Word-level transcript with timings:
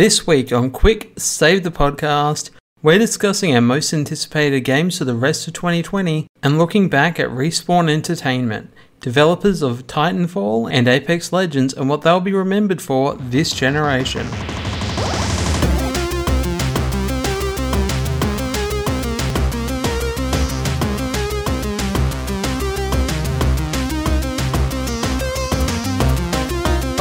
This 0.00 0.26
week 0.26 0.50
on 0.50 0.70
Quick 0.70 1.12
Save 1.18 1.62
the 1.62 1.70
Podcast, 1.70 2.48
we're 2.80 2.98
discussing 2.98 3.54
our 3.54 3.60
most 3.60 3.92
anticipated 3.92 4.62
games 4.62 4.96
for 4.96 5.04
the 5.04 5.14
rest 5.14 5.46
of 5.46 5.52
2020 5.52 6.26
and 6.42 6.58
looking 6.58 6.88
back 6.88 7.20
at 7.20 7.28
Respawn 7.28 7.90
Entertainment, 7.90 8.72
developers 9.00 9.60
of 9.60 9.86
Titanfall 9.86 10.72
and 10.72 10.88
Apex 10.88 11.34
Legends, 11.34 11.74
and 11.74 11.90
what 11.90 12.00
they'll 12.00 12.18
be 12.18 12.32
remembered 12.32 12.80
for 12.80 13.14
this 13.16 13.52
generation. 13.52 14.26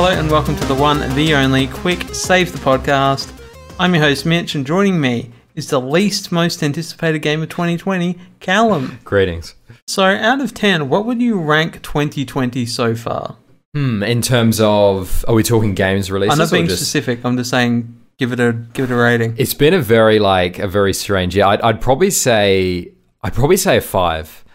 Hello 0.01 0.17
and 0.17 0.31
welcome 0.31 0.55
to 0.55 0.65
the 0.65 0.73
one, 0.73 0.99
the 1.13 1.35
only 1.35 1.67
Quick 1.67 2.15
Save 2.15 2.53
the 2.53 2.57
Podcast. 2.59 3.33
I'm 3.77 3.93
your 3.93 4.01
host 4.01 4.25
Mitch, 4.25 4.55
and 4.55 4.65
joining 4.65 5.01
me 5.01 5.29
is 5.55 5.69
the 5.69 5.81
least 5.81 6.31
most 6.31 6.63
anticipated 6.63 7.19
game 7.19 7.41
of 7.41 7.49
2020, 7.49 8.17
Callum. 8.39 8.99
Greetings. 9.03 9.55
So, 9.87 10.05
out 10.05 10.39
of 10.39 10.53
10, 10.53 10.87
what 10.87 11.05
would 11.05 11.21
you 11.21 11.37
rank 11.37 11.81
2020 11.81 12.65
so 12.65 12.95
far? 12.95 13.35
Hmm. 13.73 14.01
In 14.01 14.21
terms 14.21 14.61
of, 14.61 15.25
are 15.27 15.35
we 15.35 15.43
talking 15.43 15.75
games 15.75 16.09
releases? 16.09 16.39
I'm 16.39 16.45
not 16.45 16.49
being 16.49 16.67
just, 16.67 16.77
specific. 16.77 17.25
I'm 17.25 17.35
just 17.35 17.49
saying, 17.49 17.93
give 18.17 18.31
it 18.31 18.39
a 18.39 18.53
give 18.53 18.89
it 18.89 18.93
a 18.93 18.97
rating. 18.97 19.35
It's 19.37 19.53
been 19.53 19.73
a 19.73 19.81
very 19.81 20.17
like 20.17 20.59
a 20.59 20.67
very 20.69 20.93
strange 20.93 21.35
year. 21.35 21.43
I'd, 21.43 21.59
I'd 21.59 21.81
probably 21.81 22.09
say 22.09 22.93
I'd 23.21 23.33
probably 23.33 23.57
say 23.57 23.75
a 23.75 23.81
five. 23.81 24.45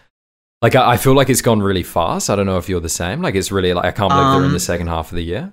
Like 0.65 0.75
I, 0.75 0.93
I 0.93 0.97
feel 0.97 1.13
like 1.13 1.29
it's 1.29 1.41
gone 1.43 1.61
really 1.61 1.83
fast. 1.83 2.29
I 2.31 2.35
don't 2.35 2.47
know 2.47 2.57
if 2.57 2.67
you're 2.67 2.79
the 2.81 2.89
same. 3.03 3.21
Like 3.21 3.35
it's 3.35 3.51
really 3.51 3.71
like 3.73 3.85
I 3.85 3.91
can't 3.91 4.09
believe 4.09 4.31
they're 4.31 4.39
in 4.39 4.45
Um, 4.47 4.53
the 4.53 4.59
second 4.59 4.87
half 4.87 5.11
of 5.11 5.15
the 5.15 5.23
year. 5.23 5.51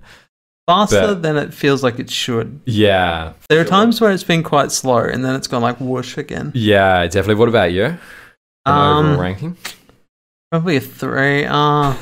Faster 0.66 1.08
but- 1.08 1.22
than 1.22 1.36
it 1.36 1.52
feels 1.52 1.82
like 1.82 1.98
it 1.98 2.08
should. 2.08 2.60
Yeah. 2.64 3.34
There 3.50 3.60
are 3.60 3.64
times 3.64 4.00
where 4.00 4.10
it's 4.10 4.24
been 4.24 4.42
quite 4.42 4.72
slow, 4.72 4.98
and 5.00 5.22
then 5.24 5.34
it's 5.34 5.48
gone 5.48 5.60
like 5.60 5.76
whoosh 5.80 6.16
again. 6.16 6.50
Yeah, 6.54 7.04
definitely. 7.08 7.34
What 7.34 7.48
about 7.50 7.72
you? 7.72 7.84
An 7.84 7.98
Um, 8.64 9.06
overall 9.06 9.20
ranking? 9.20 9.56
Probably 10.50 10.76
a 10.76 10.80
three. 10.80 11.44
Uh, 11.44 11.94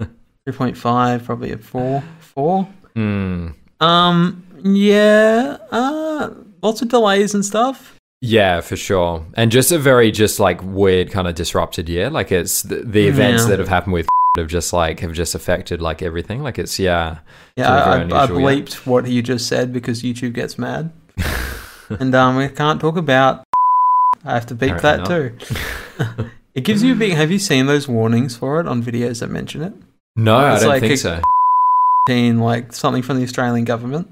three 0.44 0.52
point 0.52 0.76
five. 0.76 1.24
Probably 1.24 1.52
a 1.52 1.58
four. 1.58 2.02
Four. 2.20 2.68
Hmm. 2.94 3.48
Um. 3.80 4.42
Yeah. 4.62 5.56
Uh. 5.70 6.30
Lots 6.62 6.82
of 6.82 6.88
delays 6.88 7.34
and 7.34 7.44
stuff. 7.44 7.94
Yeah, 8.20 8.60
for 8.60 8.76
sure. 8.76 9.24
And 9.34 9.50
just 9.52 9.70
a 9.70 9.78
very 9.78 10.10
just 10.10 10.40
like 10.40 10.62
weird 10.62 11.10
kind 11.10 11.28
of 11.28 11.34
disrupted 11.34 11.88
year. 11.88 12.10
Like 12.10 12.32
it's 12.32 12.62
the, 12.62 12.76
the 12.76 13.06
events 13.06 13.44
Yeah. 13.44 13.50
that 13.50 13.58
have 13.60 13.68
happened 13.68 13.92
with 13.94 14.08
have 14.36 14.48
just 14.48 14.72
like 14.72 15.00
have 15.00 15.12
just 15.12 15.34
affected 15.34 15.80
like 15.80 16.02
everything. 16.02 16.42
Like 16.42 16.58
it's 16.58 16.78
yeah. 16.78 17.18
Yeah, 17.56 17.72
I, 17.72 17.78
I, 17.78 17.94
I 17.96 18.02
yeah. 18.02 18.26
bleeped 18.26 18.86
what 18.86 19.06
you 19.06 19.22
just 19.22 19.46
said 19.46 19.72
because 19.72 20.02
YouTube 20.02 20.32
gets 20.32 20.58
mad, 20.58 20.92
and 21.88 22.14
um, 22.14 22.36
we 22.36 22.48
can't 22.48 22.80
talk 22.80 22.96
about. 22.96 23.44
I 24.24 24.34
have 24.34 24.46
to 24.46 24.54
beep 24.54 24.76
that 24.78 25.00
Apparently 25.00 25.46
too. 25.46 26.30
it 26.54 26.62
gives 26.64 26.82
you 26.82 26.92
a 26.92 26.96
big. 26.96 27.12
Have 27.12 27.30
you 27.30 27.38
seen 27.38 27.66
those 27.66 27.86
warnings 27.88 28.36
for 28.36 28.60
it 28.60 28.66
on 28.66 28.82
videos 28.82 29.20
that 29.20 29.30
mention 29.30 29.62
it? 29.62 29.72
No, 30.16 30.36
I 30.36 30.58
don't 30.58 30.68
like 30.68 30.80
think 30.82 30.98
so. 30.98 31.20
Like 32.10 32.72
something 32.72 33.02
from 33.02 33.18
the 33.18 33.22
Australian 33.22 33.64
government. 33.64 34.08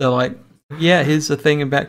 so 0.00 0.14
like, 0.14 0.38
yeah, 0.78 1.02
here's 1.02 1.28
the 1.28 1.36
thing 1.36 1.62
about 1.62 1.88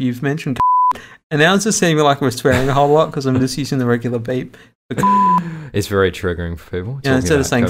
you've 0.00 0.22
mentioned, 0.22 0.58
and 1.30 1.40
now 1.40 1.54
it's 1.54 1.64
just 1.64 1.78
seeming 1.78 2.04
like 2.04 2.20
we're 2.20 2.30
swearing 2.30 2.68
a 2.68 2.74
whole 2.74 2.88
lot 2.88 3.06
because 3.06 3.26
I'm 3.26 3.40
just 3.40 3.58
using 3.58 3.78
the 3.78 3.86
regular 3.86 4.18
beep. 4.18 4.56
It's 5.72 5.88
very 5.88 6.10
triggering 6.10 6.58
for 6.58 6.70
people. 6.70 7.00
Yeah, 7.04 7.16
instead 7.16 7.38
of 7.38 7.44
saying 7.44 7.66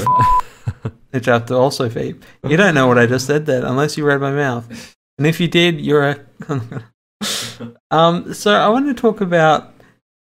which 1.10 1.28
I 1.28 1.32
have 1.32 1.46
to 1.46 1.54
also 1.54 1.88
beep. 1.88 2.24
You 2.46 2.56
don't 2.56 2.74
know 2.74 2.86
what 2.86 2.98
I 2.98 3.06
just 3.06 3.26
said 3.26 3.46
then, 3.46 3.64
unless 3.64 3.96
you 3.96 4.04
read 4.04 4.20
my 4.20 4.32
mouth. 4.32 4.94
And 5.18 5.26
if 5.26 5.40
you 5.40 5.48
did, 5.48 5.80
you're 5.80 6.10
a. 6.10 6.20
um. 7.90 8.34
So 8.34 8.52
I 8.52 8.68
want 8.68 8.86
to 8.86 8.94
talk 8.94 9.20
about 9.20 9.72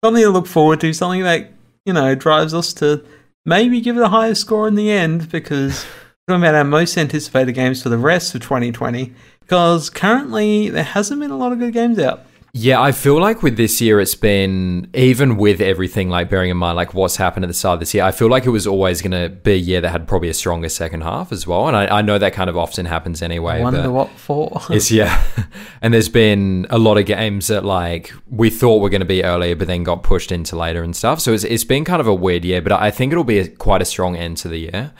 something 0.05 0.23
to 0.23 0.31
look 0.31 0.47
forward 0.47 0.81
to, 0.81 0.93
something 0.93 1.23
that 1.23 1.53
you 1.87 1.93
know 1.93 2.15
drives 2.15 2.53
us 2.55 2.75
to 2.75 3.05
maybe 3.47 3.81
give 3.81 3.97
it 3.97 4.03
a 4.03 4.09
higher 4.09 4.35
score 4.35 4.67
in 4.67 4.75
the 4.75 4.91
end, 4.91 5.31
because 5.31 5.85
we're 6.27 6.35
talking 6.35 6.43
about 6.43 6.57
our 6.57 6.65
most 6.65 6.99
anticipated 6.99 7.53
games 7.53 7.83
for 7.83 7.89
the 7.89 7.99
rest 7.99 8.35
of 8.35 8.43
2020. 8.43 9.13
Because 9.51 9.91
currently 9.91 10.69
there 10.71 10.85
hasn't 10.85 11.21
been 11.21 11.33
a 11.33 11.37
lot 11.37 11.51
of 11.51 11.59
good 11.59 11.73
games 11.73 11.99
out. 11.99 12.25
yeah, 12.53 12.81
I 12.81 12.93
feel 12.93 13.21
like 13.21 13.43
with 13.43 13.57
this 13.57 13.81
year, 13.81 13.99
it's 13.99 14.15
been 14.15 14.89
even 14.95 15.37
with 15.37 15.61
everything 15.61 16.09
like 16.09 16.31
bearing 16.31 16.51
in 16.51 16.57
mind 16.57 16.77
like 16.77 16.95
what's 16.95 17.17
happened 17.17 17.45
at 17.45 17.49
the 17.49 17.55
start 17.55 17.75
of 17.75 17.81
this 17.81 17.93
year. 17.93 18.05
I 18.05 18.13
feel 18.13 18.29
like 18.29 18.47
it 18.47 18.51
was 18.51 18.69
always 18.69 19.03
going 19.03 19.11
to 19.11 19.29
be 19.29 19.55
a 19.55 19.57
year 19.57 19.81
that 19.81 19.89
had 19.89 20.07
probably 20.07 20.29
a 20.29 20.35
stronger 20.35 20.69
second 20.69 21.01
half 21.01 21.33
as 21.33 21.49
well. 21.49 21.67
And 21.67 21.77
I, 21.77 21.99
I 21.99 22.03
know 22.03 22.17
that 22.17 22.33
kind 22.33 22.49
of 22.49 22.57
often 22.57 22.87
happens 22.87 23.23
anyway. 23.23 23.55
I 23.55 23.63
wonder 23.63 23.91
what 23.91 24.11
for. 24.11 24.63
It's 24.71 24.93
yeah, 24.93 25.21
and 25.83 25.93
there's 25.93 26.09
been 26.09 26.69
a 26.71 26.79
lot 26.79 26.97
of 26.97 27.07
games 27.07 27.49
that 27.49 27.65
like 27.65 28.13
we 28.29 28.51
thought 28.51 28.81
were 28.81 28.89
going 28.89 29.01
to 29.01 29.05
be 29.05 29.25
earlier, 29.25 29.57
but 29.57 29.67
then 29.67 29.83
got 29.83 30.05
pushed 30.05 30.31
into 30.31 30.55
later 30.55 30.85
and 30.85 30.95
stuff. 30.95 31.19
So 31.19 31.33
it's 31.33 31.43
it's 31.43 31.65
been 31.65 31.85
kind 31.85 32.01
of 32.01 32.07
a 32.07 32.15
weird 32.15 32.45
year, 32.45 32.63
but 32.63 32.71
I 32.71 32.93
think 32.93 33.11
it'll 33.11 33.25
be 33.25 33.41
a, 33.41 33.49
quite 33.49 33.83
a 33.83 33.85
strong 33.85 34.15
end 34.15 34.37
to 34.39 34.49
the 34.49 34.59
year, 34.59 34.93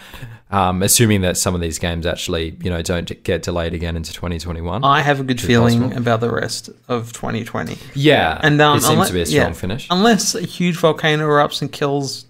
um, 0.51 0.83
assuming 0.83 1.21
that 1.21 1.37
some 1.37 1.55
of 1.55 1.61
these 1.61 1.79
games 1.79 2.07
actually 2.07 2.57
you 2.63 2.71
know 2.71 2.83
don't 2.83 3.23
get 3.23 3.43
delayed 3.43 3.75
again 3.75 3.97
into 3.97 4.13
2021. 4.13 4.85
I 4.85 5.01
have 5.03 5.21
a 5.21 5.25
good 5.25 5.41
feeling 5.41 5.81
possible? 5.81 5.99
about 5.99 6.21
the 6.21 6.31
rest 6.31 6.71
of 6.89 7.13
2020. 7.13 7.79
yeah, 7.95 8.41
And 8.43 8.61
um, 8.61 8.79
it 8.79 8.81
seems 8.81 8.93
unless- 8.93 9.09
to 9.09 9.15
be 9.15 9.21
a 9.23 9.25
yeah. 9.25 9.41
strong 9.43 9.55
finish. 9.55 9.87
Unless 9.91 10.35
a 10.35 10.43
huge 10.43 10.77
volcano 10.77 11.27
erupts 11.29 11.63
and 11.63 11.71
kills 11.71 12.27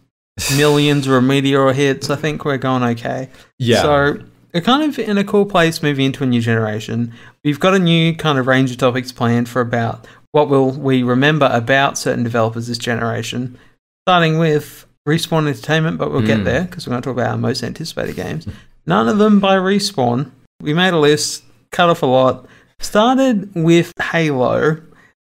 millions 0.56 1.06
or 1.08 1.16
a 1.16 1.22
meteor 1.22 1.72
hits, 1.72 2.10
I 2.10 2.16
think 2.16 2.44
we're 2.44 2.58
going 2.58 2.82
okay. 2.82 3.28
Yeah, 3.58 3.82
So 3.82 4.18
we're 4.54 4.60
kind 4.62 4.82
of 4.88 4.98
in 4.98 5.18
a 5.18 5.24
cool 5.24 5.46
place 5.46 5.82
moving 5.82 6.06
into 6.06 6.24
a 6.24 6.26
new 6.26 6.40
generation. 6.40 7.12
We've 7.44 7.60
got 7.60 7.74
a 7.74 7.78
new 7.78 8.14
kind 8.14 8.38
of 8.38 8.46
range 8.46 8.70
of 8.70 8.78
topics 8.78 9.12
planned 9.12 9.48
for 9.48 9.60
about 9.60 10.06
what 10.32 10.48
will 10.48 10.70
we 10.70 11.02
remember 11.02 11.48
about 11.52 11.98
certain 11.98 12.22
developers 12.24 12.66
this 12.68 12.78
generation. 12.78 13.58
Starting 14.06 14.38
with 14.38 14.86
Respawn 15.10 15.46
Entertainment, 15.48 15.98
but 15.98 16.10
we'll 16.12 16.22
get 16.22 16.38
Mm. 16.40 16.44
there 16.44 16.62
because 16.64 16.86
we're 16.86 16.92
going 16.92 17.02
to 17.02 17.06
talk 17.08 17.16
about 17.16 17.30
our 17.32 17.38
most 17.38 17.62
anticipated 17.62 18.16
games. 18.16 18.46
None 18.86 19.08
of 19.08 19.18
them 19.18 19.40
by 19.40 19.56
Respawn. 19.56 20.30
We 20.62 20.72
made 20.74 20.92
a 20.94 20.98
list, 20.98 21.42
cut 21.72 21.88
off 21.90 22.02
a 22.02 22.06
lot. 22.06 22.46
Started 22.80 23.50
with 23.54 23.92
Halo, 24.12 24.80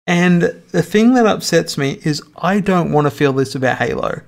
and 0.08 0.42
the 0.72 0.82
thing 0.84 1.14
that 1.16 1.26
upsets 1.26 1.78
me 1.78 2.00
is 2.04 2.22
I 2.38 2.60
don't 2.60 2.92
want 2.92 3.06
to 3.06 3.12
feel 3.12 3.34
this 3.34 3.56
about 3.56 3.78
Halo. 3.78 4.22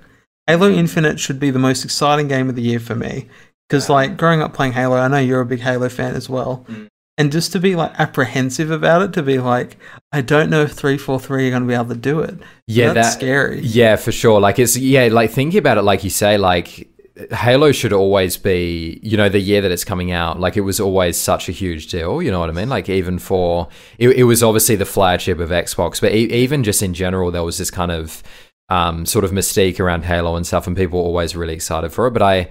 Halo 0.46 0.70
Infinite 0.70 1.18
should 1.18 1.40
be 1.40 1.50
the 1.50 1.58
most 1.58 1.84
exciting 1.84 2.28
game 2.28 2.48
of 2.48 2.54
the 2.56 2.62
year 2.62 2.78
for 2.80 2.94
me. 2.94 3.26
Because, 3.68 3.88
like, 3.90 4.16
growing 4.16 4.42
up 4.42 4.52
playing 4.54 4.72
Halo, 4.74 4.96
I 4.96 5.08
know 5.08 5.18
you're 5.18 5.40
a 5.40 5.46
big 5.46 5.60
Halo 5.60 5.88
fan 5.88 6.14
as 6.14 6.28
well. 6.28 6.64
Mm. 6.68 6.86
And 7.18 7.32
just 7.32 7.52
to 7.52 7.60
be, 7.60 7.74
like, 7.76 7.92
apprehensive 7.98 8.70
about 8.70 9.00
it, 9.02 9.12
to 9.14 9.22
be 9.22 9.38
like, 9.38 9.78
I 10.12 10.20
don't 10.20 10.50
know 10.50 10.62
if 10.62 10.72
343 10.72 11.46
are 11.46 11.50
going 11.50 11.62
to 11.62 11.68
be 11.68 11.74
able 11.74 11.86
to 11.86 11.94
do 11.94 12.20
it. 12.20 12.38
yeah, 12.66 12.92
That's 12.92 13.08
that 13.08 13.18
scary. 13.18 13.60
Yeah, 13.60 13.96
for 13.96 14.12
sure. 14.12 14.40
Like 14.40 14.58
it's 14.58 14.76
yeah, 14.76 15.08
like 15.10 15.30
thinking 15.30 15.58
about 15.58 15.78
it, 15.78 15.82
like 15.82 16.04
you 16.04 16.10
say, 16.10 16.36
like 16.36 16.88
Halo 17.30 17.72
should 17.72 17.94
always 17.94 18.36
be, 18.36 19.00
you 19.02 19.16
know, 19.16 19.30
the 19.30 19.40
year 19.40 19.62
that 19.62 19.70
it's 19.70 19.84
coming 19.84 20.12
out. 20.12 20.38
Like 20.38 20.58
it 20.58 20.60
was 20.60 20.78
always 20.80 21.16
such 21.16 21.48
a 21.48 21.52
huge 21.52 21.86
deal. 21.88 22.20
You 22.20 22.30
know 22.30 22.40
what 22.40 22.50
I 22.50 22.52
mean? 22.52 22.68
Like 22.68 22.90
even 22.90 23.18
for 23.18 23.68
it, 23.98 24.10
it 24.10 24.24
was 24.24 24.42
obviously 24.42 24.76
the 24.76 24.84
flagship 24.84 25.38
of 25.38 25.48
Xbox, 25.48 26.00
but 26.00 26.12
e- 26.14 26.30
even 26.32 26.62
just 26.62 26.82
in 26.82 26.92
general, 26.92 27.30
there 27.30 27.42
was 27.42 27.56
this 27.56 27.70
kind 27.70 27.90
of 27.90 28.22
um, 28.68 29.06
sort 29.06 29.24
of 29.24 29.30
mystique 29.30 29.80
around 29.80 30.04
Halo 30.04 30.36
and 30.36 30.46
stuff, 30.46 30.66
and 30.66 30.76
people 30.76 30.98
were 30.98 31.06
always 31.06 31.34
really 31.34 31.54
excited 31.54 31.90
for 31.92 32.06
it. 32.06 32.10
But 32.10 32.22
I, 32.22 32.48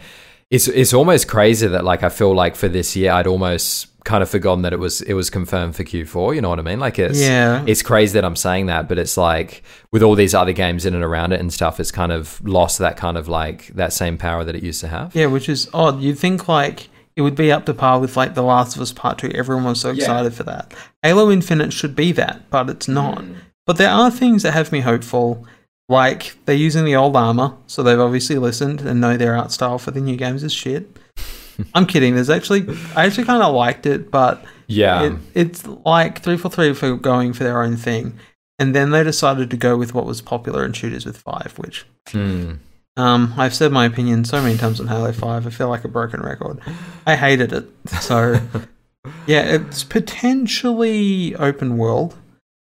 it's 0.51 0.67
it's 0.67 0.93
almost 0.93 1.27
crazy 1.27 1.67
that 1.67 1.83
like 1.83 2.03
I 2.03 2.09
feel 2.09 2.33
like 2.35 2.55
for 2.55 2.67
this 2.67 2.95
year, 2.95 3.11
I'd 3.11 3.27
almost 3.27 3.87
kind 4.03 4.21
of 4.21 4.29
forgotten 4.29 4.61
that 4.61 4.71
it 4.71 4.77
was 4.79 5.01
it 5.01 5.13
was 5.13 5.29
confirmed 5.31 5.75
for 5.75 5.83
Q4. 5.83 6.35
You 6.35 6.41
know 6.41 6.49
what 6.49 6.59
I 6.59 6.61
mean? 6.61 6.79
Like 6.79 6.99
it's 6.99 7.19
Yeah. 7.19 7.63
it's 7.65 7.81
crazy 7.81 8.13
that 8.13 8.23
I'm 8.23 8.35
saying 8.35 8.67
that, 8.67 8.87
but 8.87 8.99
it's 8.99 9.17
like 9.17 9.63
with 9.91 10.03
all 10.03 10.13
these 10.13 10.35
other 10.35 10.53
games 10.53 10.85
in 10.85 10.93
and 10.93 11.03
around 11.03 11.31
it 11.33 11.39
and 11.39 11.51
stuff, 11.51 11.79
it's 11.79 11.91
kind 11.91 12.11
of 12.11 12.39
lost 12.47 12.77
that 12.79 12.97
kind 12.97 13.17
of 13.17 13.27
like 13.27 13.67
that 13.69 13.93
same 13.93 14.17
power 14.17 14.43
that 14.43 14.55
it 14.55 14.61
used 14.63 14.81
to 14.81 14.87
have. 14.87 15.15
Yeah, 15.15 15.25
which 15.25 15.49
is 15.49 15.67
odd. 15.73 16.01
You'd 16.01 16.19
think, 16.19 16.47
like, 16.47 16.89
it 17.15 17.21
would 17.21 17.35
be 17.35 17.51
up 17.51 17.65
to 17.65 17.73
par 17.73 17.99
with, 17.99 18.15
like, 18.17 18.35
The 18.35 18.43
Last 18.43 18.75
of 18.75 18.81
Us 18.81 18.91
Part 18.91 19.17
2. 19.19 19.31
Everyone 19.33 19.63
was 19.63 19.79
so 19.79 19.89
Yeah. 19.89 19.95
excited 20.03 20.33
for 20.33 20.43
that. 20.43 20.73
Halo 21.01 21.31
Infinite 21.31 21.71
should 21.73 21.95
be 21.95 22.11
that, 22.11 22.49
but 22.51 22.69
it's 22.69 22.87
not. 22.89 23.19
Mm. 23.23 23.35
But 23.65 23.77
there 23.77 23.89
are 23.89 24.11
things 24.11 24.43
that 24.43 24.51
have 24.51 24.71
me 24.73 24.81
hopeful. 24.81 25.47
Like 25.87 26.35
they're 26.45 26.55
using 26.55 26.83
the 26.85 26.95
old 26.95 27.15
armor, 27.15 27.55
so 27.67 27.83
they've 27.83 27.99
obviously 27.99 28.37
listened 28.37 28.81
and 28.81 28.99
know 28.99 29.17
their 29.17 29.35
art 29.37 29.51
style 29.51 29.77
for 29.77 29.91
the 29.91 30.01
new 30.01 30.15
games 30.17 30.43
is 30.43 30.51
shit. 30.53 30.97
I'm 31.75 31.85
kidding. 31.85 32.15
There's 32.15 32.29
actually 32.29 32.65
I 32.95 33.05
actually 33.05 33.25
kind 33.25 33.43
of 33.43 33.53
liked 33.53 33.85
it, 33.85 34.09
but 34.09 34.43
Yeah, 34.67 35.03
it, 35.03 35.13
it's 35.35 35.65
like 35.85 36.21
three 36.23 36.37
for 36.37 36.49
three 36.49 36.73
for 36.73 36.95
going 36.95 37.33
for 37.33 37.43
their 37.43 37.61
own 37.61 37.77
thing, 37.77 38.17
and 38.57 38.73
then 38.73 38.89
they 38.89 39.03
decided 39.03 39.51
to 39.51 39.57
go 39.57 39.77
with 39.77 39.93
what 39.93 40.05
was 40.07 40.21
popular 40.21 40.65
in 40.65 40.73
shooters 40.73 41.05
with 41.05 41.17
five, 41.17 41.53
which 41.57 41.85
Mm. 42.07 42.57
um, 42.97 43.33
I've 43.37 43.53
said 43.55 43.71
my 43.71 43.85
opinion 43.85 44.25
so 44.25 44.41
many 44.41 44.57
times 44.57 44.79
on 44.79 44.87
Halo 44.87 45.11
Five. 45.11 45.45
I 45.45 45.49
feel 45.51 45.69
like 45.69 45.83
a 45.85 45.87
broken 45.87 46.21
record. 46.21 46.59
I 47.05 47.15
hated 47.15 47.53
it. 47.53 47.67
So 48.01 48.39
yeah, 49.27 49.41
it's 49.43 49.83
potentially 49.83 51.35
open 51.35 51.77
world, 51.77 52.15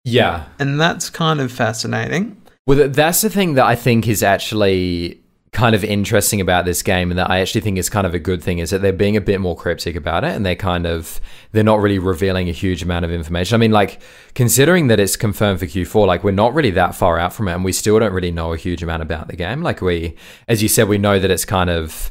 yeah. 0.05 0.45
and 0.59 0.79
that's 0.79 1.09
kind 1.09 1.39
of 1.41 1.51
fascinating. 1.51 2.37
Well, 2.71 2.87
that's 2.87 3.19
the 3.19 3.29
thing 3.29 3.55
that 3.55 3.65
I 3.65 3.75
think 3.75 4.07
is 4.07 4.23
actually 4.23 5.19
kind 5.51 5.75
of 5.75 5.83
interesting 5.83 6.39
about 6.39 6.63
this 6.63 6.81
game 6.81 7.11
and 7.11 7.19
that 7.19 7.29
I 7.29 7.41
actually 7.41 7.59
think 7.59 7.77
is 7.77 7.89
kind 7.89 8.07
of 8.07 8.13
a 8.13 8.19
good 8.19 8.41
thing 8.41 8.59
is 8.59 8.69
that 8.69 8.81
they're 8.81 8.93
being 8.93 9.17
a 9.17 9.19
bit 9.19 9.41
more 9.41 9.57
cryptic 9.57 9.97
about 9.97 10.23
it 10.23 10.33
and 10.33 10.45
they're 10.45 10.55
kind 10.55 10.87
of 10.87 11.19
they're 11.51 11.65
not 11.65 11.81
really 11.81 11.99
revealing 11.99 12.47
a 12.47 12.53
huge 12.53 12.81
amount 12.81 13.03
of 13.03 13.11
information. 13.11 13.55
I 13.55 13.57
mean 13.57 13.73
like 13.73 14.01
considering 14.35 14.87
that 14.87 15.01
it's 15.01 15.17
confirmed 15.17 15.59
for 15.59 15.65
Q4 15.65 16.07
like 16.07 16.23
we're 16.23 16.31
not 16.31 16.53
really 16.53 16.71
that 16.71 16.95
far 16.95 17.19
out 17.19 17.33
from 17.33 17.49
it 17.49 17.55
and 17.55 17.65
we 17.65 17.73
still 17.73 17.99
don't 17.99 18.13
really 18.13 18.31
know 18.31 18.53
a 18.53 18.57
huge 18.57 18.81
amount 18.81 19.01
about 19.01 19.27
the 19.27 19.35
game. 19.35 19.61
Like 19.61 19.81
we 19.81 20.15
as 20.47 20.63
you 20.63 20.69
said 20.69 20.87
we 20.87 20.97
know 20.97 21.19
that 21.19 21.29
it's 21.29 21.43
kind 21.43 21.69
of 21.69 22.09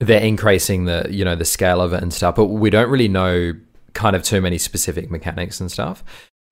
they're 0.00 0.20
increasing 0.20 0.86
the 0.86 1.06
you 1.08 1.24
know 1.24 1.36
the 1.36 1.44
scale 1.44 1.80
of 1.80 1.92
it 1.92 2.02
and 2.02 2.12
stuff 2.12 2.34
but 2.34 2.46
we 2.46 2.68
don't 2.68 2.90
really 2.90 3.06
know 3.06 3.52
kind 3.92 4.16
of 4.16 4.24
too 4.24 4.40
many 4.40 4.58
specific 4.58 5.08
mechanics 5.08 5.60
and 5.60 5.70
stuff. 5.70 6.02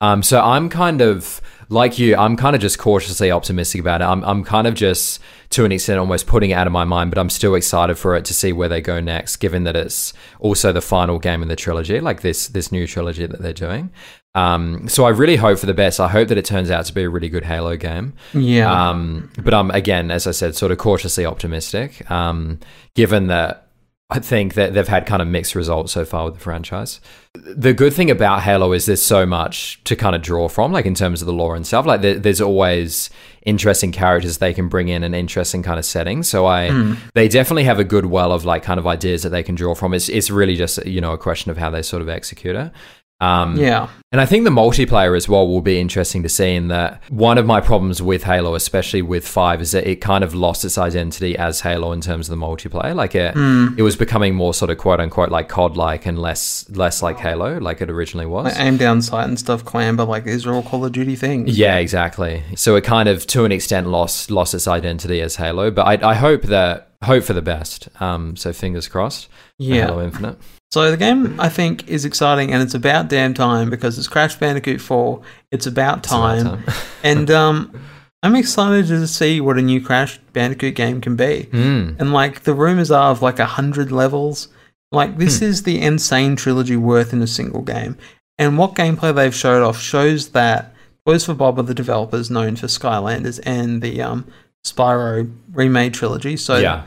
Um, 0.01 0.23
so 0.23 0.41
I'm 0.41 0.69
kind 0.69 1.01
of 1.01 1.41
like 1.69 1.99
you. 1.99 2.17
I'm 2.17 2.37
kind 2.37 2.55
of 2.55 2.63
just 2.63 2.79
cautiously 2.79 3.31
optimistic 3.31 3.81
about 3.81 4.01
it. 4.01 4.05
I'm 4.05 4.25
I'm 4.25 4.45
kind 4.45 4.67
of 4.67 4.75
just 4.75 5.21
to 5.51 5.65
an 5.65 5.73
extent 5.73 5.99
almost 5.99 6.27
putting 6.27 6.51
it 6.51 6.55
out 6.55 6.67
of 6.67 6.73
my 6.73 6.85
mind, 6.85 7.11
but 7.11 7.19
I'm 7.19 7.31
still 7.31 7.55
excited 7.55 7.97
for 7.99 8.15
it 8.15 8.25
to 8.27 8.35
see 8.35 8.53
where 8.53 8.69
they 8.69 8.81
go 8.81 9.01
next. 9.01 9.37
Given 9.37 9.65
that 9.65 9.77
it's 9.77 10.13
also 10.39 10.73
the 10.73 10.81
final 10.81 11.19
game 11.19 11.43
in 11.43 11.49
the 11.49 11.57
trilogy, 11.57 12.01
like 12.01 12.21
this 12.21 12.49
this 12.49 12.71
new 12.71 12.87
trilogy 12.87 13.27
that 13.27 13.43
they're 13.43 13.53
doing. 13.53 13.91
Um, 14.35 14.89
so 14.89 15.05
I 15.05 15.09
really 15.09 15.37
hope 15.37 15.59
for 15.59 15.67
the 15.67 15.75
best. 15.75 15.99
I 15.99 16.09
hope 16.09 16.29
that 16.29 16.39
it 16.39 16.45
turns 16.45 16.71
out 16.71 16.85
to 16.87 16.95
be 16.95 17.03
a 17.03 17.11
really 17.11 17.29
good 17.29 17.45
Halo 17.45 17.77
game. 17.77 18.15
Yeah. 18.35 18.91
Um, 18.91 19.31
but 19.43 19.53
I'm 19.53 19.71
again, 19.73 20.11
as 20.11 20.27
I 20.27 20.31
said, 20.31 20.55
sort 20.55 20.71
of 20.71 20.79
cautiously 20.79 21.27
optimistic. 21.27 22.09
Um, 22.11 22.61
given 22.95 23.27
that 23.27 23.68
I 24.11 24.21
think 24.21 24.55
that 24.55 24.73
they've 24.73 24.89
had 24.89 25.05
kind 25.05 25.21
of 25.21 25.29
mixed 25.29 25.55
results 25.55 25.93
so 25.93 26.07
far 26.07 26.25
with 26.25 26.35
the 26.35 26.41
franchise. 26.41 26.99
The 27.35 27.75
good 27.75 27.93
thing 27.93 28.11
about 28.11 28.41
Halo 28.43 28.73
is 28.73 28.87
there's 28.87 29.03
so 29.03 29.27
much 29.27 29.85
to 29.85 29.95
kind 29.97 30.17
of 30.17 30.23
draw 30.23 30.49
from, 30.49 30.73
like 30.73 30.87
in 30.87 30.95
terms 30.95 31.21
of 31.21 31.27
the 31.27 31.33
lore 31.35 31.55
and 31.55 31.67
stuff. 31.67 31.85
Like 31.85 32.01
there, 32.01 32.15
there's 32.19 32.41
always 32.41 33.11
interesting 33.43 33.93
characters 33.93 34.39
they 34.39 34.55
can 34.55 34.69
bring 34.69 34.89
in 34.89 35.05
and 35.05 35.15
interesting 35.15 35.63
kind 35.63 35.79
of 35.79 35.85
settings. 35.85 36.27
So 36.29 36.47
I, 36.47 36.71
Hmm. 36.71 36.95
they 37.15 37.29
definitely 37.29 37.65
have 37.65 37.79
a 37.79 37.85
good 37.85 38.07
well 38.07 38.33
of 38.33 38.47
like 38.47 38.63
kind 38.63 38.81
of 38.81 38.87
ideas 38.87 39.25
that 39.25 39.29
they 39.29 39.43
can 39.43 39.55
draw 39.55 39.75
from. 39.75 39.93
It's 39.93 40.09
it's 40.09 40.31
really 40.31 40.57
just 40.57 40.85
you 40.87 41.03
know 41.03 41.13
a 41.13 41.19
question 41.19 41.51
of 41.51 41.59
how 41.59 41.69
they 41.69 41.83
sort 41.83 42.01
of 42.01 42.09
execute 42.09 42.57
it. 42.57 42.73
Um, 43.21 43.57
yeah. 43.57 43.89
and 44.13 44.21
I 44.21 44.27
think 44.27 44.45
the 44.45 44.51
multiplayer 44.51 45.17
as 45.17 45.29
well 45.29 45.49
will 45.49 45.61
be 45.61 45.81
interesting 45.81 46.23
to 46.23 46.29
see. 46.29 46.55
In 46.55 46.69
that 46.69 47.03
one 47.11 47.37
of 47.37 47.47
my 47.47 47.61
problems 47.61 48.01
with 48.01 48.23
Halo, 48.23 48.55
especially 48.55 49.03
with 49.03 49.27
Five, 49.27 49.61
is 49.61 49.73
that 49.73 49.89
it 49.91 49.97
kind 49.97 50.23
of 50.23 50.35
lost 50.37 50.65
its 50.65 50.79
identity 50.79 51.37
as 51.37 51.63
Halo 51.63 51.91
in 51.93 52.01
terms 52.01 52.29
of 52.31 52.39
the 52.39 52.47
multiplayer. 52.47 52.95
Like 52.95 53.15
it, 53.17 53.35
Hmm. 53.35 53.75
it 53.77 53.83
was 53.83 53.97
becoming 53.97 54.35
more 54.37 54.55
sort 54.55 54.71
of 54.71 54.79
quote 54.79 55.01
unquote 55.01 55.31
like 55.31 55.49
COD 55.49 55.77
like 55.77 56.07
and 56.07 56.17
less 56.19 56.65
less 56.71 57.03
like 57.03 57.19
Halo, 57.19 57.59
like 57.59 57.81
it 57.81 57.91
originally 57.91 58.27
was. 58.27 58.45
Like 58.45 58.61
aim 58.61 58.77
down 58.77 59.03
sight 59.03 59.25
and 59.27 59.39
stuff, 59.39 59.65
clamber, 59.65 60.05
like 60.05 60.25
these 60.25 60.47
are 60.47 60.55
all 60.55 60.63
Call 60.63 60.85
of 60.85 60.93
Duty 60.93 61.17
things. 61.17 61.59
Yeah, 61.59 61.77
exactly. 61.79 62.45
So 62.55 62.77
it 62.77 62.85
kind 62.85 63.09
of, 63.09 63.27
to 63.29 63.45
an 63.45 63.51
extent, 63.53 63.89
lost 63.89 64.31
lost 64.31 64.55
its 64.55 64.69
identity 64.69 65.21
as 65.21 65.37
Halo. 65.37 65.71
But 65.73 65.83
I, 66.05 66.11
I 66.11 66.15
hope 66.15 66.43
that 66.43 66.88
hope 67.05 67.25
for 67.25 67.33
the 67.33 67.43
best. 67.43 67.89
Um, 68.01 68.37
so 68.37 68.53
fingers 68.53 68.89
crossed. 68.89 69.29
Yeah. 69.59 69.87
Halo 69.87 70.03
Infinite. 70.03 70.39
So 70.71 70.91
the 70.91 70.97
game 70.97 71.41
I 71.41 71.49
think 71.49 71.89
is 71.89 72.05
exciting 72.05 72.53
and 72.53 72.63
it's 72.63 72.75
about 72.75 73.09
damn 73.09 73.33
time 73.33 73.71
because 73.71 73.97
it's 73.99 74.09
Crash 74.09 74.37
Bandicoot 74.37 74.81
4. 74.81 75.23
It's 75.51 75.67
about 75.67 75.99
It's 75.99 76.13
about 76.13 76.45
time. 76.45 76.65
and 77.03 77.31
um 77.31 77.81
I'm 78.23 78.35
excited 78.35 78.89
to 78.89 79.07
see 79.07 79.41
what 79.41 79.59
a 79.59 79.63
new 79.63 79.81
Crash 79.81 80.19
Bandicoot 80.33 80.75
game 80.75 81.01
can 81.01 81.17
be. 81.17 81.49
Mm. 81.53 82.01
And 82.01 82.13
like 82.13 82.43
the 82.43 82.53
rumors 82.53 82.91
are 82.91 83.11
of 83.11 83.23
like 83.23 83.39
a 83.39 83.47
hundred 83.47 83.91
levels. 83.93 84.49
Like 84.93 85.17
this 85.17 85.41
is 85.41 85.63
the 85.63 85.81
insane 85.81 86.37
trilogy 86.37 86.77
worth 86.77 87.13
in 87.13 87.23
a 87.23 87.27
single 87.27 87.63
game. 87.63 87.97
And 88.39 88.59
what 88.59 88.75
gameplay 88.75 89.15
they've 89.15 89.35
showed 89.35 89.63
off 89.63 89.81
shows 89.81 90.31
that 90.31 90.75
Toys 91.07 91.25
for 91.25 91.35
Bob 91.35 91.59
are 91.59 91.63
the 91.63 91.75
developers 91.75 92.31
known 92.31 92.57
for 92.57 92.67
Skylanders 92.67 93.41
and 93.45 93.81
the 93.81 94.03
um 94.03 94.27
Spyro 94.65 95.33
remade 95.53 95.95
trilogy. 95.95 96.37
So 96.37 96.57
yeah. 96.59 96.85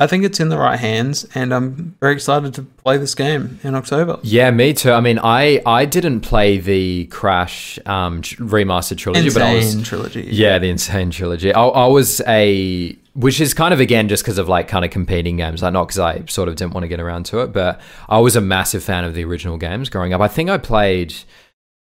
I 0.00 0.06
think 0.06 0.24
it's 0.24 0.40
in 0.40 0.48
the 0.48 0.56
right 0.56 0.78
hands, 0.78 1.26
and 1.34 1.52
I'm 1.52 1.94
very 2.00 2.14
excited 2.14 2.54
to 2.54 2.62
play 2.62 2.96
this 2.96 3.14
game 3.14 3.60
in 3.62 3.74
October. 3.74 4.18
Yeah, 4.22 4.50
me 4.50 4.72
too. 4.72 4.92
I 4.92 5.00
mean, 5.02 5.18
I 5.22 5.60
I 5.66 5.84
didn't 5.84 6.20
play 6.22 6.56
the 6.56 7.04
Crash 7.06 7.78
um, 7.84 8.22
remastered 8.22 8.96
trilogy, 8.96 9.26
Insane 9.26 9.42
but 9.42 9.46
I 9.46 9.54
was 9.56 9.82
trilogy. 9.86 10.22
yeah, 10.30 10.58
the 10.58 10.70
Insane 10.70 11.10
trilogy. 11.10 11.52
I, 11.52 11.62
I 11.62 11.86
was 11.86 12.22
a 12.26 12.96
which 13.12 13.42
is 13.42 13.52
kind 13.52 13.74
of 13.74 13.80
again 13.80 14.08
just 14.08 14.22
because 14.22 14.38
of 14.38 14.48
like 14.48 14.68
kind 14.68 14.86
of 14.86 14.90
competing 14.90 15.36
games, 15.36 15.62
like 15.62 15.74
not 15.74 15.88
because 15.88 15.98
I 15.98 16.24
sort 16.26 16.48
of 16.48 16.56
didn't 16.56 16.72
want 16.72 16.84
to 16.84 16.88
get 16.88 17.00
around 17.00 17.26
to 17.26 17.40
it, 17.40 17.52
but 17.52 17.78
I 18.08 18.20
was 18.20 18.36
a 18.36 18.40
massive 18.40 18.82
fan 18.82 19.04
of 19.04 19.12
the 19.14 19.24
original 19.24 19.58
games 19.58 19.90
growing 19.90 20.14
up. 20.14 20.22
I 20.22 20.28
think 20.28 20.48
I 20.48 20.56
played. 20.56 21.14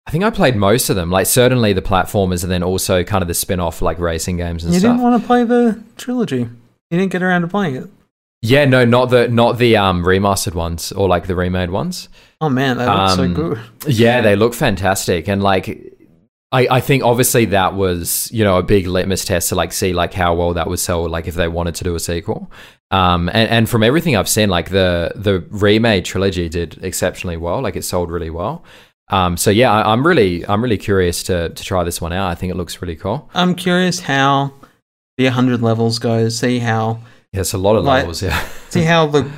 I 0.07 0.11
think 0.13 0.23
I 0.23 0.31
played 0.31 0.55
most 0.57 0.89
of 0.89 0.97
them, 0.97 1.11
like 1.11 1.27
certainly 1.27 1.73
the 1.73 1.83
platformers, 1.83 2.43
and 2.45 2.51
then 2.53 2.63
also 2.63 3.03
kind 3.03 3.23
of 3.23 3.29
the 3.29 3.35
spin-off 3.35 3.83
like 3.83 3.99
racing 3.99 4.37
games 4.37 4.63
and 4.65 4.73
You 4.73 4.79
stuff. 4.81 4.91
You 4.91 4.95
didn't 4.99 5.03
want 5.11 5.21
to 5.23 5.27
play 5.27 5.45
the 5.45 5.83
trilogy. 5.97 6.39
You 6.91 6.99
didn't 6.99 7.11
get 7.11 7.23
around 7.23 7.43
to 7.43 7.49
playing 7.49 7.77
it. 7.77 7.91
Yeah, 8.43 8.65
no, 8.67 8.85
not 8.85 9.07
the 9.11 9.27
not 9.29 9.59
the 9.59 9.77
um 9.77 10.05
remastered 10.05 10.55
ones 10.55 10.93
or 10.93 11.09
like 11.09 11.27
the 11.27 11.35
remade 11.35 11.71
ones. 11.71 12.09
Oh 12.41 12.49
man, 12.49 12.77
that 12.77 12.87
looks 12.87 13.15
so 13.17 13.23
Um, 13.25 13.35
good. 13.35 13.59
Yeah, 13.89 14.21
they 14.21 14.37
look 14.37 14.55
fantastic, 14.55 15.29
and 15.29 15.43
like. 15.43 15.93
I, 16.53 16.69
I 16.71 16.81
think 16.81 17.03
obviously 17.03 17.47
that 17.47 17.75
was 17.75 18.31
you 18.33 18.45
know 18.45 18.57
a 18.57 18.63
big 18.63 18.87
litmus 18.87 19.25
test 19.25 19.49
to 19.49 19.57
like 19.57 19.73
see 19.73 19.93
like 19.93 20.15
how 20.15 20.33
well 20.33 20.55
that 20.55 20.69
would 20.69 20.79
sell 20.79 21.09
like 21.09 21.27
if 21.27 21.35
they 21.35 21.49
wanted 21.49 21.75
to 21.75 21.85
do 21.85 21.97
a 21.97 22.01
sequel 22.01 22.49
um 22.93 23.29
and, 23.31 23.51
and 23.51 23.69
from 23.69 23.83
everything 23.83 24.15
I've 24.17 24.29
seen 24.29 24.49
like 24.49 24.71
the 24.71 25.11
the 25.17 25.45
remade 25.51 26.05
trilogy 26.05 26.49
did 26.49 26.79
exceptionally 26.85 27.37
well 27.37 27.61
like 27.63 27.75
it 27.75 27.83
sold 27.83 28.13
really 28.13 28.31
well 28.31 28.63
um 29.09 29.37
so 29.37 29.51
yeah 29.51 29.73
I, 29.73 29.93
I'm 29.93 30.07
really 30.07 30.47
I'm 30.47 30.63
really 30.63 30.79
curious 30.79 31.23
to 31.25 31.49
to 31.51 31.65
try 31.65 31.85
this 31.85 32.01
one 32.01 32.13
out 32.13 32.29
I 32.29 32.35
think 32.35 32.51
it 32.51 32.57
looks 32.57 32.81
really 32.83 32.97
cool 32.97 33.31
I'm 33.35 33.55
curious 33.55 34.01
how 34.01 34.53
the 35.17 35.25
100 35.25 35.63
levels 35.63 35.99
goes. 35.99 36.39
See 36.39 36.59
how 36.59 37.01
yeah, 37.33 37.41
it's 37.41 37.53
a 37.55 37.59
lot 37.59 37.77
of 37.77 37.85
Like- 37.85 38.01
levels 38.01 38.23
yeah 38.23 38.47
see 38.69 38.83
how 38.83 39.07
the 39.07 39.31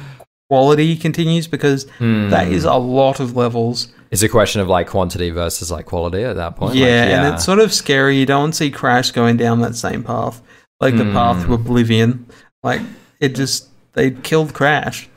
quality 0.48 0.96
continues 0.96 1.46
because 1.46 1.86
Hmm. 1.98 2.30
that 2.30 2.48
is 2.48 2.64
a 2.64 2.74
lot 2.74 3.20
of 3.20 3.36
levels. 3.36 3.88
it's 4.10 4.22
a 4.22 4.28
question 4.28 4.60
of 4.62 4.68
like 4.68 4.86
quantity 4.88 5.28
versus 5.30 5.70
like 5.70 5.84
quality 5.86 6.22
at 6.24 6.36
that 6.36 6.56
point 6.56 6.74
Like, 6.74 6.80
yeah, 6.80 7.04
and 7.26 7.34
it's 7.34 7.44
sort 7.44 7.58
of 7.58 7.72
scary. 7.74 8.16
You 8.16 8.24
don't 8.26 8.54
see 8.54 8.70
Crash 8.70 9.10
going 9.10 9.36
down 9.36 9.60
that 9.60 9.74
same 9.76 10.02
path, 10.02 10.40
like 10.80 10.96
the 10.96 11.04
path 11.04 11.40
to 11.42 11.46
Hmm. 11.48 11.52
oblivion. 11.52 12.26
Like 12.62 12.80
it 13.20 13.34
just 13.34 13.68
they 13.92 14.10
killed 14.12 14.54
Crash, 14.54 15.08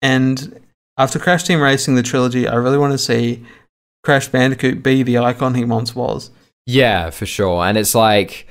and 0.00 0.60
after 0.96 1.18
Crash 1.18 1.42
Team 1.42 1.60
Racing 1.60 1.96
the 1.96 2.02
trilogy, 2.02 2.46
I 2.46 2.54
really 2.54 2.78
want 2.78 2.92
to 2.92 2.98
see 2.98 3.44
Crash 4.08 4.28
Bandicoot 4.28 4.82
be 4.82 5.02
the 5.02 5.18
icon 5.18 5.54
he 5.54 5.66
once 5.66 5.94
was. 5.94 6.30
Yeah, 6.64 7.10
for 7.10 7.26
sure. 7.26 7.62
And 7.66 7.76
it's 7.76 7.94
like 7.94 8.46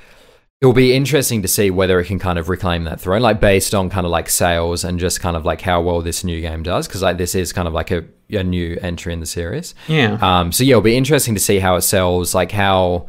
it'll 0.60 0.72
be 0.72 0.94
interesting 0.94 1.42
to 1.42 1.48
see 1.48 1.68
whether 1.68 1.98
it 1.98 2.04
can 2.04 2.20
kind 2.20 2.38
of 2.38 2.48
reclaim 2.48 2.84
that 2.84 3.00
throne, 3.00 3.22
like 3.22 3.40
based 3.40 3.74
on 3.74 3.90
kind 3.90 4.06
of 4.06 4.12
like 4.12 4.28
sales 4.28 4.84
and 4.84 5.00
just 5.00 5.20
kind 5.20 5.36
of 5.36 5.44
like 5.44 5.60
how 5.60 5.80
well 5.80 6.00
this 6.00 6.22
new 6.22 6.40
game 6.40 6.62
does, 6.62 6.86
because 6.86 7.02
like 7.02 7.18
this 7.18 7.34
is 7.34 7.52
kind 7.52 7.66
of 7.66 7.74
like 7.74 7.90
a, 7.90 8.04
a 8.30 8.44
new 8.44 8.78
entry 8.82 9.12
in 9.12 9.18
the 9.18 9.26
series. 9.26 9.74
Yeah, 9.88 10.16
Um, 10.22 10.52
so 10.52 10.62
yeah, 10.62 10.74
it'll 10.74 10.82
be 10.82 10.96
interesting 10.96 11.34
to 11.34 11.40
see 11.40 11.58
how 11.58 11.74
it 11.74 11.82
sells, 11.82 12.36
like 12.36 12.52
how 12.52 13.06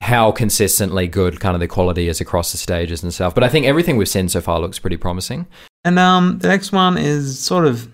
how 0.00 0.32
consistently 0.32 1.06
good 1.06 1.38
kind 1.38 1.54
of 1.54 1.60
the 1.60 1.68
quality 1.68 2.08
is 2.08 2.20
across 2.20 2.50
the 2.50 2.58
stages 2.58 3.04
and 3.04 3.14
stuff. 3.14 3.36
But 3.36 3.44
I 3.44 3.48
think 3.48 3.66
everything 3.66 3.96
we've 3.96 4.08
seen 4.08 4.28
so 4.28 4.40
far 4.40 4.58
looks 4.58 4.80
pretty 4.80 4.96
promising. 4.96 5.46
and 5.84 5.96
um, 5.96 6.40
the 6.40 6.48
next 6.48 6.72
one 6.72 6.98
is 6.98 7.38
sort 7.38 7.66
of, 7.66 7.88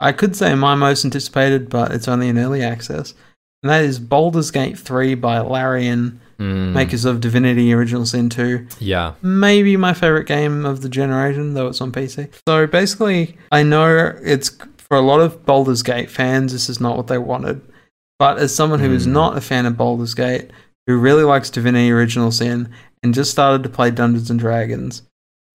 I 0.00 0.12
could 0.12 0.34
say 0.36 0.54
my 0.54 0.74
most 0.74 1.04
anticipated, 1.04 1.68
but 1.68 1.92
it's 1.92 2.08
only 2.08 2.28
in 2.28 2.38
early 2.38 2.62
access, 2.62 3.14
and 3.62 3.70
that 3.70 3.84
is 3.84 3.98
Baldur's 3.98 4.50
Gate 4.50 4.78
Three 4.78 5.14
by 5.14 5.38
Larian, 5.40 6.20
Mm, 6.38 6.72
makers 6.72 7.04
of 7.04 7.20
Divinity: 7.20 7.70
Original 7.74 8.06
Sin 8.06 8.30
Two. 8.30 8.66
yeah. 8.78 9.12
maybe 9.20 9.76
my 9.76 9.92
favorite 9.92 10.26
game 10.26 10.64
of 10.64 10.80
the 10.80 10.88
generation, 10.88 11.52
though 11.52 11.66
it's 11.66 11.82
on 11.82 11.92
PC. 11.92 12.30
So 12.48 12.66
basically, 12.66 13.36
I 13.52 13.62
know 13.62 14.14
it's 14.22 14.56
for 14.78 14.96
a 14.96 15.02
lot 15.02 15.20
of 15.20 15.44
Baldur's 15.44 15.82
Gate 15.82 16.10
fans, 16.10 16.52
this 16.52 16.70
is 16.70 16.80
not 16.80 16.96
what 16.96 17.08
they 17.08 17.18
wanted. 17.18 17.60
But 18.18 18.38
as 18.38 18.54
someone 18.54 18.80
who 18.80 18.92
is 18.94 19.04
Hmm. 19.04 19.12
not 19.12 19.36
a 19.36 19.40
fan 19.42 19.66
of 19.66 19.76
Baldur's 19.76 20.14
Gate, 20.14 20.50
who 20.86 20.96
really 20.98 21.24
likes 21.24 21.50
Divinity 21.50 21.90
Original 21.92 22.32
Sin, 22.32 22.70
and 23.02 23.12
just 23.12 23.30
started 23.30 23.62
to 23.62 23.68
play 23.68 23.90
Dungeons 23.90 24.30
and 24.30 24.40
Dragons, 24.40 25.02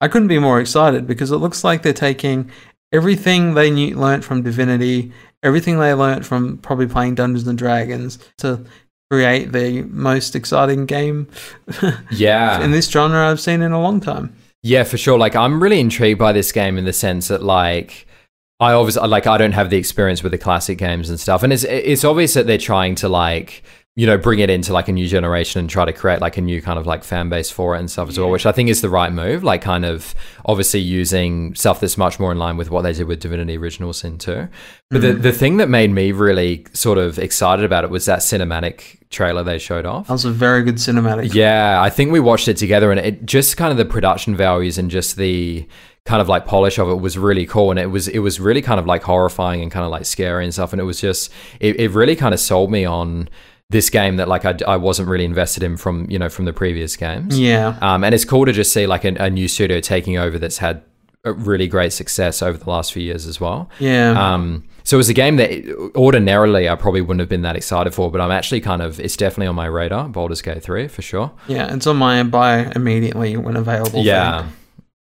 I 0.01 0.07
couldn't 0.07 0.27
be 0.27 0.37
more 0.39 0.59
excited 0.59 1.07
because 1.07 1.31
it 1.31 1.37
looks 1.37 1.63
like 1.63 1.81
they're 1.81 1.93
taking 1.93 2.51
everything 2.95 3.53
they 3.53 3.69
knew, 3.69 3.95
learnt 3.97 4.23
from 4.23 4.41
Divinity, 4.41 5.11
everything 5.43 5.77
they 5.79 5.93
learnt 5.93 6.25
from 6.25 6.57
probably 6.59 6.87
playing 6.87 7.15
Dungeons 7.15 7.47
and 7.47 7.57
Dragons 7.57 8.17
to 8.39 8.63
create 9.11 9.51
the 9.51 9.83
most 9.83 10.35
exciting 10.35 10.85
game 10.85 11.27
Yeah. 12.11 12.63
in 12.63 12.71
this 12.71 12.89
genre 12.89 13.29
I've 13.29 13.39
seen 13.39 13.61
in 13.61 13.71
a 13.71 13.81
long 13.81 13.99
time. 14.01 14.35
Yeah, 14.63 14.83
for 14.83 14.97
sure. 14.97 15.17
Like 15.19 15.35
I'm 15.35 15.61
really 15.61 15.79
intrigued 15.79 16.17
by 16.19 16.31
this 16.31 16.51
game 16.51 16.77
in 16.79 16.85
the 16.85 16.93
sense 16.93 17.27
that 17.27 17.43
like 17.43 18.07
I 18.59 18.71
obviously 18.73 19.07
like 19.07 19.27
I 19.27 19.37
don't 19.37 19.51
have 19.51 19.69
the 19.69 19.77
experience 19.77 20.23
with 20.23 20.31
the 20.31 20.37
classic 20.39 20.77
games 20.79 21.09
and 21.09 21.19
stuff, 21.19 21.43
and 21.43 21.53
it's 21.53 21.63
it's 21.65 22.03
obvious 22.03 22.33
that 22.33 22.47
they're 22.47 22.57
trying 22.57 22.95
to 22.95 23.09
like 23.09 23.61
you 23.97 24.05
know, 24.05 24.17
bring 24.17 24.39
it 24.39 24.49
into 24.49 24.73
like 24.73 24.89
a 24.89 24.91
new 24.91 25.07
generation 25.07 25.59
and 25.59 25.69
try 25.69 25.85
to 25.85 25.93
create 25.93 26.19
like 26.19 26.35
a 26.37 26.41
new 26.41 26.61
kind 26.61 26.77
of 26.77 26.85
like 26.85 27.01
fan 27.01 27.29
base 27.29 27.49
for 27.49 27.75
it 27.75 27.79
and 27.79 27.89
stuff 27.89 28.09
as 28.09 28.19
well, 28.19 28.29
which 28.29 28.45
I 28.45 28.51
think 28.51 28.67
is 28.67 28.81
the 28.81 28.89
right 28.89 29.11
move. 29.11 29.41
Like, 29.41 29.61
kind 29.61 29.85
of 29.85 30.13
obviously 30.43 30.81
using 30.81 31.55
stuff 31.55 31.79
that's 31.79 31.97
much 31.97 32.19
more 32.19 32.33
in 32.33 32.37
line 32.37 32.57
with 32.57 32.69
what 32.69 32.81
they 32.81 32.91
did 32.91 33.07
with 33.07 33.21
Divinity 33.21 33.57
Original 33.57 33.93
Sin 33.93 34.17
2. 34.17 34.49
But 34.91 35.01
the, 35.01 35.07
mm. 35.13 35.21
the 35.21 35.31
thing 35.31 35.57
that 35.57 35.69
made 35.69 35.91
me 35.91 36.11
really 36.11 36.65
sort 36.73 36.97
of 36.97 37.17
excited 37.17 37.63
about 37.63 37.85
it 37.85 37.89
was 37.89 38.05
that 38.05 38.19
cinematic 38.19 38.97
trailer 39.11 39.43
they 39.43 39.57
showed 39.59 39.85
off. 39.85 40.07
That 40.07 40.13
was 40.13 40.25
a 40.25 40.31
very 40.31 40.63
good 40.63 40.75
cinematic. 40.75 41.33
Yeah, 41.33 41.81
I 41.81 41.89
think 41.89 42.11
we 42.11 42.19
watched 42.19 42.49
it 42.49 42.57
together 42.57 42.91
and 42.91 42.99
it 42.99 43.25
just 43.25 43.55
kind 43.55 43.71
of 43.71 43.77
the 43.77 43.85
production 43.85 44.35
values 44.35 44.77
and 44.77 44.91
just 44.91 45.15
the 45.15 45.65
kind 46.05 46.21
of 46.21 46.27
like 46.27 46.45
polish 46.45 46.77
of 46.77 46.89
it 46.89 46.95
was 46.95 47.17
really 47.17 47.45
cool 47.47 47.71
and 47.71 47.79
it 47.79 47.87
was 47.87 48.07
it 48.07 48.19
was 48.19 48.39
really 48.39 48.61
kind 48.61 48.79
of 48.79 48.85
like 48.85 49.01
horrifying 49.01 49.63
and 49.63 49.71
kind 49.71 49.83
of 49.83 49.91
like 49.91 50.05
scary 50.05 50.43
and 50.43 50.53
stuff 50.53 50.71
and 50.71 50.79
it 50.79 50.83
was 50.83 51.01
just 51.01 51.31
it, 51.59 51.79
it 51.79 51.89
really 51.91 52.15
kind 52.15 52.31
of 52.31 52.39
sold 52.39 52.69
me 52.69 52.85
on 52.85 53.27
this 53.69 53.89
game 53.89 54.17
that 54.17 54.27
like 54.27 54.45
I, 54.45 54.55
I 54.67 54.77
wasn't 54.77 55.09
really 55.09 55.25
invested 55.25 55.63
in 55.63 55.75
from 55.77 56.09
you 56.09 56.19
know 56.19 56.29
from 56.29 56.45
the 56.45 56.53
previous 56.53 56.95
games 56.95 57.39
Yeah. 57.39 57.77
um, 57.81 58.03
and 58.03 58.13
it's 58.13 58.25
cool 58.25 58.45
to 58.45 58.51
just 58.53 58.71
see 58.71 58.85
like 58.87 59.03
a, 59.05 59.15
a 59.19 59.29
new 59.29 59.47
studio 59.47 59.79
taking 59.79 60.17
over 60.17 60.37
that's 60.37 60.59
had 60.59 60.83
a 61.23 61.33
really 61.33 61.67
great 61.67 61.91
success 61.91 62.43
over 62.43 62.57
the 62.59 62.69
last 62.69 62.93
few 62.93 63.01
years 63.01 63.25
as 63.25 63.39
well 63.41 63.67
Yeah. 63.79 64.11
um, 64.33 64.63
so 64.83 64.97
it 64.97 64.99
was 64.99 65.09
a 65.09 65.15
game 65.15 65.37
that 65.37 65.49
ordinarily 65.95 66.69
I 66.69 66.75
probably 66.75 67.01
wouldn't 67.01 67.21
have 67.21 67.29
been 67.29 67.41
that 67.41 67.55
excited 67.55 67.91
for, 67.95 68.11
but 68.11 68.21
I'm 68.21 68.29
actually 68.29 68.61
kind 68.61 68.83
of 68.83 68.99
it's 68.99 69.17
definitely 69.17 69.47
on 69.47 69.55
my 69.55 69.65
radar. 69.65 70.07
Baldur's 70.09 70.43
Gate 70.43 70.61
three 70.61 70.87
for 70.87 71.01
sure. 71.01 71.31
yeah. 71.47 71.73
It's 71.73 71.87
on 71.87 71.97
my 71.97 72.21
buy 72.21 72.71
immediately 72.75 73.35
when 73.35 73.55
available. 73.55 74.03
Yeah, 74.03 74.45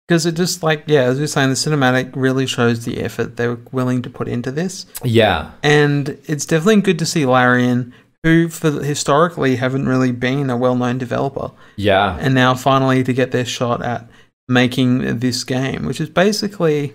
Because 0.05 0.25
it 0.25 0.33
just 0.33 0.63
like, 0.63 0.83
yeah, 0.87 1.03
as 1.03 1.17
you're 1.17 1.27
saying, 1.27 1.47
the 1.47 1.55
cinematic 1.55 2.11
really 2.13 2.45
shows 2.45 2.83
the 2.83 2.99
effort 3.01 3.37
they 3.37 3.47
were 3.47 3.59
willing 3.71 4.01
to 4.01 4.09
put 4.09 4.27
into 4.27 4.51
this. 4.51 4.85
yeah, 5.05 5.51
And 5.63 6.17
it's 6.25 6.45
definitely 6.45 6.81
good 6.81 6.99
to 6.99 7.05
see 7.05 7.25
Larian, 7.25 7.93
who 8.23 8.49
for 8.49 8.71
historically 8.83 9.55
haven't 9.55 9.87
really 9.87 10.11
been 10.11 10.49
a 10.49 10.57
well-known 10.57 10.97
developer, 10.97 11.51
yeah, 11.75 12.17
and 12.19 12.33
now 12.33 12.53
finally 12.53 13.03
to 13.03 13.13
get 13.13 13.31
their 13.31 13.45
shot 13.45 13.83
at 13.83 14.07
making 14.47 15.19
this 15.19 15.43
game, 15.43 15.85
which 15.85 16.01
is 16.01 16.09
basically 16.09 16.93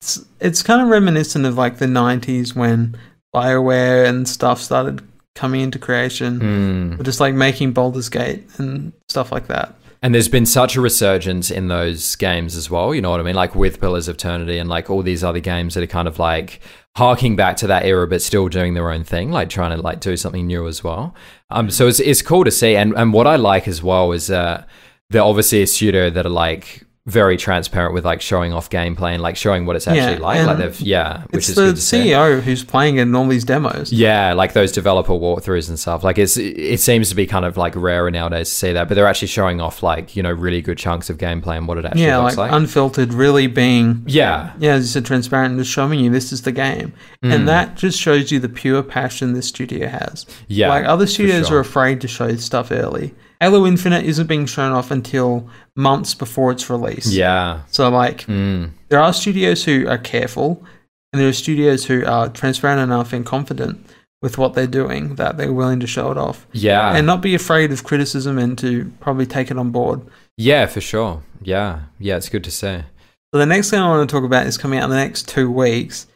it's, 0.00 0.24
it's 0.40 0.62
kind 0.62 0.80
of 0.80 0.88
reminiscent 0.88 1.44
of 1.44 1.56
like 1.56 1.78
the 1.78 1.86
90s 1.86 2.54
when 2.54 2.96
BioWare 3.34 4.08
and 4.08 4.28
stuff 4.28 4.60
started 4.60 5.02
coming 5.34 5.60
into 5.60 5.78
creation. 5.78 6.40
Mm. 6.98 7.02
Just 7.02 7.20
like 7.20 7.34
making 7.34 7.72
Baldur's 7.72 8.08
Gate 8.08 8.44
and 8.58 8.92
stuff 9.08 9.32
like 9.32 9.46
that. 9.48 9.74
And 10.00 10.14
there's 10.14 10.28
been 10.28 10.46
such 10.46 10.76
a 10.76 10.80
resurgence 10.80 11.50
in 11.50 11.66
those 11.68 12.14
games 12.16 12.54
as 12.54 12.70
well. 12.70 12.94
You 12.94 13.02
know 13.02 13.10
what 13.10 13.20
I 13.20 13.24
mean? 13.24 13.34
Like 13.34 13.54
with 13.54 13.80
Pillars 13.80 14.06
of 14.06 14.14
Eternity 14.14 14.58
and 14.58 14.68
like 14.68 14.90
all 14.90 15.02
these 15.02 15.24
other 15.24 15.40
games 15.40 15.74
that 15.74 15.82
are 15.82 15.88
kind 15.88 16.06
of 16.06 16.18
like 16.20 16.60
harking 16.96 17.36
back 17.36 17.56
to 17.58 17.66
that 17.68 17.84
era, 17.84 18.06
but 18.06 18.20
still 18.22 18.48
doing 18.48 18.74
their 18.74 18.90
own 18.90 19.04
thing, 19.04 19.30
like 19.30 19.48
trying 19.48 19.76
to 19.76 19.82
like 19.82 20.00
do 20.00 20.16
something 20.16 20.46
new 20.46 20.66
as 20.66 20.82
well. 20.82 21.14
Um, 21.50 21.70
so 21.70 21.86
it's 21.86 22.00
it's 22.00 22.22
cool 22.22 22.44
to 22.44 22.50
see. 22.50 22.76
And 22.76 22.94
and 22.94 23.12
what 23.12 23.26
I 23.26 23.36
like 23.36 23.68
as 23.68 23.82
well 23.82 24.12
is 24.12 24.30
uh, 24.30 24.64
they're 25.10 25.22
obviously 25.22 25.62
a 25.62 25.66
studio 25.66 26.10
that 26.10 26.26
are 26.26 26.30
like 26.30 26.84
very 27.08 27.36
transparent 27.36 27.94
with 27.94 28.04
like 28.04 28.20
showing 28.20 28.52
off 28.52 28.68
gameplay 28.70 29.12
and 29.14 29.22
like 29.22 29.36
showing 29.36 29.64
what 29.66 29.76
it's 29.76 29.88
actually 29.88 30.14
Yeah, 30.14 30.18
like. 30.20 30.46
Like 30.46 30.58
they've 30.58 30.80
yeah, 30.80 31.22
which 31.30 31.38
It's 31.38 31.48
is 31.50 31.54
the 31.56 31.62
good 31.62 31.76
to 31.76 31.82
see. 31.82 31.98
CEO 32.08 32.40
who's 32.40 32.62
playing 32.64 32.96
it 32.98 33.02
in 33.02 33.14
all 33.14 33.26
these 33.26 33.44
demos. 33.44 33.92
Yeah, 33.92 34.34
like 34.34 34.52
those 34.52 34.72
developer 34.72 35.12
walkthroughs 35.12 35.68
and 35.68 35.78
stuff. 35.78 36.04
Like 36.04 36.18
it's 36.18 36.36
it 36.36 36.80
seems 36.80 37.08
to 37.08 37.14
be 37.14 37.26
kind 37.26 37.44
of 37.44 37.56
like 37.56 37.74
rarer 37.76 38.10
nowadays 38.10 38.48
to 38.50 38.54
see 38.54 38.72
that, 38.72 38.88
but 38.88 38.94
they're 38.94 39.06
actually 39.06 39.28
showing 39.28 39.60
off 39.60 39.82
like 39.82 40.14
you 40.16 40.22
know 40.22 40.30
really 40.32 40.60
good 40.60 40.78
chunks 40.78 41.08
of 41.10 41.18
gameplay 41.18 41.56
and 41.56 41.66
what 41.66 41.78
it 41.78 41.84
actually 41.84 42.02
Yeah, 42.02 42.18
looks 42.18 42.36
like, 42.36 42.50
like. 42.50 42.60
unfiltered, 42.60 43.12
really 43.14 43.46
being 43.46 44.02
yeah, 44.06 44.52
yeah, 44.58 44.72
as 44.74 44.84
you 44.84 44.88
said, 44.88 45.04
transparent 45.06 45.52
and 45.52 45.60
just 45.60 45.70
showing 45.72 45.98
you 46.00 46.10
this 46.10 46.30
is 46.32 46.42
the 46.42 46.52
game, 46.52 46.92
Mm. 47.24 47.34
and 47.34 47.48
that 47.48 47.76
just 47.76 47.98
shows 47.98 48.30
you 48.30 48.38
the 48.38 48.48
pure 48.48 48.82
passion 48.82 49.32
this 49.32 49.48
studio 49.48 49.88
has. 49.88 50.26
yeah. 50.46 50.68
like 50.68 50.84
other 50.84 51.06
studios 51.06 51.48
sure. 51.48 51.56
are 51.56 51.60
afraid 51.60 52.00
to 52.02 52.08
show 52.08 52.34
stuff 52.36 52.70
early. 52.70 53.14
Halo 53.40 53.66
Infinite 53.66 54.04
isn't 54.04 54.26
being 54.26 54.46
shown 54.46 54.72
off 54.72 54.90
until 54.90 55.48
months 55.76 56.14
before 56.14 56.50
its 56.50 56.68
release. 56.68 57.12
Yeah. 57.12 57.60
So 57.70 57.88
like 57.88 58.26
Mm. 58.26 58.70
there 58.88 59.00
are 59.00 59.12
studios 59.12 59.64
who 59.64 59.86
are 59.88 59.98
careful, 59.98 60.64
and 61.12 61.20
there 61.20 61.28
are 61.28 61.32
studios 61.32 61.84
who 61.86 62.04
are 62.04 62.28
transparent 62.28 62.80
enough 62.82 63.12
and 63.12 63.24
confident 63.24 63.78
with 64.20 64.36
what 64.38 64.54
they're 64.54 64.66
doing 64.66 65.14
that 65.14 65.36
they're 65.36 65.52
willing 65.52 65.78
to 65.80 65.86
show 65.86 66.10
it 66.10 66.18
off 66.18 66.46
Yeah. 66.52 66.94
and 66.96 67.06
not 67.06 67.22
be 67.22 67.34
afraid 67.36 67.70
of 67.70 67.84
criticism 67.84 68.36
and 68.38 68.58
to 68.58 68.90
probably 69.00 69.26
take 69.26 69.50
it 69.50 69.58
on 69.58 69.70
board. 69.70 70.00
yeah, 70.36 70.66
for 70.66 70.80
sure. 70.80 71.22
Yeah. 71.42 71.80
Yeah, 71.98 72.16
it's 72.16 72.28
good 72.28 72.44
to 72.44 72.50
say. 72.50 72.84
So 73.32 73.38
the 73.38 73.46
next 73.46 73.70
thing 73.70 73.78
I 73.80 73.88
want 73.88 74.08
to 74.08 74.12
talk 74.14 74.24
about 74.24 74.46
is 74.46 74.56
coming 74.58 74.78
out 74.80 74.84
in 74.84 74.90
the 74.90 74.96
next 74.96 75.28
two 75.28 75.50
weeks, 75.50 76.06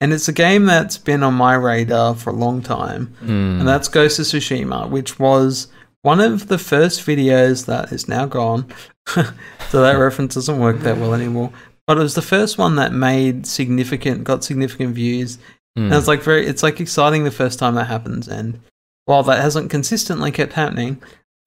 and 0.00 0.12
it's 0.12 0.28
a 0.28 0.32
game 0.32 0.66
that's 0.66 0.98
been 0.98 1.22
on 1.24 1.34
my 1.34 1.54
radar 1.54 2.14
for 2.14 2.30
a 2.30 2.32
long 2.34 2.62
time, 2.62 3.12
Mm. 3.24 3.58
and 3.60 3.68
that's 3.68 3.88
Ghost 3.88 4.18
of 4.20 4.26
Tsushima, 4.26 4.88
which 4.88 5.18
was 5.18 5.66
one 6.02 6.20
of 6.20 6.48
the 6.48 6.58
first 6.58 7.00
videos 7.06 7.66
that 7.66 7.92
is 7.92 8.08
now 8.08 8.26
gone. 8.26 8.66
so 9.06 9.82
that 9.82 9.92
reference 9.98 10.34
doesn't 10.34 10.58
work 10.60 10.80
that 10.80 10.96
well 10.98 11.14
anymore. 11.14 11.52
But 11.86 11.96
it 11.98 12.02
was 12.02 12.14
the 12.14 12.22
first 12.22 12.58
one 12.58 12.76
that 12.76 12.92
made 12.92 13.46
significant, 13.46 14.24
got 14.24 14.44
significant 14.44 14.94
views, 14.94 15.38
Mm. 15.76 15.84
and 15.86 15.94
it's 15.94 16.08
like 16.08 16.22
very, 16.22 16.46
it's 16.46 16.62
like 16.62 16.80
exciting 16.80 17.22
the 17.24 17.30
first 17.30 17.58
time 17.58 17.74
that 17.76 17.84
happens. 17.86 18.26
And 18.26 18.58
while 19.04 19.22
that 19.24 19.40
hasn't 19.40 19.70
consistently 19.70 20.32
kept 20.32 20.54
happening, 20.54 21.00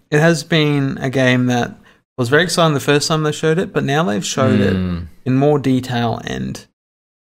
it 0.09 0.19
has 0.19 0.43
been 0.43 0.97
a 0.99 1.09
game 1.09 1.47
that 1.47 1.75
was 2.17 2.29
very 2.29 2.43
exciting 2.43 2.73
the 2.73 2.79
first 2.79 3.07
time 3.07 3.23
they 3.23 3.31
showed 3.31 3.57
it, 3.59 3.73
but 3.73 3.83
now 3.83 4.03
they've 4.03 4.25
showed 4.25 4.59
it 4.59 4.75
Mm. 4.75 5.07
in 5.25 5.35
more 5.35 5.59
detail 5.59 6.21
and 6.23 6.65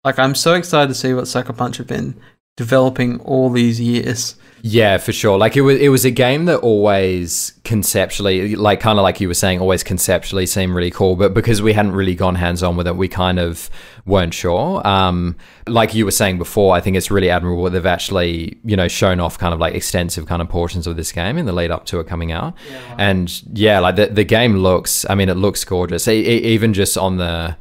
like 0.05 0.19
I'm 0.19 0.35
so 0.35 0.55
excited 0.55 0.89
to 0.89 0.95
see 0.95 1.13
what 1.13 1.27
Sucker 1.29 1.53
Punch 1.53 1.79
have 1.79 1.87
been 1.87 2.15
developing 2.61 3.19
all 3.21 3.49
these 3.49 3.81
years. 3.81 4.37
Yeah, 4.63 4.99
for 4.99 5.15
sure. 5.15 5.39
Like 5.39 5.57
it 5.57 5.63
was, 5.63 5.79
it 5.81 5.89
was 5.89 6.05
a 6.05 6.11
game 6.11 6.45
that 6.45 6.59
always 6.59 7.55
conceptually, 7.65 8.55
like 8.55 8.79
kind 8.81 8.99
of 8.99 9.03
like 9.03 9.19
you 9.19 9.29
were 9.29 9.33
saying, 9.33 9.59
always 9.59 9.83
conceptually 9.83 10.45
seemed 10.45 10.75
really 10.75 10.91
cool. 10.91 11.17
But 11.17 11.33
because 11.33 11.63
we 11.63 11.73
hadn't 11.73 11.93
really 11.93 12.15
gone 12.15 12.35
hands 12.35 12.63
on 12.63 12.77
with 12.77 12.87
it, 12.87 12.97
we 12.97 13.09
kind 13.09 13.39
of 13.39 13.71
weren't 14.05 14.35
sure. 14.35 14.87
Um, 14.87 15.37
like 15.67 15.95
you 15.95 16.05
were 16.05 16.11
saying 16.11 16.37
before, 16.37 16.77
I 16.77 16.81
think 16.83 16.99
it's 16.99 17.11
really 17.11 17.31
admirable 17.31 17.65
that 17.65 17.71
they've 17.71 17.87
actually, 17.87 18.59
you 18.63 18.77
know, 18.77 18.89
shown 18.89 19.19
off 19.21 19.39
kind 19.39 19.55
of 19.55 19.61
like 19.61 19.75
extensive 19.75 20.27
kind 20.27 20.43
of 20.43 20.51
portions 20.51 20.87
of 20.87 20.97
this 20.97 21.11
game 21.13 21.39
in 21.39 21.47
the 21.47 21.53
lead 21.55 21.71
up 21.71 21.87
to 21.87 21.99
it 21.99 22.07
coming 22.07 22.31
out. 22.31 22.53
And 22.99 23.43
yeah, 23.55 23.79
like 23.79 23.97
the 23.97 24.09
the 24.09 24.25
game 24.25 24.57
looks. 24.57 25.07
I 25.09 25.15
mean, 25.15 25.31
it 25.31 25.39
looks 25.39 25.65
gorgeous. 25.65 26.07
E- 26.07 26.21
e- 26.21 26.45
even 26.53 26.75
just 26.75 26.99
on 26.99 27.17
the 27.17 27.57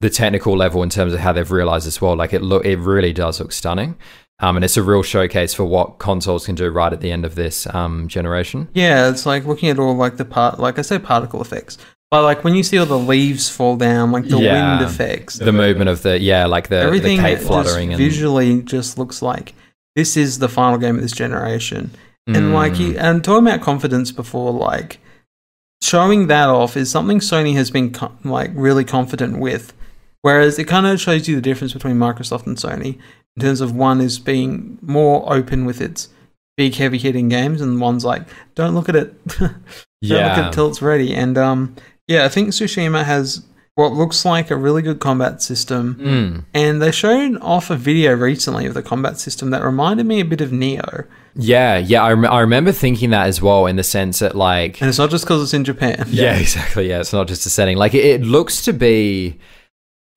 the 0.00 0.08
technical 0.08 0.56
level 0.56 0.82
in 0.82 0.88
terms 0.88 1.12
of 1.12 1.20
how 1.20 1.32
they've 1.32 1.50
realized 1.50 1.86
this 1.86 2.00
world, 2.00 2.16
like 2.16 2.32
it 2.32 2.40
look, 2.40 2.64
it 2.64 2.78
really 2.78 3.12
does 3.12 3.38
look 3.38 3.52
stunning. 3.52 3.96
Um, 4.40 4.56
and 4.56 4.64
it's 4.64 4.76
a 4.76 4.82
real 4.82 5.02
showcase 5.02 5.52
for 5.52 5.64
what 5.64 5.98
consoles 5.98 6.46
can 6.46 6.54
do 6.54 6.68
right 6.70 6.92
at 6.92 7.00
the 7.00 7.10
end 7.10 7.24
of 7.24 7.34
this 7.34 7.66
um, 7.74 8.06
generation. 8.06 8.68
Yeah, 8.72 9.10
it's 9.10 9.26
like 9.26 9.44
looking 9.46 9.68
at 9.68 9.78
all 9.80 9.94
like 9.96 10.16
the 10.16 10.24
part 10.24 10.60
like 10.60 10.78
I 10.78 10.82
say 10.82 10.98
particle 10.98 11.40
effects. 11.42 11.76
But 12.10 12.22
like 12.22 12.44
when 12.44 12.54
you 12.54 12.62
see 12.62 12.78
all 12.78 12.86
the 12.86 12.98
leaves 12.98 13.50
fall 13.50 13.76
down, 13.76 14.12
like 14.12 14.28
the 14.28 14.38
Yeah. 14.38 14.78
wind 14.78 14.88
effects, 14.90 15.34
The 15.34 15.52
movement 15.52 15.90
of 15.90 16.02
the 16.02 16.18
yeah, 16.20 16.46
like 16.46 16.68
the, 16.68 16.76
the 16.76 16.82
everything 16.82 17.20
just 17.20 17.46
fluttering 17.46 17.92
and 17.92 17.98
visually 17.98 18.62
just 18.62 18.96
looks 18.96 19.20
like 19.22 19.54
this 19.96 20.16
is 20.16 20.38
the 20.38 20.48
final 20.48 20.78
game 20.78 20.94
of 20.96 21.02
this 21.02 21.12
generation. 21.12 21.90
And 22.28 22.52
like 22.54 22.74
Mm. 22.74 22.78
you, 22.78 22.98
and 22.98 23.24
talking 23.24 23.46
about 23.46 23.60
confidence 23.62 24.12
before, 24.12 24.52
like 24.52 24.98
showing 25.82 26.26
that 26.28 26.48
off 26.48 26.76
is 26.76 26.90
something 26.90 27.18
Sony 27.20 27.54
has 27.54 27.70
been 27.70 27.92
co- 27.92 28.12
like 28.24 28.50
really 28.54 28.84
confident 28.84 29.38
with. 29.38 29.72
Whereas 30.22 30.58
it 30.58 30.64
kind 30.64 30.86
of 30.86 31.00
shows 31.00 31.28
you 31.28 31.36
the 31.36 31.40
difference 31.42 31.72
between 31.72 31.96
Microsoft 31.96 32.46
and 32.46 32.56
Sony 32.56 32.98
in 33.38 33.46
terms 33.46 33.60
of 33.60 33.74
one 33.74 34.00
is 34.00 34.18
being 34.18 34.78
more 34.82 35.32
open 35.32 35.64
with 35.64 35.80
its 35.80 36.08
big 36.56 36.74
heavy 36.74 36.98
hitting 36.98 37.28
games, 37.28 37.60
and 37.60 37.80
one's 37.80 38.04
like, 38.04 38.22
don't 38.56 38.74
look 38.74 38.88
at 38.88 38.96
it, 38.96 39.14
don't 39.38 39.52
look 40.02 40.10
at 40.10 40.48
it 40.48 40.52
till 40.52 40.68
it's 40.68 40.82
ready. 40.82 41.14
And 41.14 41.38
um, 41.38 41.76
yeah, 42.08 42.24
I 42.24 42.28
think 42.28 42.48
Tsushima 42.48 43.04
has 43.04 43.44
what 43.76 43.92
looks 43.92 44.24
like 44.24 44.50
a 44.50 44.56
really 44.56 44.82
good 44.82 44.98
combat 44.98 45.40
system. 45.40 45.94
Mm. 45.94 46.44
And 46.52 46.82
they 46.82 46.90
showed 46.90 47.38
off 47.40 47.70
a 47.70 47.76
video 47.76 48.12
recently 48.12 48.66
of 48.66 48.74
the 48.74 48.82
combat 48.82 49.20
system 49.20 49.50
that 49.50 49.62
reminded 49.62 50.04
me 50.04 50.18
a 50.18 50.24
bit 50.24 50.40
of 50.40 50.50
Nioh. 50.50 51.06
yeah, 51.36 51.78
yeah. 51.78 52.02
I, 52.02 52.12
rem- 52.14 52.32
I 52.32 52.40
remember 52.40 52.72
thinking 52.72 53.10
that 53.10 53.28
as 53.28 53.40
well 53.40 53.66
in 53.66 53.76
the 53.76 53.84
sense 53.84 54.18
that 54.18 54.34
like 54.34 54.82
And 54.82 54.88
it's 54.88 54.98
not 54.98 55.10
just 55.10 55.22
because 55.22 55.44
it's 55.44 55.54
in 55.54 55.62
Japan. 55.62 56.06
Yeah, 56.08 56.34
exactly. 56.40 56.88
Yeah, 56.88 56.98
it's 56.98 57.12
not 57.12 57.28
just 57.28 57.46
a 57.46 57.50
setting. 57.50 57.76
Like 57.76 57.94
it, 57.94 58.04
it 58.04 58.22
looks 58.22 58.64
to 58.64 58.72
be. 58.72 59.38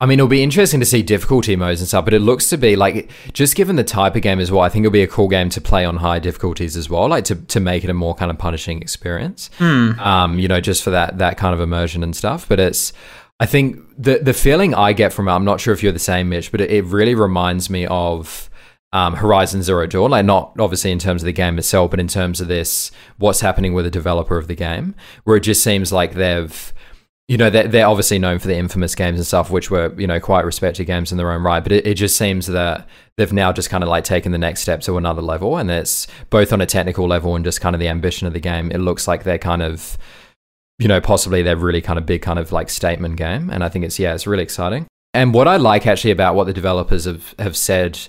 I 0.02 0.08
mean, 0.08 0.18
it'll 0.18 0.28
be 0.28 0.42
interesting 0.42 0.80
to 0.80 0.86
see 0.86 1.04
difficulty 1.04 1.56
modes 1.56 1.80
and 1.80 1.88
stuff, 1.88 2.06
but 2.06 2.16
it 2.16 2.22
looks 2.22 2.50
to 2.50 2.58
be 2.58 2.76
like 2.76 3.12
just 3.34 3.56
given 3.56 3.76
the 3.76 3.84
type 3.84 4.16
of 4.16 4.24
game 4.24 4.40
as 4.40 4.52
well. 4.52 4.62
I 4.62 4.70
think 4.70 4.84
it'll 4.84 4.92
be 4.92 5.04
a 5.04 5.08
cool 5.08 5.28
game 5.28 5.50
to 5.50 5.62
play 5.62 5.86
on 5.86 5.98
high 5.98 6.18
difficulties 6.18 6.76
as 6.76 6.90
well, 6.90 7.08
like 7.08 7.24
to, 7.26 7.36
to 7.36 7.60
make 7.60 7.84
it 7.84 7.90
a 7.92 7.94
more 7.94 8.16
kind 8.16 8.32
of 8.32 8.40
punishing 8.40 8.82
experience. 8.82 9.52
Hmm. 9.60 9.92
Um, 10.00 10.40
you 10.40 10.48
know, 10.48 10.60
just 10.60 10.84
for 10.84 10.90
that 10.90 11.20
that 11.20 11.38
kind 11.38 11.54
of 11.54 11.62
immersion 11.62 12.02
and 12.02 12.16
stuff. 12.16 12.48
But 12.50 12.60
it's, 12.60 12.94
I 13.40 13.46
think 13.46 13.80
the 13.96 14.18
the 14.18 14.34
feeling 14.34 14.74
I 14.74 14.94
get 14.94 15.14
from 15.14 15.28
it. 15.28 15.34
I'm 15.34 15.46
not 15.46 15.62
sure 15.62 15.72
if 15.72 15.84
you're 15.84 15.92
the 15.92 16.00
same, 16.00 16.30
Mitch, 16.30 16.52
but 16.52 16.62
it, 16.62 16.72
it 16.72 16.86
really 16.86 17.14
reminds 17.14 17.70
me 17.70 17.86
of 17.86 18.50
um, 18.94 19.16
Horizon 19.18 19.62
Zero 19.62 19.86
Dawn, 19.86 20.10
like 20.10 20.26
not 20.26 20.56
obviously 20.60 20.90
in 20.90 20.98
terms 20.98 21.22
of 21.22 21.28
the 21.28 21.32
game 21.32 21.60
itself, 21.60 21.92
but 21.92 22.00
in 22.00 22.08
terms 22.08 22.42
of 22.42 22.48
this, 22.48 22.92
what's 23.20 23.42
happening 23.42 23.74
with 23.76 23.86
the 23.86 23.92
developer 23.92 24.40
of 24.40 24.48
the 24.48 24.56
game, 24.56 24.96
where 25.26 25.38
it 25.38 25.42
just 25.42 25.64
seems 25.64 25.94
like 25.94 26.14
they've 26.14 26.74
you 27.28 27.38
know, 27.38 27.50
they're, 27.50 27.68
they're 27.68 27.88
obviously 27.88 28.20
known 28.20 28.40
for 28.40 28.48
the 28.48 28.58
infamous 28.58 28.94
games 28.94 29.18
and 29.18 29.26
stuff, 29.26 29.50
which 29.50 29.72
were, 29.72 29.94
you 29.98 30.08
know, 30.08 30.20
quite 30.20 30.44
respected 30.44 30.86
games 30.86 31.12
in 31.12 31.18
their 31.18 31.32
own 31.32 31.42
right. 31.44 31.64
But 31.64 31.72
it, 31.72 31.88
it 31.88 31.94
just 31.94 32.18
seems 32.18 32.48
that 32.48 32.88
they've 33.18 33.32
now 33.32 33.54
just 33.54 33.70
kind 33.70 33.84
of 33.84 33.90
like 33.90 34.04
taken 34.04 34.32
the 34.32 34.38
next 34.38 34.62
step 34.62 34.82
to 34.82 34.98
another 34.98 35.22
level. 35.22 35.58
And 35.58 35.72
it's 35.72 36.08
both 36.30 36.52
on 36.52 36.60
a 36.60 36.66
technical 36.66 37.08
level 37.08 37.36
and 37.36 37.46
just 37.46 37.62
kind 37.62 37.76
of 37.76 37.80
the 37.80 37.88
ambition 37.88 38.28
of 38.28 38.34
the 38.34 38.40
game. 38.40 38.72
It 38.72 38.80
looks 38.80 39.08
like 39.08 39.24
they're 39.24 39.38
kind 39.38 39.62
of, 39.62 39.98
you 40.78 40.88
know, 40.88 41.00
possibly 41.00 41.42
they're 41.42 41.56
really 41.56 41.82
kind 41.82 41.98
of 41.98 42.06
big 42.06 42.22
kind 42.22 42.38
of 42.40 42.52
like 42.52 42.70
statement 42.70 43.16
game. 43.16 43.50
And 43.50 43.64
I 43.64 43.70
think 43.70 43.86
it's, 43.86 43.98
yeah, 43.98 44.14
it's 44.14 44.28
really 44.28 44.44
exciting. 44.44 44.88
And 45.14 45.34
what 45.34 45.48
I 45.48 45.58
like 45.58 45.88
actually 45.88 46.12
about 46.12 46.36
what 46.36 46.48
the 46.48 46.54
developers 46.54 47.06
have, 47.06 47.36
have 47.40 47.56
said 47.56 48.00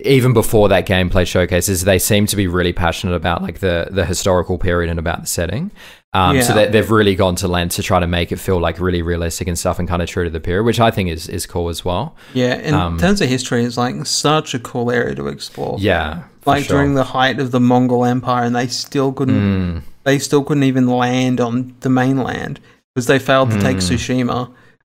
even 0.00 0.32
before 0.32 0.68
that 0.68 0.86
gameplay 0.86 1.26
showcase 1.26 1.68
is 1.68 1.84
they 1.84 1.98
seem 1.98 2.26
to 2.26 2.36
be 2.36 2.46
really 2.46 2.72
passionate 2.72 3.14
about 3.14 3.42
like 3.42 3.58
the 3.58 3.88
the 3.90 4.06
historical 4.06 4.56
period 4.56 4.88
and 4.88 4.98
about 4.98 5.20
the 5.20 5.26
setting 5.26 5.70
um, 6.14 6.40
so 6.42 6.48
Yeah. 6.54 6.66
they, 6.66 6.70
they've 6.72 6.90
really 6.90 7.14
gone 7.14 7.36
to 7.36 7.48
length 7.48 7.76
to 7.76 7.82
try 7.82 7.98
to 8.00 8.06
make 8.06 8.32
it 8.32 8.36
feel 8.38 8.60
like 8.60 8.78
really 8.80 9.02
realistic 9.02 9.48
and 9.48 9.58
stuff 9.58 9.78
and 9.78 9.88
kind 9.88 10.02
of 10.02 10.08
true 10.08 10.24
to 10.24 10.30
the 10.30 10.40
period 10.40 10.64
which 10.64 10.78
i 10.80 10.90
think 10.90 11.08
is 11.08 11.28
is 11.28 11.46
cool 11.46 11.68
as 11.68 11.84
well 11.84 12.14
Yeah, 12.34 12.54
in 12.56 12.74
Um, 12.74 12.98
terms 12.98 13.20
of 13.20 13.28
history, 13.28 13.64
it's 13.64 13.76
like 13.76 14.04
such 14.06 14.54
a 14.54 14.58
cool 14.58 14.90
area 14.90 15.14
to 15.14 15.26
explore. 15.28 15.76
yeah 15.80 16.24
like 16.44 16.64
sure. 16.64 16.76
during 16.78 16.94
the 16.94 17.04
height 17.04 17.38
of 17.38 17.50
the 17.52 17.60
Mongol 17.60 18.04
Empire, 18.04 18.44
and 18.44 18.56
they 18.56 18.66
still 18.66 19.12
couldn't. 19.12 19.36
Mm, 19.40 19.82
They 20.02 20.18
still 20.18 20.42
couldn't 20.42 20.64
even 20.64 20.88
land 20.88 21.40
on 21.40 21.74
the 21.80 21.88
mainland 21.88 22.58
because 22.92 23.06
they 23.06 23.20
failed 23.20 23.52
to 23.52 23.60
take 23.60 23.76
Mm. 23.76 23.80
Tsushima. 24.26 24.50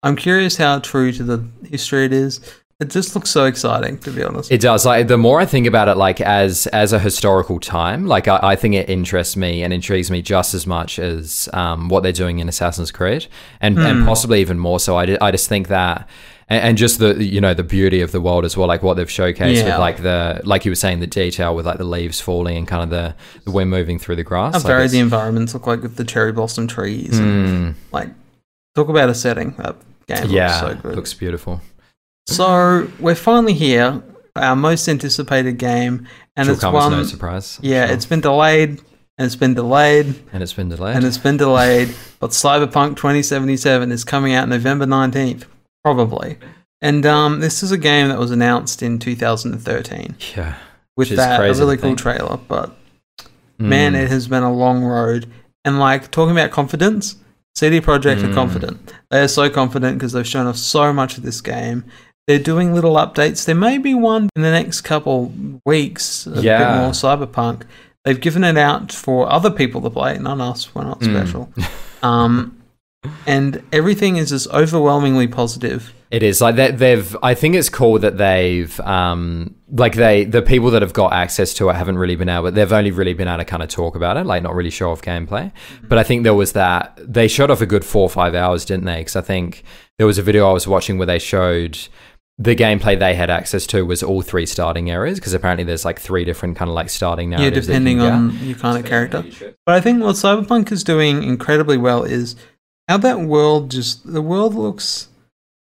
I'm 0.03 0.17
curious 0.17 0.57
how 0.57 0.79
true 0.79 1.13
to 1.13 1.23
the 1.23 1.45
history 1.69 2.07
it 2.07 2.15
is. 2.15 2.41
It 2.81 2.91
just 2.91 3.15
looks 3.15 3.31
so 3.31 3.45
exciting, 3.45 3.99
to 3.99 4.11
be 4.11 4.23
honest. 4.25 4.51
It 4.51 4.61
does. 4.61 4.85
Like 4.85 5.07
the 5.07 5.17
more 5.17 5.41
I 5.41 5.47
think 5.47 5.67
about 5.67 5.89
it, 5.89 5.97
like 5.97 6.21
as 6.21 6.67
as 6.69 6.93
a 6.93 6.99
historical 6.99 7.61
time, 7.61 8.07
like 8.07 8.27
I, 8.27 8.41
I 8.43 8.57
think 8.57 8.75
it 8.75 8.91
interests 8.91 9.37
me 9.37 9.63
and 9.63 9.73
intrigues 9.73 10.11
me 10.11 10.23
just 10.23 10.55
as 10.55 10.67
much 10.67 10.99
as 10.99 11.49
um, 11.53 11.89
what 11.89 12.03
they're 12.03 12.13
doing 12.13 12.41
in 12.41 12.49
Assassin's 12.49 12.91
Creed, 12.91 13.27
and 13.61 13.79
and 13.79 14.05
possibly 14.05 14.41
even 14.41 14.59
more 14.59 14.81
so. 14.81 14.97
I, 14.99 15.17
I 15.21 15.31
just 15.31 15.49
think 15.49 15.69
that. 15.69 16.09
And 16.47 16.77
just 16.77 16.99
the 16.99 17.25
you 17.25 17.41
know 17.41 17.55
the 17.55 17.63
beauty 17.65 18.03
of 18.03 18.13
the 18.13 18.21
world 18.21 18.45
as 18.45 18.55
well, 18.55 18.69
like 18.69 18.83
what 18.83 18.95
they've 18.99 19.09
showcased 19.09 19.55
Yeah. 19.55 19.65
with 19.65 19.79
like 19.79 20.03
the 20.03 20.43
like 20.45 20.67
you 20.67 20.71
were 20.71 20.75
saying 20.77 21.01
the 21.01 21.07
detail 21.07 21.57
with 21.57 21.65
like 21.65 21.79
the 21.79 21.85
leaves 21.85 22.21
falling 22.21 22.59
and 22.59 22.69
kind 22.69 22.83
of 22.83 22.91
the, 22.91 23.15
the 23.45 23.51
wind 23.51 23.71
moving 23.71 23.99
through 23.99 24.17
the 24.17 24.25
grass. 24.25 24.63
how 24.63 24.69
Like, 24.79 24.91
the 24.91 24.99
environments 24.99 25.55
look 25.55 25.67
like 25.67 25.81
with 25.81 25.97
the 25.97 26.05
cherry 26.05 26.33
blossom 26.33 26.67
trees. 26.67 27.19
And, 27.19 27.75
Mm, 27.75 27.75
like, 27.93 28.11
talk 28.75 28.91
about 28.91 29.09
a 29.09 29.15
setting. 29.15 29.53
That 29.57 29.77
game 30.07 30.29
yeah, 30.29 30.61
looks 30.61 30.75
so 30.77 30.83
good. 30.83 30.97
looks 30.97 31.15
beautiful. 31.15 31.63
So 32.27 32.91
we're 33.01 33.15
finally 33.15 33.53
here, 33.53 34.03
our 34.37 34.57
most 34.57 34.89
anticipated 34.89 35.59
game, 35.59 36.07
and 36.37 36.49
it's 36.49 36.63
one. 36.63 36.93
no 36.93 37.03
surprise. 37.05 37.59
Yeah, 37.63 37.87
sure. 37.87 37.95
it's 37.95 38.07
been 38.07 38.21
delayed, 38.21 38.71
and 39.19 39.27
it's 39.27 39.37
been 39.37 39.55
delayed, 39.55 40.15
and 40.33 40.43
it's 40.43 40.53
been 40.55 40.69
delayed. 40.69 40.97
and 40.97 41.05
it's 41.05 41.19
been 41.19 41.37
delayed. 41.37 41.95
But 42.21 42.31
Cyberpunk 42.31 42.97
2077 42.97 43.93
is 43.93 44.03
coming 44.03 44.33
out 44.33 44.49
November 44.49 44.87
19th, 44.87 45.45
probably. 45.83 46.39
And 46.81 47.05
um, 47.05 47.41
this 47.41 47.63
is 47.63 47.71
a 47.71 47.77
game 47.77 48.09
that 48.09 48.19
was 48.19 48.31
announced 48.31 48.83
in 48.83 48.99
2013 48.99 50.15
yeah, 50.35 50.55
with 50.55 50.57
Which 50.95 51.11
is 51.11 51.17
that 51.19 51.39
a 51.39 51.53
really 51.53 51.77
cool 51.77 51.97
trailer. 51.97 52.39
But 52.39 52.75
man, 53.59 53.93
Mm. 53.93 54.05
it 54.05 54.09
has 54.11 54.27
been 54.27 54.43
a 54.43 54.51
long 54.53 54.85
road. 54.85 55.31
And 55.67 55.79
like 55.79 56.11
talking 56.11 56.33
about 56.33 56.51
confidence, 56.51 57.17
CD 57.55 57.79
Projekt 57.83 58.23
are 58.25 58.29
Mm. 58.29 58.35
confident. 58.35 58.95
They 59.11 59.21
are 59.21 59.29
so 59.29 59.51
confident 59.51 59.99
because 59.99 60.13
they've 60.13 60.27
shown 60.27 60.47
off 60.47 60.57
so 60.57 60.95
much 60.95 61.19
of 61.19 61.25
this 61.25 61.43
game. 61.43 61.85
They're 62.27 62.39
doing 62.39 62.73
little 62.75 62.95
updates. 62.95 63.45
There 63.45 63.55
may 63.55 63.77
be 63.79 63.95
one 63.95 64.31
in 64.35 64.43
the 64.43 64.51
next 64.51 64.81
couple 64.83 65.33
weeks, 65.67 66.27
a 66.27 66.41
Yeah. 66.41 66.59
bit 66.59 66.81
more 66.81 66.91
cyberpunk. 66.93 67.63
They've 68.05 68.21
given 68.21 68.45
it 68.45 68.57
out 68.57 68.93
for 68.93 69.31
other 69.31 69.51
people 69.51 69.81
to 69.83 69.91
play, 69.91 70.19
not 70.19 70.41
us. 70.41 70.75
We're 70.75 70.85
not 70.85 71.01
Mm. 71.01 71.11
special. 71.17 71.53
um, 72.03 72.57
and 73.27 73.63
everything 73.73 74.17
is 74.17 74.31
just 74.31 74.49
overwhelmingly 74.49 75.27
positive. 75.27 75.93
It 76.11 76.23
is 76.23 76.41
like 76.41 76.57
that. 76.57 76.79
They've. 76.79 77.15
I 77.23 77.35
think 77.35 77.57
it's 77.57 77.69
cool 77.69 77.99
that 77.99 78.17
they've, 78.19 78.79
um, 78.81 79.55
like 79.71 79.95
they, 79.97 80.25
the 80.25 80.43
people 80.43 80.71
that 80.71 80.81
have 80.81 80.93
got 80.93 81.13
access 81.13 81.53
to 81.55 81.69
it 81.71 81.75
haven't 81.75 81.99
really 81.99 82.15
been 82.15 82.29
able. 82.29 82.51
They've 82.53 82.73
only 82.73 82.93
really 82.93 83.15
been 83.15 83.27
able 83.27 83.39
to 83.39 83.45
kind 83.45 83.63
of 83.63 83.69
talk 83.69 83.97
about 83.97 84.17
it, 84.17 84.25
like 84.25 84.43
not 84.43 84.55
really 84.55 84.71
show 84.71 84.93
off 84.93 85.03
gameplay. 85.03 85.51
But 85.89 85.99
I 85.99 86.05
think 86.05 86.23
there 86.23 86.35
was 86.35 86.53
that 86.53 86.99
they 87.03 87.27
showed 87.29 87.51
off 87.51 87.61
a 87.61 87.67
good 87.67 87.85
four 87.85 88.03
or 88.03 88.09
five 88.11 88.35
hours, 88.35 88.65
didn't 88.65 88.85
they? 88.85 88.99
Because 88.99 89.17
I 89.17 89.23
think 89.23 89.65
there 89.99 90.07
was 90.07 90.17
a 90.17 90.23
video 90.23 90.49
I 90.49 90.53
was 90.53 90.67
watching 90.69 90.97
where 90.99 91.07
they 91.07 91.19
showed 91.19 91.77
the 92.39 92.57
gameplay 92.57 92.99
they 92.99 93.15
had 93.15 93.31
access 93.31 93.67
to 93.69 93.85
was 93.87 94.03
all 94.03 94.21
three 94.23 94.45
starting 94.47 94.91
areas 94.91 95.21
because 95.21 95.33
apparently 95.35 95.63
there's 95.65 95.85
like 95.85 96.01
three 96.01 96.25
different 96.25 96.57
kind 96.57 96.69
of 96.69 96.75
like 96.75 96.91
starting 96.91 97.31
Yeah, 97.33 97.39
narratives. 97.39 97.69
that 97.69 97.75
you 97.75 97.79
depending 97.79 97.99
can 97.99 98.29
get. 98.31 98.41
on 98.43 98.47
your 98.49 98.59
kind 98.59 98.79
of 98.79 98.85
character. 98.85 99.55
But 99.65 99.75
I 99.77 99.81
think 99.81 100.03
what 100.03 100.17
Cyberpunk 100.17 100.73
is 100.73 100.83
doing 100.83 101.23
incredibly 101.23 101.77
well 101.77 102.03
is 102.03 102.35
how 102.89 102.97
that 102.99 103.21
world 103.21 103.71
just 103.71 104.11
the 104.13 104.21
world 104.23 104.55
looks 104.55 105.09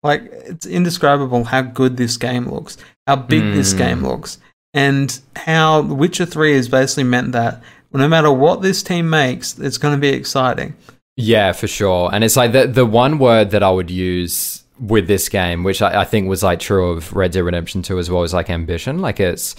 like 0.02 0.22
it's 0.46 0.66
indescribable 0.66 1.44
how 1.44 1.62
good 1.62 1.96
this 1.96 2.16
game 2.16 2.48
looks, 2.50 2.76
how 3.06 3.16
big 3.16 3.42
this 3.54 3.72
Mm. 3.74 3.78
game 3.78 4.02
looks, 4.06 4.38
and 4.74 5.18
how 5.36 5.80
Witcher 5.82 6.26
3 6.26 6.54
has 6.54 6.68
basically 6.68 7.04
meant 7.04 7.32
that 7.32 7.62
no 7.92 8.06
matter 8.06 8.30
what 8.30 8.60
this 8.62 8.82
team 8.82 9.08
makes, 9.10 9.58
it's 9.58 9.78
going 9.78 9.94
to 9.94 10.00
be 10.00 10.08
exciting. 10.10 10.74
Yeah, 11.16 11.52
for 11.52 11.66
sure. 11.66 12.10
And 12.12 12.22
it's 12.22 12.36
like 12.36 12.52
the 12.52 12.66
the 12.66 12.84
one 12.86 13.18
word 13.18 13.50
that 13.50 13.62
I 13.62 13.70
would 13.70 13.90
use 13.90 14.62
with 14.80 15.06
this 15.06 15.28
game, 15.28 15.64
which 15.64 15.82
I, 15.82 16.02
I 16.02 16.04
think 16.04 16.28
was 16.28 16.42
like 16.42 16.60
true 16.60 16.90
of 16.90 17.14
Red 17.14 17.32
Dead 17.32 17.40
Redemption 17.40 17.82
2 17.82 17.98
as 17.98 18.10
well, 18.10 18.22
is 18.22 18.34
like 18.34 18.50
ambition. 18.50 19.00
Like 19.00 19.20
it's 19.20 19.54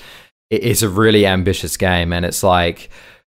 it's 0.50 0.82
a 0.82 0.90
really 0.90 1.26
ambitious 1.26 1.78
game, 1.78 2.14
and 2.14 2.26
it's 2.26 2.44
like 2.44 2.90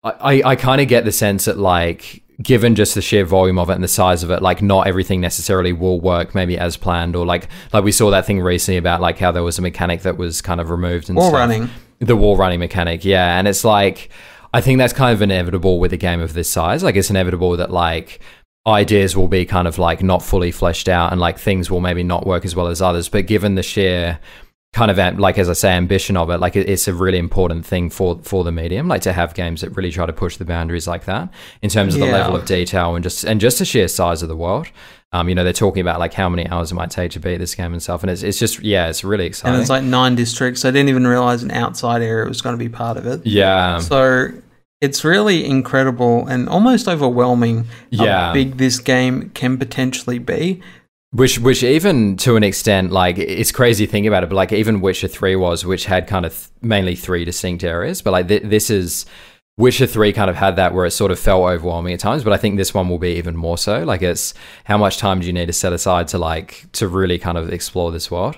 I 0.04 0.12
I, 0.12 0.42
I 0.52 0.56
kind 0.56 0.82
of 0.82 0.88
get 0.88 1.06
the 1.06 1.12
sense 1.12 1.46
that 1.46 1.58
like 1.58 2.24
given 2.42 2.74
just 2.74 2.96
the 2.96 3.02
sheer 3.02 3.24
volume 3.24 3.60
of 3.60 3.70
it 3.70 3.74
and 3.74 3.84
the 3.84 3.88
size 3.88 4.24
of 4.24 4.32
it 4.32 4.42
like 4.42 4.64
not 4.64 4.88
everything 4.88 5.22
necessarily 5.22 5.72
will 5.72 6.00
work 6.00 6.34
maybe 6.34 6.58
as 6.58 6.76
planned 6.76 7.16
or 7.16 7.24
like 7.24 7.48
like 7.72 7.84
we 7.84 7.92
saw 7.92 8.10
that 8.10 8.26
thing 8.26 8.40
recently 8.42 8.78
about 8.78 9.00
like 9.00 9.20
how 9.20 9.32
there 9.32 9.44
was 9.44 9.60
a 9.60 9.62
mechanic 9.62 10.02
that 10.02 10.18
was 10.18 10.42
kind 10.42 10.60
of 10.60 10.72
removed 10.72 11.08
and 11.08 11.16
Wall 11.18 11.30
stuff. 11.30 11.40
running. 11.40 11.70
The 12.00 12.16
wall 12.16 12.36
running 12.36 12.60
mechanic, 12.60 13.06
yeah. 13.06 13.38
And 13.38 13.48
it's 13.48 13.64
like, 13.64 14.10
I 14.56 14.60
think 14.60 14.80
that's 14.80 14.92
kind 14.92 15.14
of 15.14 15.22
inevitable 15.22 15.80
with 15.80 15.94
a 15.94 15.98
game 15.98 16.20
of 16.20 16.34
this 16.34 16.50
size. 16.50 16.82
Like, 16.82 16.96
it's 16.96 17.12
inevitable 17.12 17.56
that, 17.58 17.70
like, 17.70 18.20
ideas 18.68 19.18
will 19.18 19.28
be 19.28 19.46
kind 19.46 19.68
of 19.68 19.78
like 19.80 20.04
not 20.04 20.22
fully 20.22 20.52
fleshed 20.52 20.88
out 20.88 21.12
and 21.12 21.20
like 21.20 21.40
things 21.40 21.72
will 21.72 21.80
maybe 21.82 22.04
not 22.04 22.28
work 22.28 22.46
as 22.46 22.56
well 22.56 22.68
as 22.68 22.82
others. 22.82 23.10
But 23.10 23.26
given 23.26 23.56
the 23.56 23.64
sheer 23.64 24.20
kind 24.74 24.90
of 24.90 24.98
am- 25.00 25.18
like 25.18 25.38
as 25.38 25.50
I 25.50 25.54
say 25.54 25.72
ambition 25.72 26.16
of 26.16 26.30
it 26.30 26.38
like 26.40 26.56
it's 26.56 26.88
a 26.88 26.94
really 26.94 27.18
important 27.18 27.66
thing 27.66 27.90
for 27.90 28.20
for 28.24 28.46
the 28.46 28.54
medium 28.54 28.88
like 28.88 29.02
to 29.02 29.12
have 29.12 29.34
games 29.34 29.60
that 29.60 29.76
really 29.76 29.92
try 29.92 30.06
to 30.06 30.14
push 30.14 30.38
the 30.38 30.46
boundaries 30.46 30.88
like 30.88 31.04
that 31.06 31.28
in 31.62 31.70
terms 31.70 31.94
of 31.94 32.00
the 32.00 32.06
level 32.06 32.38
of 32.38 32.46
detail 32.46 32.96
and 32.96 33.04
just 33.04 33.26
and 33.26 33.42
just 33.42 33.60
the 33.60 33.66
sheer 33.66 33.90
size 33.90 34.24
of 34.24 34.30
the 34.30 34.36
world 34.38 34.68
um 35.12 35.28
you 35.28 35.36
know 35.36 35.44
they're 35.44 35.52
talking 35.52 35.82
about 35.82 36.00
like 36.00 36.14
how 36.14 36.30
many 36.30 36.48
hours 36.48 36.72
it 36.72 36.76
might 36.76 36.90
take 36.90 37.12
to 37.12 37.20
beat 37.20 37.36
this 37.36 37.54
game 37.54 37.74
and 37.74 37.84
stuff 37.84 38.02
and 38.02 38.10
it's, 38.10 38.24
it's 38.24 38.40
just 38.40 38.62
yeah 38.62 38.88
it's 38.88 39.04
really 39.04 39.26
exciting 39.26 39.56
And 39.56 39.62
it's 39.62 39.70
like 39.70 39.84
nine 39.84 40.16
districts. 40.16 40.64
I 40.64 40.72
didn't 40.72 40.88
even 40.88 41.06
realize 41.06 41.44
an 41.44 41.52
outside 41.52 42.02
area 42.02 42.26
was 42.26 42.42
going 42.42 42.54
to 42.58 42.58
be 42.64 42.70
part 42.70 42.96
of 42.96 43.06
it. 43.06 43.26
yeah 43.26 43.78
So 43.80 44.32
it's 44.82 45.04
really 45.06 45.46
incredible 45.46 46.26
and 46.28 46.50
almost 46.50 46.88
overwhelming 46.88 47.66
Yeah. 47.92 48.28
how 48.28 48.34
big 48.34 48.58
this 48.58 48.80
game 48.80 49.30
can 49.36 49.58
potentially 49.58 50.18
be. 50.20 50.62
Which, 51.14 51.40
which 51.40 51.62
even 51.62 52.16
to 52.18 52.36
an 52.38 52.44
extent, 52.44 52.92
like 52.92 53.18
it's 53.18 53.52
crazy 53.52 53.86
thinking 53.86 54.08
about 54.08 54.24
it, 54.24 54.30
but 54.30 54.36
like 54.38 54.54
even 54.54 54.80
Witcher 54.82 55.08
Three 55.10 55.36
was, 55.36 55.66
which 55.66 55.86
had 55.86 56.08
kind 56.08 56.26
of 56.26 56.32
th- 56.34 56.50
mainly 56.62 56.96
three 56.96 57.26
distinct 57.26 57.64
areas, 57.66 58.02
but 58.02 58.12
like 58.12 58.28
th- 58.30 58.44
this 58.44 58.70
is 58.70 59.06
Witcher 59.58 59.86
Three 59.88 60.14
kind 60.14 60.30
of 60.30 60.38
had 60.38 60.56
that 60.56 60.74
where 60.74 60.86
it 60.86 60.92
sort 60.92 61.12
of 61.12 61.20
felt 61.20 61.44
overwhelming 61.44 61.94
at 61.94 62.00
times, 62.00 62.24
but 62.24 62.32
I 62.32 62.38
think 62.38 62.56
this 62.56 62.74
one 62.74 62.88
will 62.88 62.98
be 62.98 63.18
even 63.18 63.36
more 63.36 63.58
so. 63.58 63.84
Like 63.84 64.02
it's 64.02 64.34
how 64.64 64.78
much 64.78 64.98
time 65.00 65.20
do 65.20 65.28
you 65.28 65.34
need 65.34 65.48
to 65.48 65.54
set 65.54 65.74
aside 65.74 66.08
to 66.10 66.18
like 66.18 66.66
to 66.74 66.88
really 66.88 67.20
kind 67.20 67.38
of 67.38 67.52
explore 67.52 67.92
this 67.92 68.10
world? 68.10 68.38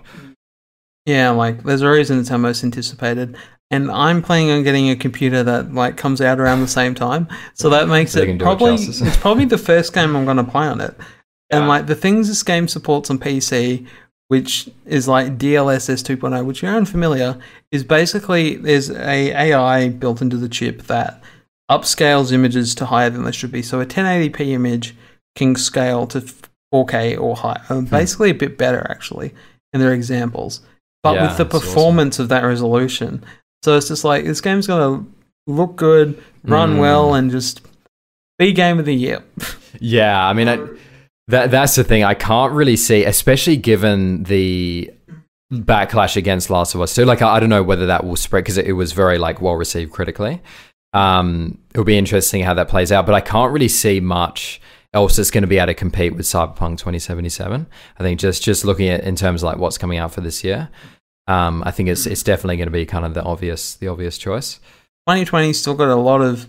Yeah, 1.06 1.29
like 1.29 1.63
there's 1.63 1.82
a 1.84 1.89
reason 1.91 2.19
it's 2.19 2.32
our 2.32 2.39
most 2.39 2.63
anticipated. 2.63 3.38
And 3.73 3.89
I'm 3.91 4.21
planning 4.21 4.51
on 4.51 4.63
getting 4.63 4.89
a 4.89 4.95
computer 4.95 5.41
that 5.43 5.73
like 5.73 5.97
comes 5.97 6.21
out 6.21 6.39
around 6.39 6.62
the 6.62 6.67
same 6.67 6.93
time. 6.93 7.27
So 7.53 7.69
that 7.69 7.88
makes 7.88 8.12
So 8.12 8.21
it 8.21 8.39
probably 8.39 8.73
it's 8.75 9.17
probably 9.17 9.45
the 9.45 9.57
first 9.57 9.93
game 9.93 10.15
I'm 10.15 10.25
gonna 10.25 10.43
play 10.43 10.67
on 10.67 10.79
it. 10.81 10.95
And 11.49 11.63
Yeah. 11.63 11.67
like 11.67 11.88
the 11.88 11.95
things 11.95 12.27
this 12.27 12.43
game 12.43 12.67
supports 12.67 13.09
on 13.09 13.17
PC, 13.19 13.86
which 14.27 14.69
is 14.86 15.07
like 15.07 15.38
DLSS 15.38 16.03
2.0, 16.03 16.45
which 16.45 16.62
you're 16.62 16.73
unfamiliar, 16.75 17.38
is 17.71 17.83
basically 17.83 18.55
there's 18.57 18.89
a 18.89 19.31
AI 19.31 19.89
built 19.89 20.21
into 20.21 20.38
the 20.38 20.49
chip 20.49 20.83
that 20.83 21.21
upscales 21.71 22.31
images 22.31 22.75
to 22.75 22.86
higher 22.86 23.09
than 23.09 23.23
they 23.23 23.31
should 23.31 23.51
be. 23.51 23.62
So 23.62 23.79
a 23.81 23.86
1080p 23.86 24.51
image 24.51 24.95
can 25.36 25.55
scale 25.55 26.05
to 26.07 26.21
4K 26.71 27.17
or 27.19 27.36
higher, 27.36 27.62
uh, 27.69 27.81
basically 27.81 28.29
a 28.29 28.33
bit 28.36 28.57
better 28.57 28.86
actually 28.89 29.33
in 29.73 29.79
their 29.79 29.93
examples. 29.93 30.62
But 31.01 31.15
Yeah, 31.15 31.23
with 31.23 31.38
the 31.38 31.43
that's 31.43 31.55
awesome. 31.55 31.67
performance 31.69 32.19
of 32.19 32.29
that 32.29 32.43
resolution, 32.43 33.23
so 33.63 33.78
it's 33.78 33.88
just 33.88 34.04
like 34.04 34.26
this 34.26 34.41
game's 34.41 34.67
gonna 34.67 35.06
look 35.47 35.76
good, 35.76 36.21
run 36.43 36.76
Mm. 36.76 36.80
well, 36.80 37.13
and 37.15 37.32
just 37.32 37.62
be 38.38 38.52
game 38.54 38.80
of 38.80 38.86
the 38.86 38.95
year. 38.95 39.23
Yeah, 39.80 40.23
I 40.26 40.34
mean, 40.34 40.47
I, 40.47 40.60
that 41.30 41.49
that's 41.49 41.73
the 41.76 41.84
thing. 41.84 42.04
I 42.04 42.13
can't 42.13 42.54
really 42.54 42.76
see, 42.78 43.04
especially 43.06 43.58
given 43.58 44.21
the 44.23 44.91
backlash 45.52 46.15
against 46.15 46.49
Last 46.52 46.76
of 46.76 46.82
Us 46.82 46.93
2. 46.95 47.06
Like, 47.06 47.21
I, 47.23 47.36
I 47.36 47.39
don't 47.39 47.49
know 47.49 47.63
whether 47.63 47.88
that 47.88 48.06
will 48.06 48.15
spread 48.15 48.43
because 48.43 48.58
it, 48.60 48.67
it 48.67 48.73
was 48.73 48.91
very 48.93 49.17
like 49.17 49.41
well 49.41 49.56
received 49.56 49.91
critically. 49.91 50.41
Um, 50.93 51.58
it'll 51.71 51.84
be 51.84 51.97
interesting 51.97 52.43
how 52.43 52.54
that 52.54 52.67
plays 52.69 52.91
out, 52.91 53.08
but 53.08 53.15
I 53.15 53.19
can't 53.21 53.52
really 53.52 53.67
see 53.67 53.99
much 53.99 54.62
else 54.93 55.15
that's 55.15 55.32
going 55.32 55.41
to 55.41 55.47
be 55.47 55.58
able 55.58 55.67
to 55.67 55.73
compete 55.73 56.15
with 56.15 56.28
Cyberpunk 56.28 56.78
2077. 56.78 57.65
I 57.97 58.04
think 58.04 58.19
just 58.19 58.43
just 58.43 58.63
looking 58.63 58.89
at 58.89 59.04
in 59.04 59.15
terms 59.15 59.41
of 59.41 59.47
like 59.47 59.58
what's 59.58 59.80
coming 59.80 59.97
out 59.97 60.13
for 60.13 60.21
this 60.21 60.43
year, 60.43 60.69
um, 61.27 61.63
I 61.65 61.71
think 61.71 61.89
it's 61.89 62.05
it's 62.05 62.23
definitely 62.23 62.57
going 62.57 62.67
to 62.67 62.71
be 62.71 62.86
kind 62.86 63.05
of 63.05 63.13
the 63.13 63.23
obvious 63.23 63.75
the 63.75 63.88
obvious 63.88 64.17
choice. 64.17 64.55
2020 65.07 65.53
still 65.53 65.73
got 65.75 65.89
a 65.89 65.95
lot 65.95 66.21
of 66.21 66.47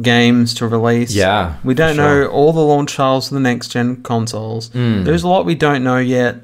games 0.00 0.54
to 0.54 0.66
release. 0.66 1.14
Yeah, 1.14 1.56
We 1.64 1.74
don't 1.74 1.94
sure. 1.94 2.24
know 2.24 2.26
all 2.28 2.52
the 2.52 2.60
launch 2.60 2.96
titles 2.96 3.28
for 3.28 3.34
the 3.34 3.40
next 3.40 3.68
gen 3.68 4.02
consoles. 4.02 4.70
Mm. 4.70 5.04
There's 5.04 5.22
a 5.22 5.28
lot 5.28 5.46
we 5.46 5.54
don't 5.54 5.84
know 5.84 5.98
yet. 5.98 6.36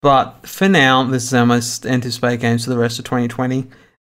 But 0.00 0.48
for 0.48 0.68
now, 0.68 1.04
this 1.04 1.24
is 1.24 1.34
our 1.34 1.46
most 1.46 1.86
anticipated 1.86 2.40
games 2.40 2.64
for 2.64 2.70
the 2.70 2.78
rest 2.78 2.98
of 2.98 3.04
2020. 3.04 3.68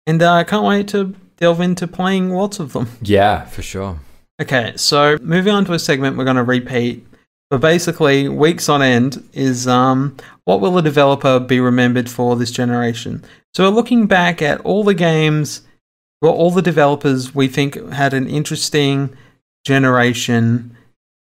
And 0.06 0.22
uh, 0.22 0.32
I 0.32 0.44
can't 0.44 0.64
wait 0.64 0.88
to 0.88 1.14
delve 1.36 1.60
into 1.60 1.86
playing 1.86 2.30
lots 2.30 2.58
of 2.60 2.72
them. 2.72 2.88
yeah, 3.02 3.44
for 3.44 3.60
sure. 3.62 4.00
Okay, 4.40 4.72
so 4.76 5.18
moving 5.20 5.52
on 5.52 5.64
to 5.66 5.74
a 5.74 5.78
segment 5.78 6.16
we're 6.16 6.24
going 6.24 6.36
to 6.36 6.42
repeat. 6.42 7.06
But 7.54 7.60
basically, 7.60 8.28
weeks 8.28 8.68
on 8.68 8.82
end 8.82 9.28
is 9.32 9.68
um, 9.68 10.16
what 10.44 10.60
will 10.60 10.76
a 10.76 10.82
developer 10.82 11.38
be 11.38 11.60
remembered 11.60 12.10
for 12.10 12.34
this 12.34 12.50
generation? 12.50 13.22
So 13.54 13.62
we're 13.62 13.76
looking 13.76 14.08
back 14.08 14.42
at 14.42 14.60
all 14.62 14.82
the 14.82 14.92
games, 14.92 15.62
well, 16.20 16.32
all 16.32 16.50
the 16.50 16.60
developers 16.60 17.32
we 17.32 17.46
think 17.46 17.76
had 17.92 18.12
an 18.12 18.26
interesting 18.26 19.16
generation. 19.64 20.76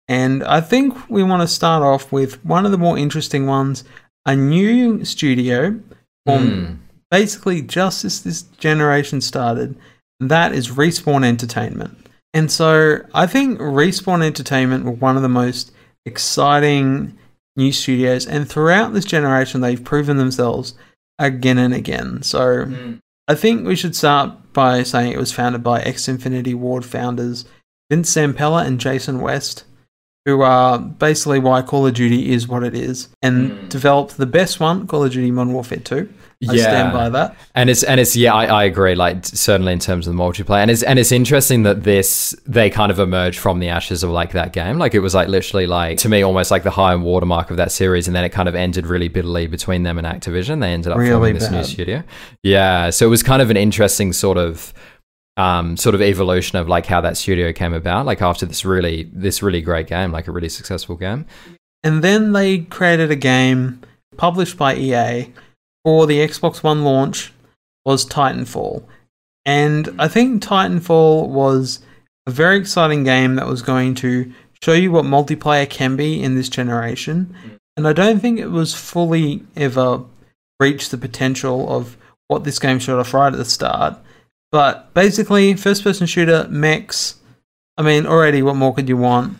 And 0.08 0.44
I 0.44 0.62
think 0.62 1.10
we 1.10 1.24
want 1.24 1.42
to 1.42 1.48
start 1.48 1.82
off 1.82 2.12
with 2.12 2.46
one 2.46 2.64
of 2.64 2.72
the 2.72 2.78
more 2.78 2.96
interesting 2.96 3.48
ones 3.48 3.84
a 4.24 4.36
new 4.36 5.04
studio 5.06 5.80
formed 6.28 6.52
Mm. 6.52 6.78
basically 7.10 7.64
just 7.64 8.06
as 8.06 8.22
this 8.22 8.44
generation 8.60 9.20
started. 9.22 9.76
and 10.22 10.30
That 10.30 10.54
is 10.54 10.70
Respawn 10.70 11.26
Entertainment. 11.26 11.98
And 12.36 12.52
so 12.52 13.00
I 13.16 13.26
think 13.26 13.60
Respawn 13.60 14.24
Entertainment 14.24 14.86
were 14.86 14.92
one 14.92 15.16
of 15.16 15.24
the 15.24 15.28
most 15.28 15.72
exciting 16.10 17.18
new 17.56 17.72
studios, 17.72 18.26
and 18.26 18.48
throughout 18.50 18.94
this 18.94 19.06
generation, 19.06 19.62
they've 19.62 19.84
proven 19.84 20.18
themselves 20.18 20.74
again 21.18 21.58
and 21.58 21.74
again. 21.74 22.22
So 22.24 22.72
I 23.28 23.36
think 23.36 23.66
we 23.68 23.76
should 23.76 23.96
start 23.96 24.54
by 24.54 24.84
saying 24.84 25.12
it 25.14 25.20
was 25.20 25.32
founded 25.32 25.64
by 25.64 25.82
ex 25.82 26.08
Infinity 26.08 26.54
Ward 26.54 26.86
founders 26.86 27.46
Vince 27.90 28.14
Zampella 28.14 28.66
and 28.66 28.80
Jason 28.80 29.20
West, 29.22 29.64
who 30.26 30.42
are 30.42 30.78
basically 30.80 31.40
why 31.40 31.62
Call 31.62 31.88
of 31.88 31.94
Duty 31.96 32.32
is 32.32 32.48
what 32.48 32.64
it 32.64 32.76
is, 32.76 33.10
and 33.22 33.52
Mm. 33.52 33.70
developed 33.70 34.18
the 34.18 34.26
best 34.26 34.60
one, 34.60 34.86
Call 34.88 35.04
of 35.06 35.12
Duty 35.12 35.32
Modern 35.32 35.54
Warfare 35.54 35.80
2. 35.80 36.08
I 36.48 36.54
Yeah. 36.54 36.64
stand 36.64 36.94
by 36.94 37.10
that. 37.10 37.36
And 37.54 37.70
it's 37.70 37.84
and 37.84 38.00
it's 38.00 38.16
yeah, 38.16 38.34
I, 38.34 38.46
I 38.46 38.64
agree. 38.64 38.96
Like 38.96 39.26
certainly 39.26 39.74
in 39.74 39.80
terms 39.80 40.08
of 40.08 40.16
the 40.16 40.22
multiplayer, 40.22 40.62
and 40.62 40.72
it's 40.72 40.84
and 40.84 40.98
it's 40.98 41.12
interesting 41.12 41.64
that 41.64 41.84
this 41.84 42.34
they 42.46 42.70
kind 42.70 42.92
of 42.92 43.00
emerged 43.00 43.40
from 43.40 43.60
the 43.60 43.68
ashes 43.68 44.04
of 44.04 44.10
like 44.10 44.32
that 44.32 44.54
game. 44.54 44.78
Like 44.78 44.94
it 44.94 45.00
was 45.00 45.14
like 45.14 45.28
literally 45.28 45.68
like 45.68 45.98
to 46.00 46.08
me 46.10 46.22
almost 46.24 46.50
like 46.50 46.64
the 46.64 46.72
high 46.72 46.94
and 46.94 47.04
watermark 47.04 47.52
of 47.52 47.58
that 47.58 47.74
series, 47.74 48.08
and 48.08 48.16
then 48.16 48.24
it 48.24 48.30
kind 48.30 48.48
of 48.48 48.56
ended 48.56 48.88
really 48.88 49.10
bitterly 49.10 49.48
between 49.48 49.84
them 49.84 49.98
and 49.98 50.08
Activision. 50.08 50.62
They 50.62 50.72
ended 50.72 50.94
up 50.94 50.98
Really 50.98 51.12
forming 51.12 51.34
this 51.34 51.52
new 51.52 51.64
studio. 51.66 52.04
Yeah, 52.42 52.90
so 52.92 53.06
it 53.06 53.10
was 53.10 53.22
kind 53.22 53.42
of 53.42 53.50
an 53.50 53.58
interesting 53.58 54.14
sort 54.14 54.38
of 54.38 54.74
um, 55.36 55.76
sort 55.76 55.94
of 55.94 56.02
evolution 56.02 56.58
of 56.58 56.70
like 56.70 56.86
how 56.86 57.02
that 57.02 57.18
studio 57.18 57.52
came 57.52 57.74
about. 57.74 58.06
Like 58.06 58.22
after 58.22 58.46
this 58.46 58.64
really 58.64 59.10
this 59.14 59.44
really 59.44 59.62
great 59.62 59.88
game, 59.88 60.14
like 60.14 60.30
a 60.30 60.32
really 60.32 60.50
successful 60.50 60.96
game. 60.96 61.26
And 61.84 62.02
then 62.02 62.32
they 62.32 62.60
created 62.60 63.12
a 63.12 63.16
game 63.18 63.82
published 64.16 64.58
by 64.58 64.76
EA 64.76 65.34
for 65.84 66.08
the 66.08 66.20
Xbox 66.20 66.64
One 66.64 66.84
launch 66.84 67.34
was 67.86 68.06
Titanfall. 68.06 68.84
And 69.46 69.96
I 69.98 70.08
think 70.08 70.44
Titanfall 70.44 71.30
was 71.30 71.80
a 72.28 72.32
very 72.32 72.58
exciting 72.58 73.04
game 73.04 73.36
that 73.36 73.48
was 73.48 73.62
going 73.62 73.96
to 73.96 74.32
show 74.62 74.74
you 74.74 74.92
what 74.92 75.06
multiplayer 75.06 75.70
can 75.70 75.96
be 75.96 76.22
in 76.22 76.36
this 76.36 76.50
generation. 76.50 77.36
Mm. 77.44 77.58
And 77.78 77.88
I 77.88 77.94
don't 77.94 78.20
think 78.20 78.40
it 78.40 78.50
was 78.50 78.74
fully 78.76 79.44
ever 79.56 80.04
reached 80.60 80.92
the 80.92 80.98
potential 80.98 81.70
of 81.70 81.98
what 82.28 82.44
this 82.44 82.60
game 82.60 82.80
showed 82.80 83.00
off 83.00 83.14
right 83.14 83.32
at 83.32 83.38
the 83.38 83.46
start. 83.46 83.98
But 84.52 84.94
basically, 84.94 85.54
first 85.56 85.84
person 85.84 86.08
shooter, 86.08 86.48
mechs. 86.50 87.16
I 87.78 87.84
mean, 87.84 88.06
already, 88.06 88.42
what 88.42 88.56
more 88.56 88.74
could 88.74 88.90
you 88.90 88.98
want? 88.98 89.38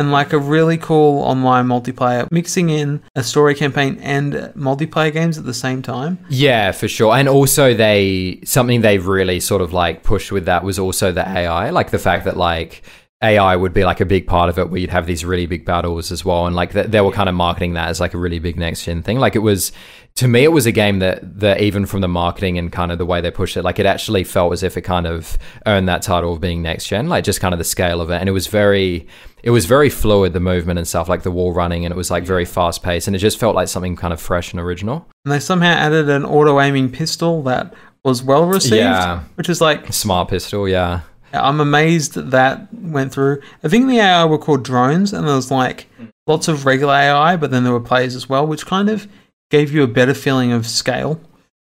And 0.00 0.10
like 0.10 0.32
a 0.32 0.38
really 0.38 0.78
cool 0.78 1.22
online 1.22 1.66
multiplayer, 1.66 2.26
mixing 2.32 2.70
in 2.70 3.02
a 3.14 3.22
story 3.22 3.54
campaign 3.54 3.98
and 4.00 4.32
multiplayer 4.56 5.12
games 5.12 5.36
at 5.36 5.44
the 5.44 5.52
same 5.52 5.82
time. 5.82 6.18
Yeah, 6.30 6.72
for 6.72 6.88
sure. 6.88 7.14
And 7.14 7.28
also 7.28 7.74
they 7.74 8.40
something 8.44 8.80
they've 8.80 9.06
really 9.06 9.40
sort 9.40 9.60
of 9.60 9.74
like 9.74 10.02
pushed 10.02 10.32
with 10.32 10.46
that 10.46 10.64
was 10.64 10.78
also 10.78 11.12
the 11.12 11.28
AI, 11.28 11.68
like 11.68 11.90
the 11.90 11.98
fact 11.98 12.24
that 12.24 12.38
like 12.38 12.82
AI 13.22 13.54
would 13.54 13.74
be 13.74 13.84
like 13.84 14.00
a 14.00 14.06
big 14.06 14.26
part 14.26 14.48
of 14.48 14.58
it 14.58 14.70
where 14.70 14.80
you'd 14.80 14.88
have 14.90 15.06
these 15.06 15.24
really 15.26 15.44
big 15.44 15.66
battles 15.66 16.10
as 16.10 16.24
well 16.24 16.46
and 16.46 16.56
like 16.56 16.72
th- 16.72 16.86
they 16.86 17.02
were 17.02 17.12
kind 17.12 17.28
of 17.28 17.34
marketing 17.34 17.74
that 17.74 17.88
as 17.90 18.00
like 18.00 18.14
a 18.14 18.18
really 18.18 18.38
big 18.38 18.56
next 18.58 18.84
gen 18.84 19.02
thing. 19.02 19.18
Like 19.18 19.36
it 19.36 19.40
was 19.40 19.72
to 20.16 20.26
me 20.26 20.42
it 20.42 20.52
was 20.52 20.64
a 20.64 20.72
game 20.72 21.00
that 21.00 21.38
that 21.40 21.60
even 21.60 21.84
from 21.84 22.00
the 22.00 22.08
marketing 22.08 22.56
and 22.56 22.72
kind 22.72 22.90
of 22.90 22.96
the 22.96 23.04
way 23.04 23.20
they 23.20 23.30
pushed 23.30 23.56
it 23.58 23.62
like 23.62 23.78
it 23.78 23.84
actually 23.84 24.24
felt 24.24 24.52
as 24.54 24.62
if 24.62 24.76
it 24.78 24.82
kind 24.82 25.06
of 25.06 25.36
earned 25.66 25.86
that 25.88 26.00
title 26.00 26.32
of 26.32 26.40
being 26.40 26.62
next 26.62 26.86
gen, 26.88 27.08
like 27.10 27.22
just 27.24 27.40
kind 27.40 27.52
of 27.52 27.58
the 27.58 27.64
scale 27.64 28.00
of 28.00 28.08
it 28.08 28.16
and 28.16 28.28
it 28.28 28.32
was 28.32 28.46
very 28.46 29.06
it 29.42 29.50
was 29.50 29.66
very 29.66 29.90
fluid 29.90 30.32
the 30.32 30.40
movement 30.40 30.78
and 30.78 30.88
stuff 30.88 31.08
like 31.08 31.22
the 31.22 31.30
wall 31.30 31.52
running 31.52 31.84
and 31.84 31.92
it 31.92 31.96
was 31.96 32.10
like 32.10 32.24
very 32.24 32.46
fast 32.46 32.82
paced 32.82 33.06
and 33.06 33.14
it 33.14 33.20
just 33.20 33.38
felt 33.38 33.54
like 33.54 33.68
something 33.68 33.96
kind 33.96 34.12
of 34.14 34.20
fresh 34.20 34.52
and 34.52 34.60
original. 34.60 35.06
And 35.26 35.32
they 35.32 35.40
somehow 35.40 35.72
added 35.72 36.08
an 36.08 36.24
auto 36.24 36.58
aiming 36.60 36.90
pistol 36.92 37.42
that 37.42 37.74
was 38.02 38.22
well 38.22 38.46
received, 38.46 38.76
Yeah. 38.76 39.20
which 39.34 39.48
is 39.50 39.60
like, 39.60 39.92
Smart 39.92 40.28
pistol, 40.30 40.66
yeah. 40.68 41.00
I'm 41.32 41.60
amazed 41.60 42.14
that 42.14 42.30
that 42.30 42.72
went 42.74 43.12
through. 43.12 43.40
I 43.62 43.68
think 43.68 43.86
the 43.86 43.98
AI 43.98 44.24
were 44.24 44.38
called 44.38 44.64
drones, 44.64 45.12
and 45.12 45.26
there 45.26 45.34
was 45.34 45.50
like 45.50 45.86
lots 46.26 46.48
of 46.48 46.66
regular 46.66 46.94
AI, 46.94 47.36
but 47.36 47.50
then 47.50 47.64
there 47.64 47.72
were 47.72 47.80
players 47.80 48.14
as 48.14 48.28
well, 48.28 48.46
which 48.46 48.66
kind 48.66 48.88
of 48.88 49.08
gave 49.50 49.72
you 49.72 49.82
a 49.82 49.88
better 49.88 50.14
feeling 50.14 50.52
of 50.52 50.66
scale. 50.66 51.20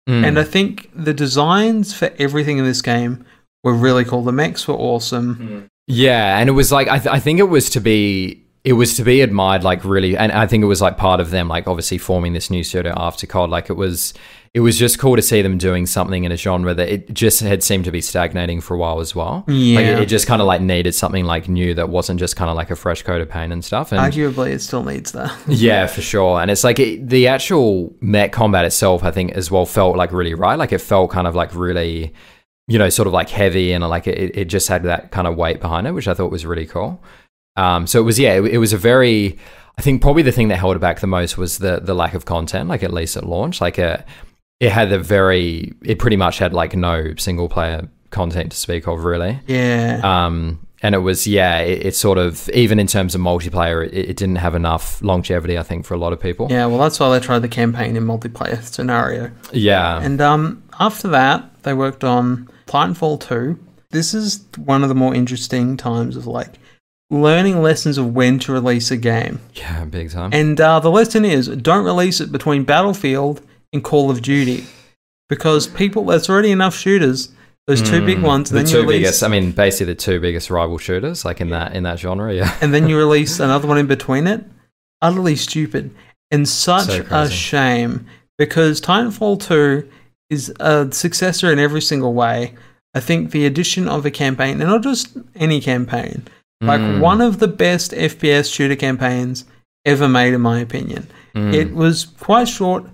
Mm. 0.09 0.24
And 0.24 0.38
I 0.38 0.44
think 0.44 0.90
the 0.94 1.14
designs 1.14 1.94
for 1.94 2.12
everything 2.18 2.59
in 2.59 2.64
this 2.64 2.83
game 2.83 3.24
were 3.62 3.74
really 3.74 4.05
cool. 4.05 4.22
The 4.22 4.33
mechs 4.33 4.68
were 4.68 4.74
awesome. 4.74 5.68
yeah, 5.87 6.38
and 6.38 6.48
it 6.48 6.53
was 6.53 6.70
like 6.72 6.88
I, 6.88 6.98
th- 6.98 7.14
I 7.14 7.20
think 7.20 7.38
it 7.38 7.44
was 7.44 7.70
to 7.70 7.81
be 7.81 8.42
it 8.64 8.72
was 8.72 8.96
to 8.96 9.05
be 9.05 9.20
admired 9.20 9.62
like 9.62 9.85
really 9.85 10.16
and 10.16 10.33
I 10.33 10.46
think 10.46 10.62
it 10.62 10.66
was 10.66 10.81
like 10.81 10.96
part 10.96 11.20
of 11.20 11.31
them 11.31 11.48
like 11.48 11.68
obviously 11.68 11.98
forming 11.98 12.33
this 12.33 12.50
new 12.50 12.64
studio 12.64 12.94
after 12.96 13.27
COD 13.27 13.50
like 13.50 13.68
it 13.68 13.74
was 13.74 14.14
it 14.55 14.61
was 14.61 14.79
just 14.79 15.01
cool 15.01 15.17
to 15.17 15.21
see 15.23 15.43
them 15.43 15.59
doing 15.59 15.85
something 15.85 16.23
in 16.23 16.31
a 16.31 16.37
genre 16.37 16.73
that 16.75 16.88
it 16.88 17.12
just 17.12 17.40
had 17.40 17.61
seemed 17.64 17.85
to 17.87 17.90
be 17.90 18.01
stagnating 18.01 18.61
for 18.61 18.75
a 18.75 18.79
while 18.79 19.01
as 19.01 19.12
well. 19.12 19.43
Like 19.49 19.57
Yeah. 19.57 19.79
it, 19.81 20.03
it 20.03 20.07
just 20.07 20.29
kind 20.29 20.40
of 20.40 20.47
like 20.47 20.61
needed 20.61 20.95
something 20.95 21.25
like 21.25 21.49
new 21.49 21.75
that 21.75 21.88
wasn't 21.88 22.21
just 22.21 22.37
kind 22.37 22.49
of 22.49 22.57
like 22.57 22.71
a 22.71 22.77
fresh 22.77 23.03
coat 23.03 23.21
of 23.21 23.29
paint 23.29 23.53
and 23.53 23.64
stuff. 23.64 23.90
And 23.90 24.01
Arguably, 24.01 24.53
it 24.53 24.61
still 24.61 24.85
needs 24.85 25.11
that. 25.11 25.37
yeah, 25.49 25.88
for 25.88 26.01
sure. 26.03 26.40
And 26.40 26.53
it's 26.53 26.62
like 26.62 26.79
it, 26.79 27.09
the 27.09 27.27
actual 27.27 27.93
mech 28.01 28.31
combat 28.31 28.64
itself, 28.64 29.03
I 29.03 29.11
think, 29.11 29.33
as 29.33 29.51
well 29.51 29.67
felt 29.67 29.97
like 29.97 30.12
really 30.12 30.35
right. 30.35 30.57
Like 30.57 30.71
it 30.73 30.79
felt 30.81 31.11
kind 31.11 31.27
of 31.27 31.35
like 31.35 31.53
really, 31.53 32.14
you 32.69 32.79
know, 32.79 32.88
sort 32.90 33.09
of 33.09 33.12
like 33.12 33.31
heavy 33.31 33.73
and 33.73 33.83
like 33.88 34.07
it, 34.07 34.37
it 34.37 34.45
just 34.45 34.69
had 34.69 34.85
that 34.85 35.11
kind 35.11 35.27
of 35.27 35.37
weight 35.37 35.61
behind 35.61 35.88
it, 35.88 35.93
which 35.93 36.07
I 36.07 36.14
thought 36.14 36.31
was 36.31 36.47
really 36.47 36.67
cool. 36.67 37.03
Um, 37.57 37.88
so 37.88 37.99
it 37.99 38.05
was, 38.05 38.21
yeah, 38.21 38.35
it, 38.35 38.45
it 38.47 38.59
was 38.59 38.73
a 38.73 38.79
very, 38.79 39.37
I 39.77 39.83
think 39.83 40.01
probably 40.01 40.23
the 40.23 40.31
thing 40.31 40.47
that 40.49 40.59
held 40.59 40.77
it 40.77 40.79
back 40.79 41.01
the 41.01 41.09
most 41.09 41.37
was 41.37 41.59
the 41.59 41.81
the 41.81 41.95
lack 41.95 42.14
of 42.14 42.25
content, 42.25 42.69
like 42.69 42.85
at 42.85 42.93
least 42.93 43.17
at 43.17 43.27
launch. 43.27 43.61
Like 43.61 43.79
a, 43.79 44.05
it 44.64 44.72
had 44.72 44.92
a 44.92 44.98
very, 44.98 45.72
it 45.83 45.98
pretty 45.98 46.16
much 46.16 46.38
had 46.38 46.53
like 46.53 46.74
no 46.74 47.14
single 47.16 47.48
player 47.48 47.88
content 48.11 48.53
to 48.53 48.57
speak 48.57 48.87
of, 48.87 49.05
really. 49.05 49.40
yeah. 49.46 50.00
Um, 50.03 50.61
and 50.83 50.94
it 50.94 50.98
was, 50.98 51.27
yeah, 51.27 51.61
it, 51.61 51.87
it 51.87 51.94
sort 51.96 52.18
of, 52.18 52.48
even 52.50 52.79
in 52.79 52.87
terms 52.87 53.14
of 53.14 53.20
multiplayer, 53.22 53.87
it, 53.87 53.94
it 54.11 54.16
didn't 54.18 54.37
have 54.37 54.55
enough 54.55 55.00
longevity, 55.03 55.57
I 55.59 55.62
think, 55.62 55.87
for 55.87 55.94
a 55.94 55.96
lot 55.98 56.12
of 56.12 56.20
people. 56.20 56.48
Yeah, 56.50 56.66
well, 56.66 56.79
that's 56.79 57.00
why 57.00 57.09
they 57.18 57.24
tried 57.24 57.38
the 57.38 57.48
campaign 57.48 57.96
in 57.96 58.05
multiplayer 58.05 58.62
scenario. 58.74 59.31
Yeah. 59.53 60.00
And 60.03 60.20
um, 60.20 60.62
after 60.79 61.09
that, 61.09 61.62
they 61.62 61.72
worked 61.72 62.05
on 62.05 62.50
Titanfall 62.66 63.20
2. 63.27 63.59
This 63.90 64.12
is 64.12 64.44
one 64.59 64.83
of 64.83 64.90
the 64.90 64.94
more 64.94 65.14
interesting 65.14 65.77
times 65.79 66.16
of 66.16 66.27
like 66.27 66.59
learning 67.11 67.62
lessons 67.62 67.96
of 67.96 68.14
when 68.14 68.38
to 68.40 68.53
release 68.53 68.90
a 68.90 68.96
game. 68.96 69.40
yeah, 69.55 69.85
big 69.87 70.11
time. 70.11 70.31
And 70.35 70.61
uh, 70.61 70.81
the 70.81 70.90
lesson 70.90 71.24
is 71.24 71.48
don't 71.48 71.85
release 71.85 72.20
it 72.20 72.31
between 72.33 72.64
Battlefield 72.64 73.40
and 73.75 73.85
Call 73.85 74.11
of 74.11 74.23
Duty 74.23 74.65
because 75.29 75.67
people, 75.67 76.05
there's 76.07 76.31
already 76.31 76.51
enough 76.51 76.75
shooters. 76.75 77.29
Those 77.67 77.81
two 77.83 78.05
big 78.05 78.19
Mm, 78.19 78.23
ones. 78.23 78.51
the 78.51 78.57
then 78.57 78.67
you 78.67 78.73
two 78.73 78.81
release, 78.83 78.99
biggest, 78.99 79.23
I 79.23 79.29
mean, 79.29 79.53
basically 79.53 79.87
the 79.95 80.01
two 80.01 80.21
biggest 80.21 80.51
rival 80.51 80.77
shooters, 80.79 81.25
like 81.25 81.41
in 81.41 81.49
that 81.51 81.75
in 81.75 81.83
that 81.85 81.99
genre. 81.99 82.33
Yeah. 82.33 82.55
and 82.61 82.73
then 82.75 82.89
you 82.89 82.97
release 83.07 83.41
another 83.41 83.67
one 83.67 83.79
in 83.79 83.87
between 83.87 84.27
it. 84.27 84.45
Utterly 85.03 85.35
stupid 85.37 85.91
and 86.31 86.47
such 86.49 86.87
So 86.87 87.07
a 87.11 87.29
shame 87.31 88.07
because 88.39 88.81
Titanfall 88.81 89.41
2 89.47 89.89
is 90.31 90.53
a 90.61 90.91
successor 90.93 91.51
in 91.53 91.59
every 91.59 91.81
single 91.83 92.13
way. 92.15 92.55
I 92.95 93.01
think 93.01 93.31
the 93.31 93.45
addition 93.47 93.89
of 93.89 94.05
a 94.07 94.11
campaign, 94.11 94.61
and 94.61 94.71
not 94.71 94.83
just 94.83 95.17
any 95.35 95.61
campaign, 95.61 96.23
like 96.63 96.81
Mm, 96.83 97.01
one 97.01 97.21
of 97.23 97.39
the 97.39 97.49
best 97.49 97.93
FPS 97.93 98.53
shooter 98.53 98.77
campaigns 98.77 99.45
ever 99.87 100.07
made, 100.09 100.33
in 100.35 100.41
my 100.43 100.61
opinion. 100.61 101.07
mm. 101.35 101.53
It 101.55 101.75
was 101.75 102.05
quite 102.21 102.49
short, 102.49 102.85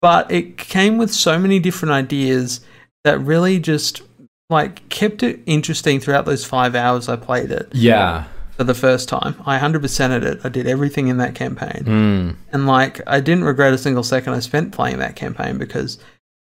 but 0.00 0.30
it 0.30 0.56
came 0.56 0.98
with 0.98 1.12
so 1.12 1.38
many 1.38 1.58
different 1.58 1.92
ideas 1.92 2.60
that 3.04 3.18
really 3.20 3.58
just 3.58 4.02
like 4.48 4.88
kept 4.88 5.22
it 5.22 5.40
interesting 5.46 6.00
throughout 6.00 6.24
those 6.24 6.44
five 6.44 6.74
hours 6.74 7.08
I 7.08 7.16
played 7.16 7.50
it. 7.50 7.68
yeah, 7.72 8.24
for 8.56 8.64
the 8.64 8.74
first 8.74 9.08
time. 9.08 9.36
I 9.44 9.58
100%ed 9.58 10.24
it. 10.24 10.40
I 10.42 10.48
did 10.48 10.66
everything 10.66 11.08
in 11.08 11.18
that 11.18 11.34
campaign. 11.34 11.84
Mm. 11.84 12.36
And 12.52 12.66
like, 12.66 13.00
I 13.06 13.20
didn't 13.20 13.44
regret 13.44 13.74
a 13.74 13.78
single 13.78 14.02
second 14.02 14.32
I 14.32 14.40
spent 14.40 14.72
playing 14.72 14.98
that 14.98 15.14
campaign 15.14 15.58
because 15.58 15.98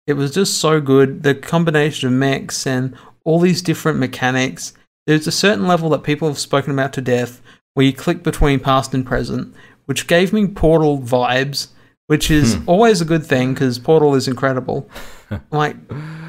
it 0.07 0.13
was 0.13 0.33
just 0.33 0.59
so 0.59 0.79
good. 0.79 1.23
The 1.23 1.35
combination 1.35 2.07
of 2.07 2.13
mechs 2.13 2.65
and 2.65 2.95
all 3.25 3.39
these 3.39 3.61
different 3.61 3.99
mechanics. 3.99 4.73
There's 5.05 5.27
a 5.27 5.31
certain 5.31 5.67
level 5.67 5.89
that 5.89 6.03
people 6.03 6.27
have 6.27 6.39
spoken 6.39 6.71
about 6.71 6.93
to 6.93 7.01
death 7.01 7.41
where 7.73 7.85
you 7.85 7.93
click 7.93 8.23
between 8.23 8.59
past 8.59 8.93
and 8.93 9.05
present, 9.05 9.53
which 9.85 10.07
gave 10.07 10.31
me 10.31 10.47
Portal 10.47 10.99
vibes, 10.99 11.67
which 12.07 12.29
is 12.29 12.55
Hmm. 12.55 12.63
always 12.67 13.01
a 13.01 13.05
good 13.05 13.25
thing 13.25 13.53
because 13.53 13.79
Portal 13.79 14.15
is 14.15 14.27
incredible. 14.27 14.89
like, 15.51 15.75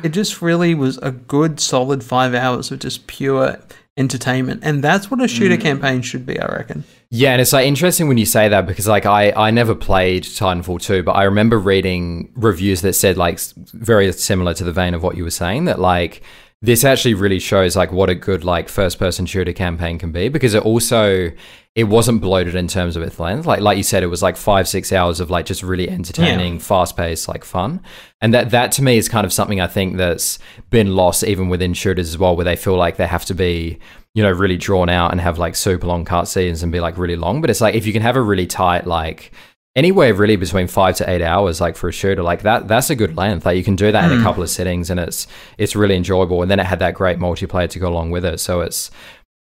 it 0.02 0.10
just 0.10 0.40
really 0.42 0.74
was 0.74 0.98
a 0.98 1.10
good, 1.10 1.60
solid 1.60 2.02
five 2.02 2.34
hours 2.34 2.70
of 2.70 2.78
just 2.78 3.06
pure 3.06 3.58
entertainment. 3.98 4.60
And 4.62 4.82
that's 4.84 5.10
what 5.10 5.22
a 5.22 5.28
shooter 5.28 5.56
campaign 5.56 6.02
should 6.02 6.26
be, 6.26 6.38
I 6.38 6.46
reckon. 6.46 6.84
Yeah, 7.10 7.32
and 7.32 7.40
it's 7.40 7.52
like 7.52 7.66
interesting 7.66 8.08
when 8.08 8.18
you 8.18 8.26
say 8.26 8.48
that 8.48 8.66
because 8.66 8.86
like 8.88 9.06
I 9.06 9.32
I 9.36 9.50
never 9.50 9.74
played 9.74 10.24
Titanfall 10.24 10.80
2, 10.82 11.02
but 11.02 11.12
I 11.12 11.22
remember 11.24 11.58
reading 11.58 12.30
reviews 12.34 12.82
that 12.82 12.92
said 12.94 13.16
like 13.16 13.38
very 13.72 14.12
similar 14.12 14.54
to 14.54 14.64
the 14.64 14.72
vein 14.72 14.92
of 14.92 15.02
what 15.02 15.16
you 15.16 15.24
were 15.24 15.30
saying 15.30 15.64
that 15.66 15.78
like 15.78 16.20
this 16.62 16.84
actually 16.84 17.14
really 17.14 17.38
shows 17.38 17.76
like 17.76 17.92
what 17.92 18.08
a 18.08 18.14
good 18.14 18.44
like 18.44 18.68
first 18.68 18.98
person 18.98 19.26
shooter 19.26 19.52
campaign 19.52 19.98
can 19.98 20.10
be 20.10 20.28
because 20.28 20.54
it 20.54 20.64
also 20.64 21.30
it 21.74 21.84
wasn't 21.84 22.22
bloated 22.22 22.54
in 22.54 22.66
terms 22.66 22.96
of 22.96 23.02
its 23.02 23.20
length. 23.20 23.44
Like 23.44 23.60
like 23.60 23.76
you 23.76 23.82
said, 23.82 24.02
it 24.02 24.06
was 24.06 24.22
like 24.22 24.36
five 24.36 24.66
six 24.66 24.90
hours 24.90 25.20
of 25.20 25.28
like 25.28 25.44
just 25.44 25.62
really 25.62 25.88
entertaining, 25.88 26.58
fast 26.58 26.96
paced, 26.96 27.28
like 27.28 27.44
fun, 27.44 27.82
and 28.22 28.32
that 28.32 28.50
that 28.50 28.72
to 28.72 28.82
me 28.82 28.96
is 28.96 29.08
kind 29.08 29.26
of 29.26 29.32
something 29.32 29.60
I 29.60 29.66
think 29.66 29.98
that's 29.98 30.38
been 30.70 30.96
lost 30.96 31.22
even 31.24 31.50
within 31.50 31.74
shooters 31.74 32.08
as 32.08 32.16
well, 32.16 32.34
where 32.34 32.44
they 32.44 32.56
feel 32.56 32.76
like 32.76 32.96
they 32.96 33.06
have 33.06 33.26
to 33.26 33.34
be 33.34 33.78
you 34.14 34.22
know 34.22 34.32
really 34.32 34.56
drawn 34.56 34.88
out 34.88 35.12
and 35.12 35.20
have 35.20 35.38
like 35.38 35.54
super 35.54 35.86
long 35.86 36.06
cutscenes 36.06 36.62
and 36.62 36.72
be 36.72 36.80
like 36.80 36.96
really 36.96 37.16
long. 37.16 37.42
But 37.42 37.50
it's 37.50 37.60
like 37.60 37.74
if 37.74 37.86
you 37.86 37.92
can 37.92 38.02
have 38.02 38.16
a 38.16 38.22
really 38.22 38.46
tight 38.46 38.86
like 38.86 39.30
anywhere 39.76 40.12
really 40.14 40.36
between 40.36 40.66
five 40.66 40.96
to 40.96 41.08
eight 41.08 41.22
hours 41.22 41.60
like 41.60 41.76
for 41.76 41.88
a 41.88 41.92
shooter 41.92 42.22
like 42.22 42.42
that 42.42 42.66
that's 42.66 42.90
a 42.90 42.96
good 42.96 43.16
length 43.16 43.44
like 43.46 43.56
you 43.56 43.62
can 43.62 43.76
do 43.76 43.92
that 43.92 44.10
in 44.10 44.18
a 44.18 44.22
couple 44.22 44.42
of 44.42 44.48
settings 44.50 44.88
and 44.90 44.98
it's 44.98 45.26
it's 45.58 45.76
really 45.76 45.94
enjoyable 45.94 46.40
and 46.42 46.50
then 46.50 46.58
it 46.58 46.66
had 46.66 46.78
that 46.78 46.94
great 46.94 47.18
multiplayer 47.18 47.68
to 47.68 47.78
go 47.78 47.88
along 47.88 48.10
with 48.10 48.24
it 48.24 48.40
so 48.40 48.62
it's 48.62 48.90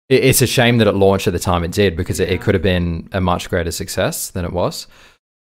it- 0.09 0.23
it's 0.23 0.41
a 0.41 0.47
shame 0.47 0.77
that 0.79 0.87
it 0.87 0.93
launched 0.95 1.27
at 1.27 1.33
the 1.33 1.39
time 1.39 1.63
it 1.63 1.71
did 1.71 1.95
because 1.95 2.19
it, 2.19 2.29
it 2.29 2.41
could 2.41 2.55
have 2.55 2.63
been 2.63 3.07
a 3.11 3.19
much 3.21 3.49
greater 3.49 3.71
success 3.71 4.31
than 4.31 4.45
it 4.45 4.53
was 4.53 4.87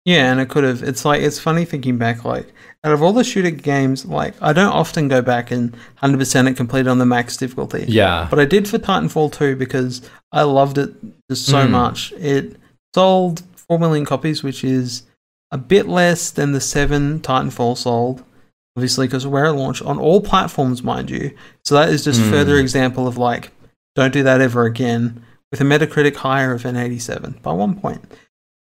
Yeah, 0.05 0.31
and 0.31 0.39
it 0.41 0.49
could 0.49 0.63
have. 0.63 0.81
It's 0.81 1.05
like 1.05 1.21
it's 1.21 1.37
funny 1.39 1.63
thinking 1.63 1.97
back. 1.99 2.25
Like 2.25 2.47
out 2.83 2.91
of 2.91 3.03
all 3.03 3.13
the 3.13 3.23
shooter 3.23 3.51
games, 3.51 4.03
like 4.03 4.33
I 4.41 4.51
don't 4.51 4.73
often 4.73 5.07
go 5.07 5.21
back 5.21 5.51
and 5.51 5.75
hundred 5.97 6.17
percent 6.17 6.47
it 6.47 6.57
complete 6.57 6.87
on 6.87 6.97
the 6.97 7.05
max 7.05 7.37
difficulty. 7.37 7.85
yeah 7.87 8.25
but 8.31 8.39
I 8.39 8.45
did 8.45 8.67
for 8.67 8.79
Titanfall 8.79 9.31
2 9.31 9.55
because 9.57 10.01
I 10.31 10.41
loved 10.41 10.77
it 10.79 10.89
just 11.29 11.45
so 11.45 11.67
Mm. 11.67 11.69
much. 11.69 12.11
It 12.13 12.57
sold 12.95 13.43
four 13.71 13.79
million 13.79 14.03
copies, 14.05 14.43
which 14.43 14.65
is 14.65 15.03
a 15.49 15.57
bit 15.57 15.87
less 15.87 16.29
than 16.29 16.51
the 16.51 16.59
seven 16.59 17.21
Titanfall 17.21 17.77
sold. 17.77 18.21
Obviously, 18.75 19.07
because 19.07 19.25
where 19.25 19.45
it 19.45 19.53
launched 19.53 19.81
on 19.81 19.97
all 19.97 20.19
platforms, 20.19 20.83
mind 20.83 21.09
you. 21.09 21.31
So 21.63 21.75
that 21.75 21.87
is 21.87 22.03
just 22.03 22.19
Mm. 22.19 22.29
further 22.29 22.57
example 22.57 23.07
of 23.07 23.17
like, 23.17 23.51
don't 23.95 24.11
do 24.11 24.23
that 24.23 24.41
ever 24.41 24.65
again. 24.65 25.21
With 25.51 25.61
a 25.61 25.63
Metacritic 25.63 26.17
higher 26.17 26.53
of 26.53 26.65
an 26.65 26.75
87 26.75 27.39
by 27.41 27.53
one 27.53 27.75
point. 27.79 28.01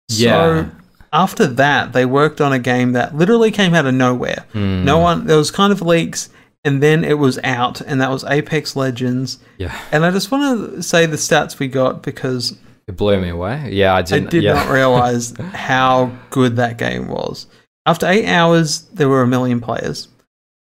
Yeah. 0.09 0.31
So 0.63 0.71
after 1.13 1.45
that, 1.45 1.93
they 1.93 2.05
worked 2.07 2.41
on 2.41 2.51
a 2.51 2.57
game 2.59 2.93
that 2.93 3.15
literally 3.15 3.51
came 3.51 3.75
out 3.75 3.85
of 3.85 3.93
nowhere. 3.93 4.45
Mm. 4.55 4.83
No 4.85 4.97
one, 4.97 5.27
there 5.27 5.37
was 5.37 5.51
kind 5.51 5.71
of 5.71 5.81
leaks, 5.83 6.29
and 6.63 6.81
then 6.81 7.03
it 7.03 7.19
was 7.19 7.37
out, 7.43 7.79
and 7.81 8.01
that 8.01 8.09
was 8.09 8.23
Apex 8.23 8.75
Legends. 8.75 9.37
yeah 9.59 9.75
And 9.91 10.03
I 10.03 10.09
just 10.09 10.31
want 10.31 10.75
to 10.75 10.81
say 10.83 11.05
the 11.05 11.15
stats 11.17 11.59
we 11.59 11.67
got 11.67 12.01
because 12.01 12.55
it 12.87 12.95
blew 12.95 13.19
me 13.19 13.29
away 13.29 13.69
yeah 13.71 13.93
i 13.95 14.01
didn't 14.01 14.27
I 14.27 14.29
did 14.29 14.43
yeah. 14.43 14.53
not 14.53 14.69
realize 14.73 15.33
how 15.37 16.11
good 16.29 16.55
that 16.57 16.77
game 16.77 17.07
was. 17.07 17.47
After 17.85 18.07
eight 18.07 18.27
hours, 18.27 18.81
there 18.93 19.09
were 19.09 19.21
a 19.21 19.27
million 19.27 19.61
players. 19.61 20.07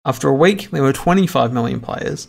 After 0.05 0.27
a 0.27 0.33
week, 0.33 0.69
there 0.71 0.83
were 0.83 0.91
25 0.93 1.53
million 1.53 1.79
players. 1.79 2.27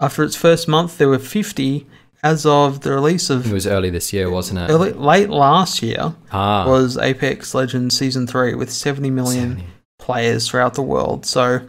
After 0.00 0.24
its 0.24 0.34
first 0.34 0.66
month, 0.66 0.96
there 0.96 1.08
were 1.08 1.18
50. 1.18 1.86
As 2.22 2.44
of 2.44 2.80
the 2.80 2.92
release 2.92 3.30
of, 3.30 3.46
it 3.46 3.52
was 3.52 3.66
early 3.66 3.88
this 3.88 4.12
year 4.12 4.30
wasn't 4.30 4.58
it 4.58 4.70
early, 4.70 4.92
late 4.92 5.30
last 5.30 5.82
year, 5.82 6.14
ah 6.32 6.66
was 6.66 6.98
Apex 6.98 7.54
Legends 7.54 7.96
Season 7.96 8.26
3 8.26 8.54
with 8.56 8.70
70 8.70 9.08
million 9.08 9.50
70. 9.52 9.66
players 9.98 10.46
throughout 10.46 10.74
the 10.74 10.82
world. 10.82 11.24
So 11.24 11.66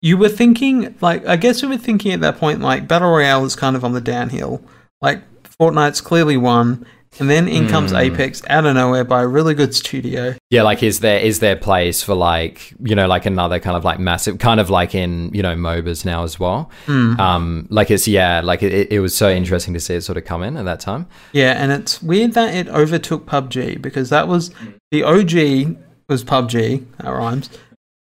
you 0.00 0.16
were 0.16 0.30
thinking, 0.30 0.94
like, 1.02 1.26
I 1.26 1.36
guess 1.36 1.60
we 1.60 1.68
were 1.68 1.76
thinking 1.76 2.12
at 2.12 2.22
that 2.22 2.38
point, 2.38 2.60
like, 2.60 2.88
Battle 2.88 3.10
Royale 3.10 3.44
is 3.44 3.54
kind 3.54 3.76
of 3.76 3.84
on 3.84 3.92
the 3.92 4.00
downhill. 4.00 4.62
Like, 5.02 5.22
Fortnite's 5.42 6.00
clearly 6.00 6.38
won. 6.38 6.86
And 7.18 7.28
then 7.28 7.48
in 7.48 7.66
comes 7.68 7.90
Hmm. 7.90 7.96
Apex 7.96 8.40
out 8.48 8.64
of 8.64 8.74
nowhere 8.74 9.02
by 9.04 9.22
a 9.22 9.26
really 9.26 9.52
good 9.52 9.74
studio. 9.74 10.36
Yeah, 10.48 10.62
like 10.62 10.82
is 10.82 11.00
there 11.00 11.18
is 11.18 11.40
there 11.40 11.56
place 11.56 12.02
for 12.02 12.14
like 12.14 12.72
you 12.82 12.94
know 12.94 13.08
like 13.08 13.26
another 13.26 13.58
kind 13.58 13.76
of 13.76 13.84
like 13.84 13.98
massive 13.98 14.38
kind 14.38 14.60
of 14.60 14.70
like 14.70 14.94
in 14.94 15.30
you 15.34 15.42
know 15.42 15.54
MOBAs 15.56 16.04
now 16.04 16.22
as 16.22 16.38
well. 16.38 16.70
Hmm. 16.86 17.18
Um, 17.18 17.66
like 17.68 17.90
it's 17.90 18.06
yeah, 18.06 18.40
like 18.42 18.62
it, 18.62 18.92
it 18.92 19.00
was 19.00 19.14
so 19.14 19.28
interesting 19.28 19.74
to 19.74 19.80
see 19.80 19.96
it 19.96 20.02
sort 20.02 20.18
of 20.18 20.24
come 20.24 20.42
in 20.44 20.56
at 20.56 20.64
that 20.66 20.78
time. 20.80 21.08
Yeah, 21.32 21.52
and 21.60 21.72
it's 21.72 22.00
weird 22.00 22.32
that 22.34 22.54
it 22.54 22.68
overtook 22.68 23.26
PUBG 23.26 23.82
because 23.82 24.08
that 24.10 24.28
was 24.28 24.52
the 24.92 25.02
OG 25.02 25.76
was 26.08 26.22
PUBG, 26.24 26.84
that 26.98 27.10
rhymes. 27.10 27.50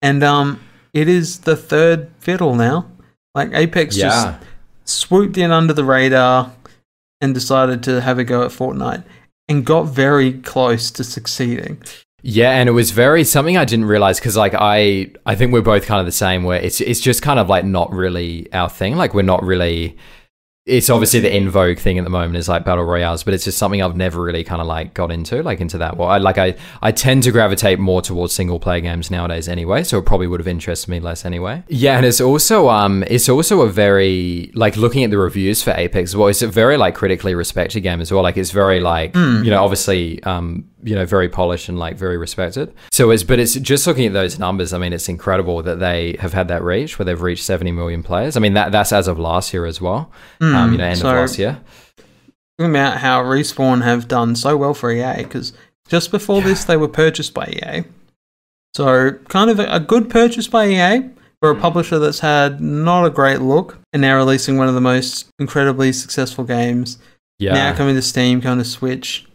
And 0.02 0.24
um 0.24 0.60
it 0.94 1.08
is 1.08 1.40
the 1.40 1.56
third 1.56 2.12
fiddle 2.20 2.54
now. 2.56 2.86
Like 3.34 3.50
Apex 3.54 3.98
Yeah, 3.98 4.08
just 4.08 4.44
swooped 4.86 5.38
in 5.38 5.52
under 5.52 5.74
the 5.74 5.84
radar 5.84 6.52
and 7.22 7.34
decided 7.34 7.84
to 7.84 8.02
have 8.02 8.20
a 8.20 8.24
go 8.24 8.44
at 8.44 8.52
Fortnite 8.52 9.04
and 9.48 9.66
got 9.66 9.84
very 9.84 10.34
close 10.34 10.92
to 10.92 11.04
succeeding. 11.04 11.82
yeah, 12.22 12.52
and 12.52 12.70
it 12.70 12.74
was 12.74 12.92
very 12.92 13.24
something 13.24 13.58
I 13.58 13.66
didn't 13.66 13.86
realize 13.86 14.20
because 14.20 14.38
like 14.38 14.54
I 14.54 15.12
I 15.26 15.36
think 15.36 15.52
we're 15.54 15.62
both 15.62 15.86
kind 15.86 16.00
of 16.00 16.06
the 16.06 16.12
same 16.12 16.44
where 16.44 16.60
it's 16.62 16.82
it's 16.82 17.00
just 17.00 17.22
kind 17.22 17.40
of 17.40 17.50
like 17.50 17.66
not 17.66 17.92
really 17.92 18.52
our 18.54 18.70
thing. 18.70 18.96
Like 18.96 19.14
we're 19.14 19.22
not 19.22 19.44
really. 19.44 19.98
It's 20.66 20.90
obviously 20.90 21.20
the 21.22 21.36
in 21.36 21.50
vogue 21.50 21.80
thing 21.80 21.98
at 21.98 22.04
the 22.04 22.12
moment 22.12 22.36
is 22.36 22.48
like 22.48 22.64
battle 22.64 22.84
royales, 22.84 23.24
but 23.24 23.34
it's 23.34 23.44
just 23.44 23.58
something 23.58 23.82
I've 23.82 23.96
never 23.96 24.22
really 24.22 24.44
kind 24.44 24.62
of 24.62 24.68
like 24.68 24.94
got 24.94 25.12
into, 25.12 25.42
like 25.42 25.62
into 25.62 25.80
that. 25.80 25.98
Well, 25.98 26.08
I 26.10 26.20
like 26.20 26.38
I 26.38 26.56
I 26.82 26.92
tend 26.92 27.24
to 27.24 27.32
gravitate 27.32 27.80
more 27.80 28.02
towards 28.04 28.34
single 28.34 28.60
player 28.60 28.80
games 28.82 29.10
nowadays 29.10 29.48
anyway, 29.48 29.84
so 29.84 29.98
it 29.98 30.06
probably 30.06 30.28
would 30.28 30.40
have 30.40 30.48
interested 30.48 30.92
me 30.92 31.00
less 31.00 31.26
anyway. 31.26 31.64
Yeah, 31.70 31.98
and 31.98 32.06
it's 32.06 32.22
also 32.22 32.70
um 32.70 33.04
it's 33.08 33.28
also 33.30 33.62
a 33.62 33.70
very 33.70 34.52
like 34.54 34.78
looking 34.78 35.04
at 35.04 35.10
the 35.10 35.18
reviews 35.18 35.64
for 35.64 35.72
Apex 35.72 36.12
as 36.12 36.16
well. 36.16 36.28
It's 36.28 36.44
a 36.44 36.48
very 36.48 36.78
like 36.78 36.94
critically 36.94 37.34
respected 37.34 37.82
game 37.82 38.00
as 38.00 38.12
well. 38.12 38.22
Like 38.22 38.38
it's 38.38 38.52
very 38.52 38.80
like 38.80 39.16
you 39.16 39.50
know 39.50 39.64
obviously 39.64 40.22
um 40.24 40.69
you 40.84 40.96
know 40.96 41.06
very 41.06 41.28
polished 41.30 41.68
and 41.70 41.78
like 41.80 41.98
very 41.98 42.18
respected. 42.18 42.74
So 42.92 43.12
it's 43.12 43.24
but 43.24 43.40
it's 43.40 43.54
just 43.56 43.86
looking 43.88 44.06
at 44.06 44.14
those 44.14 44.40
numbers. 44.40 44.74
I 44.74 44.78
mean, 44.78 44.94
it's 44.94 45.10
incredible 45.10 45.62
that 45.64 45.80
they 45.80 46.16
have 46.20 46.34
had 46.34 46.48
that 46.48 46.64
reach 46.64 46.98
where 47.00 47.06
they've 47.06 47.22
reached 47.22 47.44
70 47.44 47.72
million 47.72 48.04
players. 48.04 48.38
I 48.38 48.40
mean 48.40 48.54
that 48.54 48.72
that's 48.72 48.92
as 48.94 49.08
of 49.08 49.20
last 49.20 49.54
year 49.54 49.66
as 49.66 49.82
well. 49.82 50.12
Um, 50.42 50.72
you 50.72 50.78
know, 50.78 50.86
end 50.86 51.00
so- 51.00 51.10
of 51.10 51.16
last 51.16 51.38
year. 51.40 51.60
Talking 52.58 52.72
about 52.76 52.98
how 52.98 53.24
Respawn 53.24 53.84
have 53.84 54.08
done 54.10 54.36
so 54.36 54.58
well 54.58 54.74
for 54.74 54.92
EA 54.92 55.24
because 55.24 55.54
just 55.88 56.12
before 56.12 56.42
this 56.42 56.66
they 56.66 56.76
were 56.76 56.90
purchased 56.90 57.34
by 57.34 57.46
EA. 57.48 57.84
So 58.76 59.14
kind 59.30 59.50
of 59.50 59.60
a, 59.60 59.66
a 59.66 59.80
good 59.80 60.10
purchase 60.10 60.48
by 60.48 60.68
EA 60.68 61.10
for 61.40 61.50
a 61.52 61.56
publisher 61.56 62.00
that's 62.00 62.20
had 62.20 62.60
not 62.62 63.06
a 63.06 63.10
great 63.10 63.40
look 63.42 63.78
and 63.94 64.02
now 64.02 64.18
releasing 64.18 64.58
one 64.58 64.68
of 64.68 64.74
the 64.76 64.82
most 64.82 65.28
incredibly 65.40 65.94
successful 65.94 66.44
games 66.44 66.98
Yeah. 67.40 67.54
now 67.54 67.74
coming 67.76 67.96
to 67.96 68.02
Steam, 68.02 68.42
coming 68.42 68.64
to 68.64 68.70
Switch, 68.70 69.26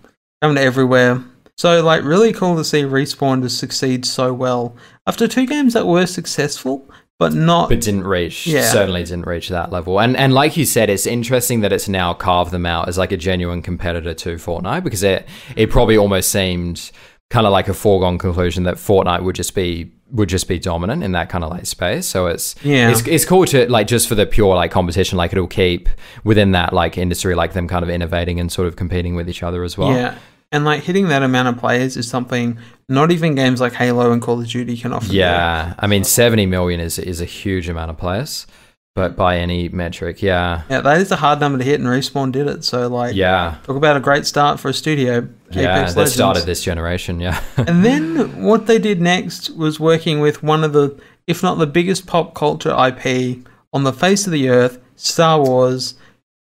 coming 0.42 0.56
to 0.56 0.62
everywhere. 0.62 1.24
So 1.56 1.82
like 1.84 2.02
really 2.02 2.32
cool 2.32 2.56
to 2.56 2.64
see 2.64 2.82
Respawn 2.82 3.42
to 3.42 3.48
succeed 3.48 4.04
so 4.04 4.32
well 4.32 4.76
after 5.06 5.28
two 5.28 5.46
games 5.46 5.72
that 5.74 5.86
were 5.86 6.06
successful 6.06 6.88
but 7.18 7.32
not 7.32 7.68
but 7.68 7.80
didn't 7.80 8.02
reach 8.04 8.44
Yeah. 8.44 8.62
certainly 8.62 9.04
didn't 9.04 9.26
reach 9.26 9.48
that 9.50 9.70
level 9.70 10.00
and 10.00 10.16
and 10.16 10.34
like 10.34 10.56
you 10.56 10.64
said 10.64 10.90
it's 10.90 11.06
interesting 11.06 11.60
that 11.60 11.72
it's 11.72 11.88
now 11.88 12.12
carved 12.12 12.50
them 12.50 12.66
out 12.66 12.88
as 12.88 12.98
like 12.98 13.12
a 13.12 13.16
genuine 13.16 13.62
competitor 13.62 14.14
to 14.14 14.34
Fortnite 14.34 14.82
because 14.82 15.04
it 15.04 15.28
it 15.54 15.70
probably 15.70 15.96
almost 15.96 16.30
seemed 16.30 16.90
kind 17.30 17.46
of 17.46 17.52
like 17.52 17.68
a 17.68 17.74
foregone 17.74 18.18
conclusion 18.18 18.64
that 18.64 18.74
Fortnite 18.74 19.22
would 19.22 19.36
just 19.36 19.54
be 19.54 19.92
would 20.10 20.28
just 20.28 20.48
be 20.48 20.58
dominant 20.58 21.04
in 21.04 21.12
that 21.12 21.28
kind 21.28 21.44
of 21.44 21.50
like 21.50 21.66
space 21.66 22.04
so 22.06 22.26
it's 22.26 22.56
Yeah. 22.64 22.90
it's, 22.90 23.06
it's 23.06 23.24
cool 23.24 23.44
to 23.46 23.70
like 23.70 23.86
just 23.86 24.08
for 24.08 24.16
the 24.16 24.26
pure 24.26 24.56
like 24.56 24.72
competition 24.72 25.16
like 25.16 25.30
it'll 25.32 25.46
keep 25.46 25.88
within 26.24 26.50
that 26.52 26.72
like 26.72 26.98
industry 26.98 27.36
like 27.36 27.52
them 27.52 27.68
kind 27.68 27.84
of 27.84 27.90
innovating 27.90 28.40
and 28.40 28.50
sort 28.50 28.66
of 28.66 28.74
competing 28.74 29.14
with 29.14 29.28
each 29.28 29.44
other 29.44 29.62
as 29.62 29.78
well 29.78 29.92
Yeah. 29.96 30.18
And 30.52 30.64
like 30.64 30.82
hitting 30.84 31.08
that 31.08 31.22
amount 31.22 31.48
of 31.48 31.58
players 31.58 31.96
is 31.96 32.08
something 32.08 32.58
not 32.88 33.10
even 33.10 33.34
games 33.34 33.60
like 33.60 33.72
Halo 33.72 34.12
and 34.12 34.22
Call 34.22 34.40
of 34.40 34.46
Duty 34.48 34.76
can 34.76 34.92
offer. 34.92 35.12
yeah 35.12 35.74
I 35.78 35.86
mean 35.88 36.04
70 36.04 36.46
million 36.46 36.78
is 36.80 36.98
is 36.98 37.20
a 37.20 37.24
huge 37.24 37.68
amount 37.68 37.90
of 37.90 37.96
players 37.98 38.46
but 38.94 39.16
by 39.16 39.38
any 39.38 39.68
metric 39.70 40.22
yeah 40.22 40.62
Yeah, 40.70 40.80
that 40.82 41.00
is 41.00 41.10
a 41.10 41.16
hard 41.16 41.40
number 41.40 41.58
to 41.58 41.64
hit 41.64 41.80
and 41.80 41.88
Respawn 41.88 42.30
did 42.30 42.46
it. 42.46 42.62
So 42.62 42.86
like 42.88 43.16
yeah 43.16 43.56
talk 43.64 43.74
about 43.76 43.96
a 43.96 44.00
great 44.00 44.26
start 44.26 44.60
for 44.60 44.68
a 44.68 44.74
studio. 44.74 45.28
Yeah, 45.50 45.60
Apex 45.78 45.94
that 45.94 46.00
Legends. 46.00 46.14
started 46.14 46.44
this 46.46 46.62
generation. 46.62 47.18
Yeah, 47.20 47.42
and 47.56 47.84
then 47.84 48.42
what 48.44 48.66
they 48.66 48.78
did 48.78 49.00
next 49.00 49.50
was 49.56 49.80
working 49.80 50.20
with 50.20 50.42
one 50.42 50.62
of 50.64 50.72
the, 50.72 51.00
if 51.26 51.42
not 51.42 51.58
the 51.58 51.66
biggest 51.66 52.06
pop 52.06 52.34
culture 52.34 52.70
IP 52.70 53.38
on 53.72 53.82
the 53.84 53.92
face 53.92 54.26
of 54.26 54.32
the 54.32 54.48
earth, 54.48 54.78
Star 54.96 55.40
Wars, 55.40 55.94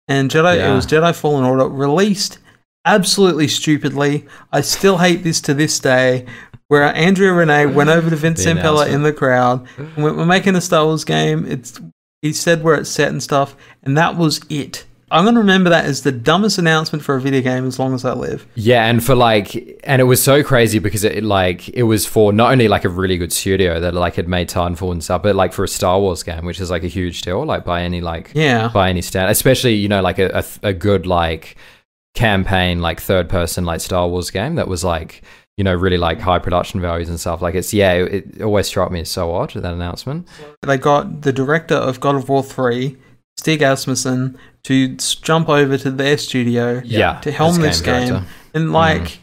and 0.07 0.29
Jedi. 0.31 0.57
It 0.57 0.73
was 0.73 0.85
Jedi 0.87 1.15
Fallen 1.15 1.43
Order 1.45 1.67
released 1.67 2.37
absolutely 2.85 3.47
stupidly. 3.47 4.25
I 4.51 4.61
still 4.61 4.97
hate 4.97 5.23
this 5.23 5.41
to 5.41 5.53
this 5.53 5.79
day. 5.79 6.25
Where 6.69 6.83
Andrea 6.95 7.33
Rene 7.33 7.67
went 7.67 7.89
over 7.91 8.09
to 8.09 8.15
Vince 8.15 8.45
announcement. 8.45 8.91
in 8.91 9.03
the 9.03 9.13
crowd 9.13 9.67
and 9.77 10.03
went, 10.03 10.17
"We're 10.17 10.25
making 10.25 10.55
a 10.55 10.61
Star 10.61 10.85
Wars 10.85 11.03
game." 11.03 11.45
It's 11.45 11.79
he 12.23 12.33
said 12.33 12.63
where 12.63 12.75
it's 12.75 12.89
set 12.89 13.09
and 13.09 13.21
stuff, 13.21 13.55
and 13.83 13.95
that 13.97 14.15
was 14.17 14.41
it. 14.49 14.85
I'm 15.11 15.25
gonna 15.25 15.41
remember 15.41 15.69
that 15.69 15.85
as 15.85 16.01
the 16.01 16.11
dumbest 16.11 16.57
announcement 16.57 17.03
for 17.03 17.13
a 17.15 17.21
video 17.21 17.41
game 17.41 17.67
as 17.67 17.77
long 17.77 17.93
as 17.93 18.03
I 18.03 18.13
live. 18.13 18.47
Yeah, 18.55 18.87
and 18.87 19.03
for 19.03 19.13
like, 19.13 19.53
and 19.83 20.01
it 20.01 20.05
was 20.05 20.23
so 20.23 20.41
crazy 20.41 20.79
because 20.79 21.03
it 21.03 21.23
like 21.23 21.69
it 21.69 21.83
was 21.83 22.07
for 22.07 22.33
not 22.33 22.51
only 22.51 22.67
like 22.67 22.85
a 22.85 22.89
really 22.89 23.17
good 23.17 23.31
studio 23.31 23.79
that 23.79 23.93
like 23.93 24.15
had 24.15 24.27
made 24.27 24.49
Titanfall 24.49 24.93
and 24.93 25.03
stuff, 25.03 25.21
but 25.21 25.35
like 25.35 25.53
for 25.53 25.63
a 25.63 25.67
Star 25.67 25.99
Wars 25.99 26.23
game, 26.23 26.43
which 26.45 26.59
is 26.59 26.71
like 26.71 26.83
a 26.83 26.87
huge 26.87 27.21
deal, 27.21 27.45
like 27.45 27.63
by 27.65 27.83
any 27.83 28.01
like 28.01 28.31
Yeah, 28.33 28.69
by 28.73 28.89
any 28.89 29.03
stand, 29.03 29.29
especially 29.29 29.75
you 29.75 29.89
know 29.89 30.01
like 30.01 30.17
a, 30.17 30.29
a, 30.63 30.69
a 30.69 30.73
good 30.73 31.05
like 31.05 31.55
campaign 32.13 32.79
like 32.79 33.01
third 33.01 33.27
person 33.29 33.65
like 33.65 33.81
Star 33.81 34.07
Wars 34.07 34.29
game 34.29 34.55
that 34.55 34.67
was 34.67 34.83
like 34.83 35.23
you 35.57 35.63
know 35.63 35.73
really 35.73 35.97
like 35.97 36.19
high 36.19 36.39
production 36.39 36.81
values 36.81 37.09
and 37.09 37.19
stuff. 37.19 37.41
Like 37.41 37.55
it's 37.55 37.73
yeah, 37.73 37.93
it, 37.93 38.35
it 38.35 38.41
always 38.41 38.67
struck 38.67 38.91
me 38.91 39.01
as 39.01 39.09
so 39.09 39.33
odd 39.33 39.51
that 39.51 39.73
announcement. 39.73 40.27
they 40.61 40.77
got 40.77 41.21
the 41.21 41.33
director 41.33 41.75
of 41.75 41.99
God 41.99 42.15
of 42.15 42.29
War 42.29 42.43
three, 42.43 42.97
Stig 43.37 43.61
Asmussen, 43.61 44.37
to 44.63 44.95
jump 44.95 45.49
over 45.49 45.77
to 45.77 45.91
their 45.91 46.17
studio 46.17 46.81
Yeah, 46.83 47.19
to 47.21 47.31
helm 47.31 47.55
as 47.55 47.79
this 47.79 47.81
game. 47.81 48.07
director. 48.07 48.27
And 48.53 48.67
mm. 48.69 48.73
like, 48.73 49.19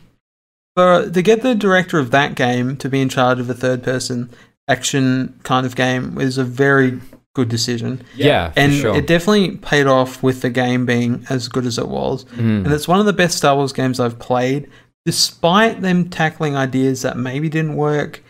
for 0.76 1.11
to 1.11 1.22
get 1.22 1.42
the 1.42 1.55
director 1.55 1.98
of 1.98 2.11
that 2.11 2.35
game 2.35 2.76
to 2.79 2.88
be 2.88 3.00
in 3.00 3.09
charge 3.09 3.38
of 3.40 3.48
a 3.50 3.55
third-person 3.55 4.31
action 4.68 5.38
kind 5.42 5.66
of 5.66 5.74
game 5.74 6.20
is 6.20 6.38
a 6.38 6.44
very 6.44 7.00
good 7.35 7.49
decision, 7.49 8.03
Yeah, 8.16 8.53
and 8.57 8.73
sure. 8.73 8.97
it 8.97 9.07
definitely 9.07 9.57
paid 9.59 9.87
off 9.87 10.23
with 10.23 10.40
the 10.43 10.51
game 10.51 10.85
being 10.87 11.25
as 11.31 11.47
good 11.49 11.64
as 11.66 11.79
it 11.79 11.88
was. 11.88 12.25
Mm. 12.25 12.64
And 12.64 12.73
it's 12.73 12.88
one 12.88 12.99
of 13.01 13.07
the 13.07 13.12
best 13.12 13.37
Star 13.38 13.55
Wars 13.55 13.73
games 13.73 14.01
I've 14.01 14.19
played, 14.19 14.69
despite 15.07 15.81
them 15.81 16.09
tackling 16.09 16.57
ideas 16.57 17.03
that 17.03 17.16
maybe 17.16 17.49
didn't 17.49 17.77
work 17.77 18.23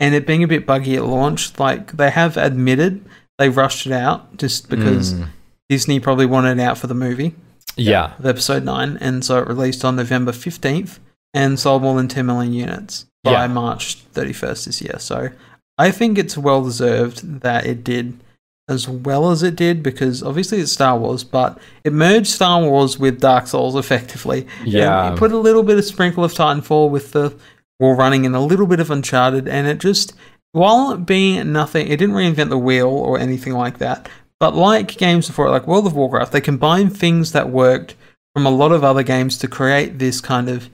and 0.00 0.14
it 0.14 0.26
being 0.26 0.42
a 0.42 0.48
bit 0.48 0.66
buggy 0.66 0.96
at 0.96 1.04
launch. 1.04 1.58
Like 1.58 1.92
they 1.92 2.10
have 2.10 2.36
admitted 2.36 3.04
they 3.38 3.48
rushed 3.48 3.86
it 3.86 3.92
out 3.92 4.36
just 4.36 4.68
because 4.68 5.14
Mm. 5.14 5.28
Disney 5.68 6.00
probably 6.00 6.26
wanted 6.26 6.58
it 6.58 6.62
out 6.62 6.78
for 6.78 6.86
the 6.86 6.94
movie 6.94 7.34
yeah, 7.76 8.12
of 8.18 8.24
episode 8.26 8.64
9 8.64 8.96
and 9.00 9.24
so 9.24 9.38
it 9.42 9.48
released 9.48 9.84
on 9.84 9.96
november 9.96 10.32
15th 10.32 10.98
and 11.34 11.58
sold 11.60 11.82
more 11.82 11.96
than 11.96 12.08
10 12.08 12.24
million 12.24 12.52
units 12.54 13.04
by 13.24 13.32
Yeah. 13.32 13.46
march 13.48 13.98
31st 14.14 14.64
this 14.66 14.80
year 14.80 14.94
so 14.98 15.28
i 15.76 15.90
think 15.90 16.16
it's 16.16 16.38
well 16.38 16.62
deserved 16.62 17.40
that 17.42 17.66
it 17.66 17.82
did 17.84 18.16
as 18.68 18.88
well 18.88 19.30
as 19.30 19.42
it 19.42 19.54
did 19.54 19.82
because 19.82 20.22
obviously 20.22 20.58
it's 20.58 20.72
star 20.72 20.98
wars 20.98 21.22
but 21.22 21.58
it 21.84 21.92
merged 21.92 22.26
star 22.26 22.60
wars 22.62 22.98
with 22.98 23.20
dark 23.20 23.46
souls 23.46 23.76
effectively 23.76 24.46
Yeah. 24.64 25.12
it 25.12 25.18
put 25.18 25.32
a 25.32 25.38
little 25.38 25.62
bit 25.62 25.78
of 25.78 25.84
sprinkle 25.84 26.24
of 26.24 26.32
titanfall 26.32 26.90
with 26.90 27.12
the 27.12 27.36
wall 27.78 27.94
running 27.94 28.26
and 28.26 28.34
a 28.34 28.40
little 28.40 28.66
bit 28.66 28.80
of 28.80 28.90
uncharted 28.90 29.46
and 29.46 29.66
it 29.68 29.78
just 29.78 30.14
while 30.52 30.90
it 30.92 31.06
being 31.06 31.52
nothing 31.52 31.86
it 31.86 31.98
didn't 31.98 32.16
reinvent 32.16 32.48
the 32.50 32.58
wheel 32.58 32.88
or 32.88 33.18
anything 33.18 33.52
like 33.52 33.78
that 33.78 34.08
but 34.38 34.54
like 34.54 34.98
games 34.98 35.28
before, 35.28 35.48
like 35.48 35.66
World 35.66 35.86
of 35.86 35.94
Warcraft, 35.94 36.30
they 36.30 36.42
combined 36.42 36.94
things 36.94 37.32
that 37.32 37.48
worked 37.48 37.94
from 38.34 38.44
a 38.44 38.50
lot 38.50 38.70
of 38.70 38.84
other 38.84 39.02
games 39.02 39.38
to 39.38 39.48
create 39.48 39.98
this 39.98 40.20
kind 40.20 40.50
of 40.50 40.68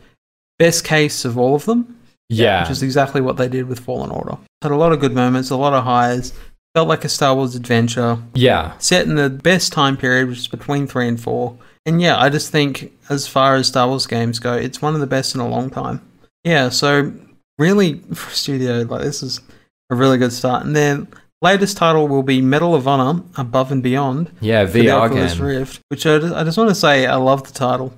best 0.59 0.83
case 0.85 1.25
of 1.25 1.39
all 1.39 1.55
of 1.55 1.65
them, 1.67 1.97
yeah, 2.29 2.63
which 2.63 2.73
is 2.73 2.83
exactly 2.83 3.21
what 3.21 3.37
they 3.37 3.49
did 3.49 3.67
with 3.69 3.79
Fallen 3.79 4.11
Order. 4.11 4.37
Had 4.63 4.73
a 4.73 4.77
lot 4.77 4.91
of 4.91 4.99
good 4.99 5.13
moments, 5.15 5.51
a 5.51 5.57
lot 5.57 5.75
of 5.75 5.85
highs, 5.85 6.33
felt 6.75 6.89
like 6.89 7.05
a 7.05 7.09
Star 7.09 7.35
Wars 7.35 7.55
adventure, 7.55 8.19
yeah. 8.35 8.77
set 8.79 9.07
in 9.07 9.15
the 9.15 9.31
best 9.31 9.73
time 9.73 9.97
period, 9.97 10.29
which 10.29 10.39
is 10.39 10.49
between 10.49 10.87
three 10.87 11.09
and 11.09 11.21
four. 11.21 11.57
And 11.85 12.01
yeah, 12.01 12.19
I 12.19 12.29
just 12.29 12.51
think 12.51 12.93
as 13.09 13.27
far 13.27 13.57
as 13.57 13.69
Star 13.69 13.89
Wars 13.89 14.07
games 14.07 14.39
go, 14.39 14.55
it's 14.55 14.81
one 14.81 14.95
of 14.95 15.01
the 15.01 15.07
best 15.07 15.35
in 15.35 15.41
a 15.41 15.49
long 15.49 15.71
time. 15.71 16.01
Yeah, 16.45 16.69
so 16.71 17.13
really 17.59 17.95
for 18.15 18.31
a 18.31 18.35
studio, 18.35 18.83
like 18.83 19.03
this 19.03 19.23
is 19.23 19.41
a 19.91 19.95
really 19.95 20.19
good 20.19 20.33
start. 20.33 20.65
And 20.65 20.75
their 20.75 21.07
latest 21.43 21.77
title 21.77 22.09
will 22.09 22.23
be 22.23 22.41
Medal 22.41 22.75
of 22.75 22.89
Honor 22.89 23.23
Above 23.37 23.73
and 23.73 23.83
Beyond 23.83 24.31
Yeah, 24.41 24.65
VR 24.65 25.13
game. 25.13 25.45
Rift, 25.45 25.81
which 25.89 26.07
I 26.07 26.19
just, 26.19 26.35
I 26.35 26.45
just 26.45 26.57
want 26.57 26.71
to 26.71 26.75
say 26.75 27.07
I 27.07 27.17
love 27.17 27.47
the 27.47 27.53
title 27.53 27.93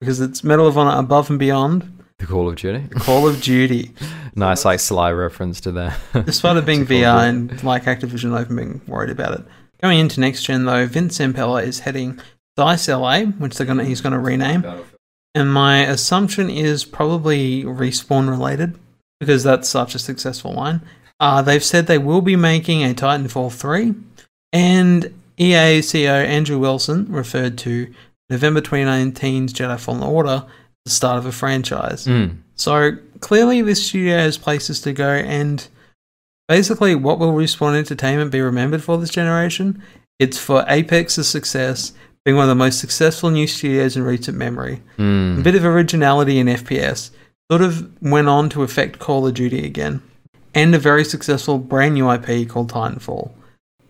because 0.00 0.20
it's 0.20 0.44
Medal 0.44 0.66
of 0.66 0.78
Honor 0.78 0.98
Above 0.98 1.30
and 1.30 1.38
Beyond 1.38 1.95
The 2.18 2.26
Call 2.26 2.48
of 2.48 2.56
Duty. 2.56 2.88
Call 2.94 3.28
of 3.28 3.42
Duty. 3.42 3.92
nice, 4.34 4.64
like 4.64 4.80
sly 4.80 5.10
reference 5.12 5.60
to 5.62 5.72
that. 5.72 5.98
Despite 6.24 6.56
it 6.56 6.64
being 6.64 6.86
VR 6.86 7.28
and 7.28 7.62
like 7.62 7.84
Activision, 7.84 8.36
I've 8.36 8.48
been 8.48 8.80
worried 8.86 9.10
about 9.10 9.38
it. 9.40 9.46
Going 9.82 9.98
into 9.98 10.20
next 10.20 10.44
gen 10.44 10.64
though, 10.64 10.86
Vince 10.86 11.18
Zampella 11.18 11.62
is 11.62 11.80
heading 11.80 12.18
Dice 12.56 12.88
LA, 12.88 13.24
which 13.24 13.56
they're 13.56 13.66
gonna 13.66 13.84
he's 13.84 14.00
gonna 14.00 14.18
rename. 14.18 14.64
And 15.34 15.52
my 15.52 15.80
assumption 15.80 16.48
is 16.48 16.86
probably 16.86 17.64
respawn 17.64 18.30
related 18.30 18.78
because 19.20 19.44
that's 19.44 19.68
such 19.68 19.94
a 19.94 19.98
successful 19.98 20.54
line. 20.54 20.80
Uh, 21.20 21.42
they've 21.42 21.64
said 21.64 21.86
they 21.86 21.98
will 21.98 22.22
be 22.22 22.36
making 22.36 22.82
a 22.82 22.94
Titanfall 22.94 23.52
3, 23.52 23.94
and 24.52 25.04
EA 25.38 25.80
CEO 25.80 26.24
Andrew 26.24 26.58
Wilson 26.58 27.10
referred 27.10 27.58
to 27.58 27.92
November 28.30 28.62
2019's 28.62 29.52
Jedi 29.52 29.78
Fallen 29.78 30.02
Order 30.02 30.46
the 30.86 30.90
start 30.90 31.18
of 31.18 31.26
a 31.26 31.32
franchise. 31.32 32.06
Mm. 32.06 32.36
So 32.54 32.92
clearly, 33.20 33.60
this 33.60 33.84
studio 33.84 34.16
has 34.18 34.38
places 34.38 34.80
to 34.82 34.92
go, 34.92 35.08
and 35.10 35.66
basically, 36.48 36.94
what 36.94 37.18
will 37.18 37.32
Respawn 37.32 37.74
Entertainment 37.76 38.30
be 38.30 38.40
remembered 38.40 38.82
for 38.82 38.96
this 38.96 39.10
generation? 39.10 39.82
It's 40.20 40.38
for 40.38 40.64
Apex's 40.68 41.28
success, 41.28 41.92
being 42.24 42.36
one 42.36 42.44
of 42.44 42.48
the 42.48 42.54
most 42.54 42.78
successful 42.78 43.30
new 43.30 43.48
studios 43.48 43.96
in 43.96 44.04
recent 44.04 44.38
memory. 44.38 44.80
A 44.96 45.02
Mm. 45.02 45.42
bit 45.42 45.56
of 45.56 45.64
originality 45.64 46.38
in 46.38 46.46
FPS, 46.48 47.10
sort 47.50 47.62
of 47.62 47.90
went 48.00 48.28
on 48.28 48.48
to 48.50 48.62
affect 48.62 49.00
Call 49.00 49.26
of 49.26 49.34
Duty 49.34 49.66
again, 49.66 50.00
and 50.54 50.72
a 50.74 50.78
very 50.78 51.04
successful 51.04 51.58
brand 51.58 51.94
new 51.94 52.08
IP 52.08 52.46
called 52.48 52.70
Titanfall. 52.72 53.32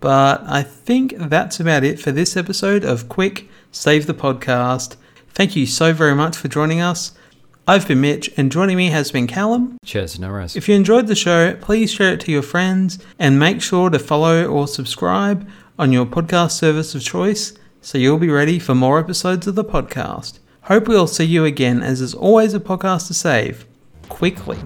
But 0.00 0.42
I 0.46 0.62
think 0.62 1.14
that's 1.18 1.60
about 1.60 1.84
it 1.84 2.00
for 2.00 2.10
this 2.10 2.36
episode 2.36 2.84
of 2.84 3.08
Quick 3.08 3.48
Save 3.70 4.06
the 4.06 4.14
Podcast. 4.14 4.96
Thank 5.36 5.54
you 5.54 5.66
so 5.66 5.92
very 5.92 6.14
much 6.14 6.34
for 6.34 6.48
joining 6.48 6.80
us. 6.80 7.12
I've 7.68 7.86
been 7.86 8.00
Mitch, 8.00 8.30
and 8.38 8.50
joining 8.50 8.78
me 8.78 8.88
has 8.88 9.10
been 9.10 9.26
Callum. 9.26 9.76
Cheers, 9.84 10.18
no 10.18 10.30
rest. 10.30 10.56
If 10.56 10.66
you 10.66 10.74
enjoyed 10.74 11.08
the 11.08 11.14
show, 11.14 11.54
please 11.56 11.92
share 11.92 12.14
it 12.14 12.20
to 12.20 12.32
your 12.32 12.40
friends 12.40 12.98
and 13.18 13.38
make 13.38 13.60
sure 13.60 13.90
to 13.90 13.98
follow 13.98 14.46
or 14.46 14.66
subscribe 14.66 15.46
on 15.78 15.92
your 15.92 16.06
podcast 16.06 16.52
service 16.52 16.94
of 16.94 17.02
choice 17.02 17.52
so 17.82 17.98
you'll 17.98 18.16
be 18.16 18.30
ready 18.30 18.58
for 18.58 18.74
more 18.74 18.98
episodes 18.98 19.46
of 19.46 19.56
the 19.56 19.64
podcast. 19.64 20.38
Hope 20.62 20.88
we'll 20.88 21.06
see 21.06 21.24
you 21.24 21.44
again, 21.44 21.82
as 21.82 21.98
there's 21.98 22.14
always 22.14 22.54
a 22.54 22.58
podcast 22.58 23.08
to 23.08 23.14
save 23.14 23.66
quickly. 24.08 24.56